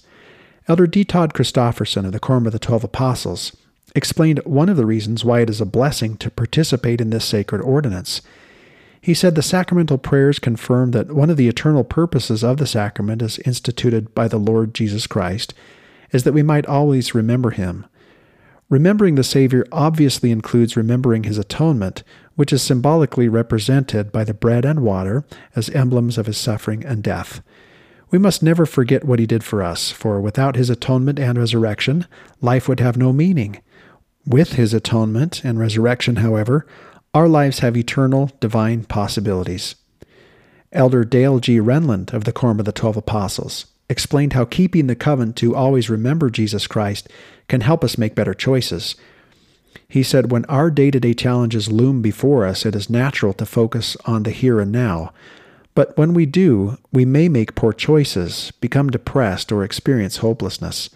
[0.70, 1.04] Elder D.
[1.04, 3.54] Todd Christofferson of the Quorum of the Twelve Apostles
[3.96, 7.62] explained one of the reasons why it is a blessing to participate in this sacred
[7.62, 8.22] ordinance.
[9.02, 13.22] He said the sacramental prayers confirm that one of the eternal purposes of the sacrament
[13.22, 15.54] as instituted by the Lord Jesus Christ
[16.14, 17.86] is that we might always remember him.
[18.70, 22.04] Remembering the Savior obviously includes remembering his atonement,
[22.36, 25.24] which is symbolically represented by the bread and water
[25.56, 27.42] as emblems of his suffering and death.
[28.12, 32.06] We must never forget what he did for us, for without his atonement and resurrection,
[32.42, 33.62] life would have no meaning.
[34.26, 36.66] With his atonement and resurrection, however,
[37.14, 39.76] our lives have eternal divine possibilities.
[40.72, 41.60] Elder Dale G.
[41.60, 45.90] Renlund of the Quorum of the Twelve Apostles explained how keeping the covenant to always
[45.90, 47.10] remember Jesus Christ
[47.48, 48.96] can help us make better choices.
[49.94, 53.46] He said, When our day to day challenges loom before us, it is natural to
[53.46, 55.14] focus on the here and now,
[55.76, 60.90] but when we do, we may make poor choices, become depressed, or experience hopelessness.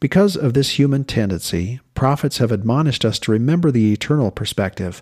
[0.00, 5.00] Because of this human tendency, prophets have admonished us to remember the eternal perspective.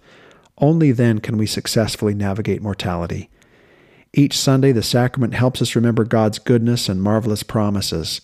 [0.59, 3.31] Only then can we successfully navigate mortality.
[4.13, 8.21] Each Sunday, the sacrament helps us remember God's goodness and marvelous promises.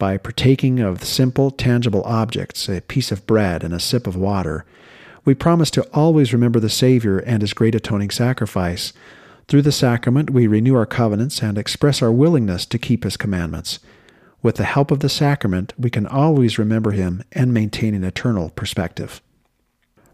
[0.00, 4.64] By partaking of simple, tangible objects, a piece of bread and a sip of water,
[5.26, 8.94] we promise to always remember the Savior and His great atoning sacrifice.
[9.46, 13.78] Through the sacrament, we renew our covenants and express our willingness to keep His commandments.
[14.42, 18.48] With the help of the sacrament, we can always remember Him and maintain an eternal
[18.48, 19.20] perspective.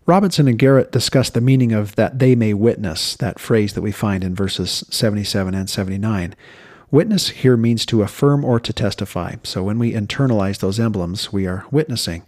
[0.05, 3.93] Robinson and Garrett discuss the meaning of that they may witness, that phrase that we
[3.93, 6.35] find in verses 77 and 79.
[6.97, 9.35] Witness here means to affirm or to testify.
[9.43, 12.23] So when we internalize those emblems, we are witnessing.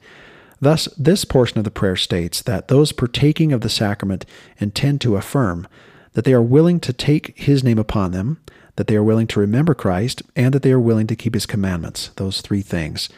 [0.61, 4.27] Thus, this portion of the prayer states that those partaking of the sacrament
[4.59, 5.67] intend to affirm
[6.13, 8.43] that they are willing to take his name upon them,
[8.77, 11.47] that they are willing to remember Christ, and that they are willing to keep his
[11.47, 13.09] commandments, those three things.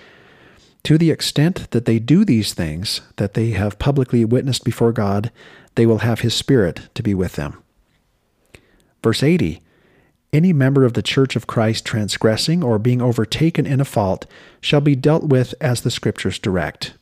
[0.85, 5.33] To the extent that they do these things, that they have publicly witnessed before God,
[5.75, 7.61] they will have his Spirit to be with them.
[9.03, 9.61] Verse 80
[10.33, 14.27] Any member of the church of Christ transgressing or being overtaken in a fault
[14.61, 16.95] shall be dealt with as the Scriptures direct.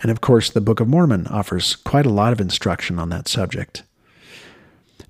[0.00, 3.26] And of course, the Book of Mormon offers quite a lot of instruction on that
[3.26, 3.82] subject.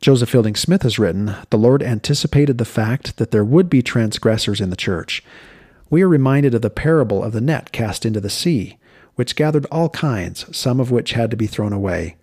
[0.01, 4.61] Joseph Fielding Smith has written The Lord anticipated the fact that there would be transgressors
[4.61, 5.23] in the church.
[5.91, 8.79] We are reminded of the parable of the net cast into the sea,
[9.17, 12.17] which gathered all kinds, some of which had to be thrown away.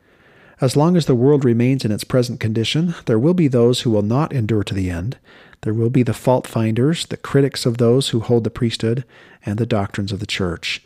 [0.61, 3.89] As long as the world remains in its present condition, there will be those who
[3.89, 5.17] will not endure to the end.
[5.61, 9.03] There will be the fault finders, the critics of those who hold the priesthood
[9.43, 10.83] and the doctrines of the church.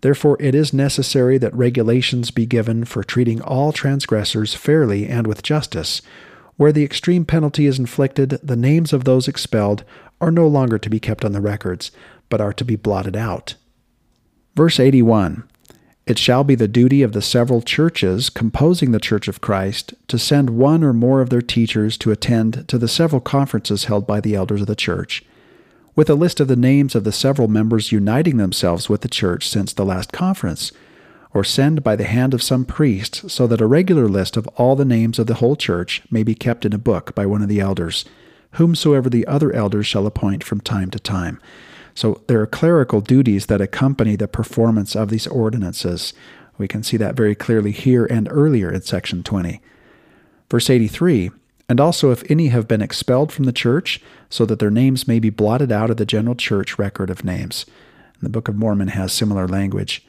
[0.00, 5.42] Therefore, it is necessary that regulations be given for treating all transgressors fairly and with
[5.42, 6.00] justice,
[6.56, 9.84] where the extreme penalty is inflicted, the names of those expelled
[10.22, 11.90] are no longer to be kept on the records,
[12.30, 13.56] but are to be blotted out.
[14.54, 15.44] Verse 81
[16.08, 20.18] It shall be the duty of the several churches composing the Church of Christ to
[20.18, 24.22] send one or more of their teachers to attend to the several conferences held by
[24.22, 25.22] the elders of the church,
[25.94, 29.46] with a list of the names of the several members uniting themselves with the church
[29.46, 30.72] since the last conference
[31.34, 34.76] or send by the hand of some priest, so that a regular list of all
[34.76, 37.50] the names of the whole church may be kept in a book by one of
[37.50, 38.06] the elders,
[38.52, 41.38] whomsoever the other elders shall appoint from time to time.
[41.98, 46.14] So there are clerical duties that accompany the performance of these ordinances.
[46.56, 49.60] We can see that very clearly here and earlier in section 20.
[50.48, 51.32] Verse 83
[51.68, 55.18] And also if any have been expelled from the church, so that their names may
[55.18, 57.66] be blotted out of the general church record of names.
[58.14, 60.06] And the Book of Mormon has similar language.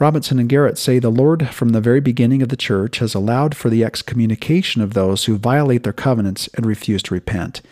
[0.00, 3.56] Robinson and Garrett say the Lord, from the very beginning of the church, has allowed
[3.56, 7.62] for the excommunication of those who violate their covenants and refuse to repent.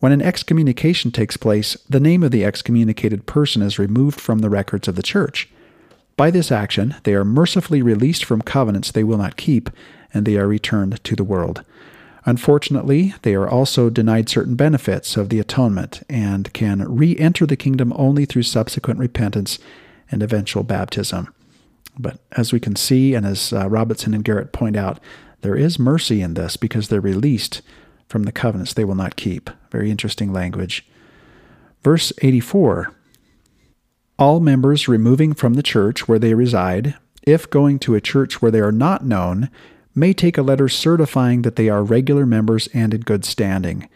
[0.00, 4.50] When an excommunication takes place, the name of the excommunicated person is removed from the
[4.50, 5.48] records of the church.
[6.16, 9.70] By this action, they are mercifully released from covenants they will not keep,
[10.14, 11.64] and they are returned to the world.
[12.24, 17.56] Unfortunately, they are also denied certain benefits of the atonement and can re enter the
[17.56, 19.58] kingdom only through subsequent repentance
[20.10, 21.32] and eventual baptism.
[21.98, 25.00] But as we can see, and as uh, Robinson and Garrett point out,
[25.40, 27.62] there is mercy in this because they're released
[28.08, 29.50] from the covenants they will not keep.
[29.70, 30.86] Very interesting language.
[31.82, 32.94] Verse 84
[34.18, 38.50] All members removing from the church where they reside, if going to a church where
[38.50, 39.50] they are not known,
[39.94, 43.88] may take a letter certifying that they are regular members and in good standing,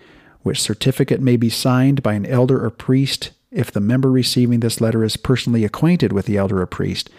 [0.42, 4.80] which certificate may be signed by an elder or priest if the member receiving this
[4.80, 7.10] letter is personally acquainted with the elder or priest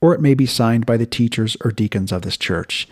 [0.00, 2.88] or it may be signed by the teachers or deacons of this church.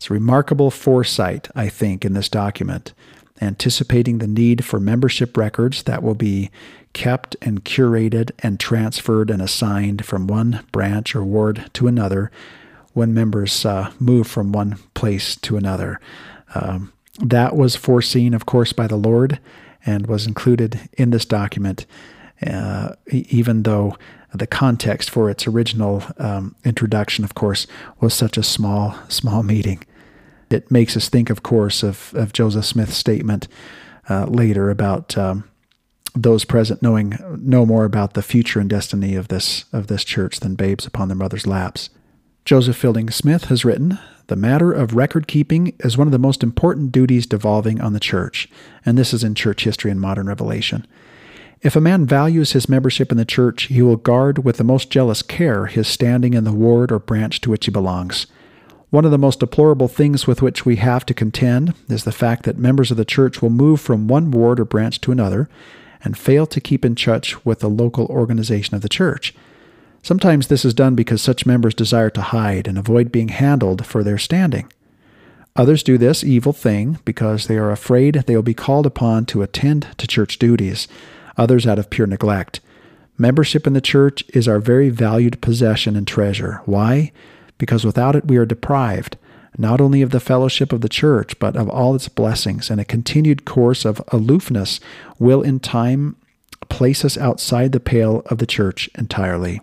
[0.00, 2.94] It's remarkable foresight, I think, in this document.
[3.42, 6.50] anticipating the need for membership records that will be
[6.94, 12.30] kept and curated and transferred and assigned from one branch or ward to another
[12.94, 16.00] when members uh, move from one place to another.
[16.54, 19.38] Um, that was foreseen, of course, by the Lord
[19.84, 21.84] and was included in this document,
[22.46, 23.98] uh, even though
[24.32, 27.66] the context for its original um, introduction, of course,
[28.00, 29.84] was such a small, small meeting.
[30.50, 33.48] It makes us think, of course, of, of Joseph Smith's statement
[34.08, 35.48] uh, later about um,
[36.14, 40.40] those present knowing no more about the future and destiny of this of this church
[40.40, 41.90] than babes upon their mother's laps.
[42.44, 46.42] Joseph Fielding Smith has written, The matter of record keeping is one of the most
[46.42, 48.48] important duties devolving on the church,
[48.84, 50.86] and this is in church history and modern revelation.
[51.62, 54.90] If a man values his membership in the church, he will guard with the most
[54.90, 58.26] jealous care his standing in the ward or branch to which he belongs.
[58.90, 62.42] One of the most deplorable things with which we have to contend is the fact
[62.42, 65.48] that members of the church will move from one ward or branch to another
[66.02, 69.32] and fail to keep in touch with the local organization of the church.
[70.02, 74.02] Sometimes this is done because such members desire to hide and avoid being handled for
[74.02, 74.72] their standing.
[75.54, 79.42] Others do this evil thing because they are afraid they will be called upon to
[79.42, 80.88] attend to church duties,
[81.36, 82.60] others out of pure neglect.
[83.18, 86.62] Membership in the church is our very valued possession and treasure.
[86.64, 87.12] Why?
[87.60, 89.18] Because without it we are deprived,
[89.58, 92.86] not only of the fellowship of the church, but of all its blessings, and a
[92.86, 94.80] continued course of aloofness
[95.18, 96.16] will in time
[96.70, 99.60] place us outside the pale of the church entirely.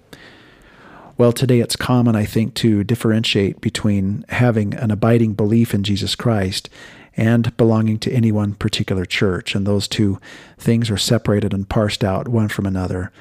[1.18, 6.14] Well, today it's common, I think, to differentiate between having an abiding belief in Jesus
[6.14, 6.70] Christ
[7.16, 9.56] and belonging to any one particular church.
[9.56, 10.20] And those two
[10.60, 13.12] things are separated and parsed out one from another.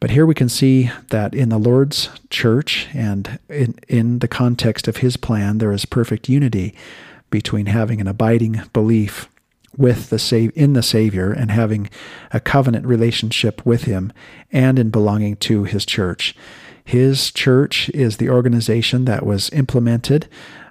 [0.00, 4.88] But here we can see that in the Lord's church and in, in the context
[4.88, 6.74] of his plan, there is perfect unity
[7.30, 9.28] between having an abiding belief
[9.76, 11.90] with the in the Savior and having
[12.32, 14.12] a covenant relationship with him
[14.52, 16.36] and in belonging to his church.
[16.84, 20.28] His church is the organization that was implemented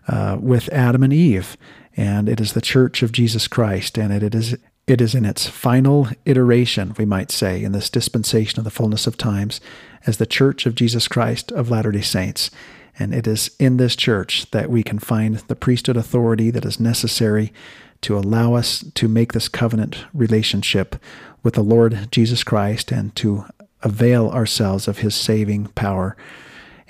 [0.07, 1.57] uh, with Adam and Eve,
[1.97, 4.55] and it is the church of Jesus Christ, and it is
[4.85, 9.07] it is in its final iteration, we might say, in this dispensation of the fullness
[9.07, 9.61] of times,
[10.05, 12.51] as the church of Jesus Christ of Latter day Saints.
[12.99, 16.79] And it is in this church that we can find the priesthood authority that is
[16.79, 17.53] necessary
[18.01, 20.97] to allow us to make this covenant relationship
[21.41, 23.45] with the Lord Jesus Christ and to
[23.81, 26.15] avail ourselves of his saving power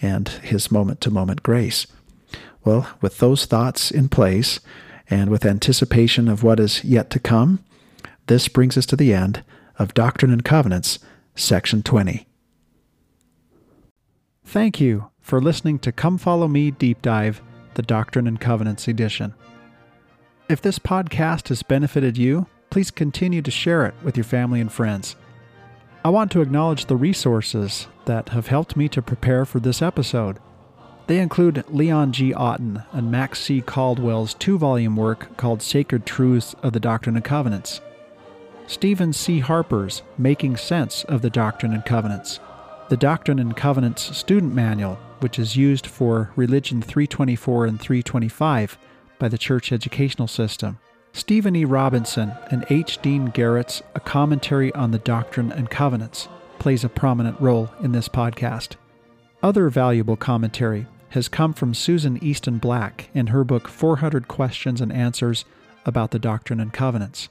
[0.01, 1.88] and his moment to moment grace.
[2.65, 4.59] Well, with those thoughts in place
[5.09, 7.63] and with anticipation of what is yet to come,
[8.33, 9.43] this brings us to the end
[9.77, 10.97] of Doctrine and Covenants,
[11.35, 12.25] Section 20.
[14.43, 17.43] Thank you for listening to Come Follow Me Deep Dive,
[17.75, 19.35] the Doctrine and Covenants edition.
[20.49, 24.71] If this podcast has benefited you, please continue to share it with your family and
[24.71, 25.15] friends.
[26.03, 30.39] I want to acknowledge the resources that have helped me to prepare for this episode.
[31.05, 32.33] They include Leaun G.
[32.33, 33.61] Otten and Max C.
[33.61, 37.79] Caldwell's two volume work called Sacred Truths of the Doctrine and Covenants,
[38.67, 39.40] Stephen C.
[39.40, 42.40] Harper's Making Sense of the Doctrine and Covenants,
[42.90, 48.77] the Doctrine and Covenants Student Manual, which is used for Religion 324 and 325
[49.19, 50.80] by the Church Educational System,
[51.11, 51.66] Stephen E.
[51.66, 53.01] Robinson and H.
[53.01, 56.27] Dean Garrett's A Commentary on the Doctrine and Covenants
[56.58, 58.75] plays a prominent role in this podcast.
[59.43, 64.92] Other valuable commentary has come from Susan Easton Black in her book 400 Questions and
[64.92, 65.45] Answers
[65.85, 67.30] about the Doctrine and Covenants.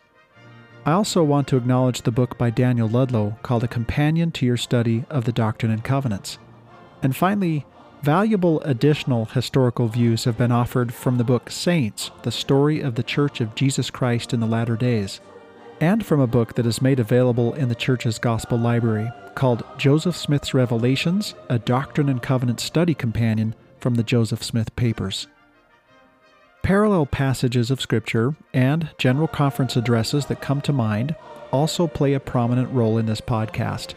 [0.85, 4.57] I also want to acknowledge the book by Daniel Ludlow called A Companion to Your
[4.57, 6.39] Study of the Doctrine and Covenants.
[7.03, 7.67] And finally,
[8.03, 13.03] Valuable additional historical views have been offered from the book Saints, the story of the
[13.05, 15.21] Church of Jesus Christ in the Latter Days,
[15.81, 20.17] and from a book that is made available in the Church's Gospel Library called Joseph
[20.17, 25.29] Smith's Revelations, a Doctrine and Covenant Study Companion from the Joseph Smith Papers.
[26.63, 31.17] Parallel passages of Scripture and general conference addresses that come to mind
[31.51, 33.95] also play a prominent role in this podcast,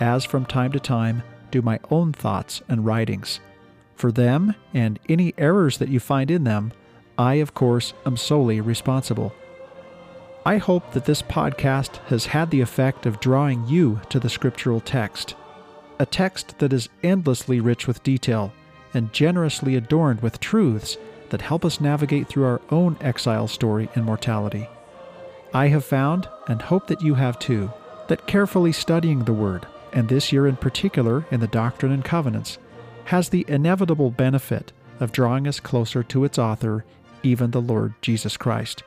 [0.00, 1.22] as from time to time
[1.52, 3.38] do my own thoughts and writings.
[3.94, 6.72] For them and any errors that you find in them,
[7.16, 9.32] I, of course, am solely responsible.
[10.44, 14.80] I hope that this podcast has had the effect of drawing you to the scriptural
[14.80, 15.36] text,
[16.00, 18.52] a text that is endlessly rich with detail
[18.92, 20.96] and generously adorned with truths
[21.30, 24.68] that help us navigate through our own exile story and mortality.
[25.52, 27.72] I have found, and hope that you have too,
[28.08, 32.58] that carefully studying the Word, and this year in particular in the Doctrine and Covenants,
[33.06, 36.84] has the inevitable benefit of drawing us closer to its author,
[37.22, 38.82] even the Lord Jesus Christ.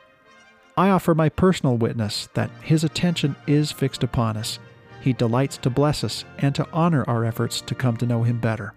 [0.76, 4.58] I offer my personal witness that His attention is fixed upon us.
[5.00, 8.38] He delights to bless us and to honor our efforts to come to know Him
[8.38, 8.72] better.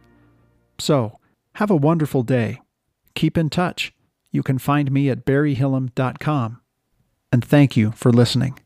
[0.80, 1.20] So,
[1.54, 2.60] have a wonderful day
[3.16, 3.94] keep in touch.
[4.32, 6.62] You can find me at barryhillam.com.
[7.32, 8.60] And thank you for listening.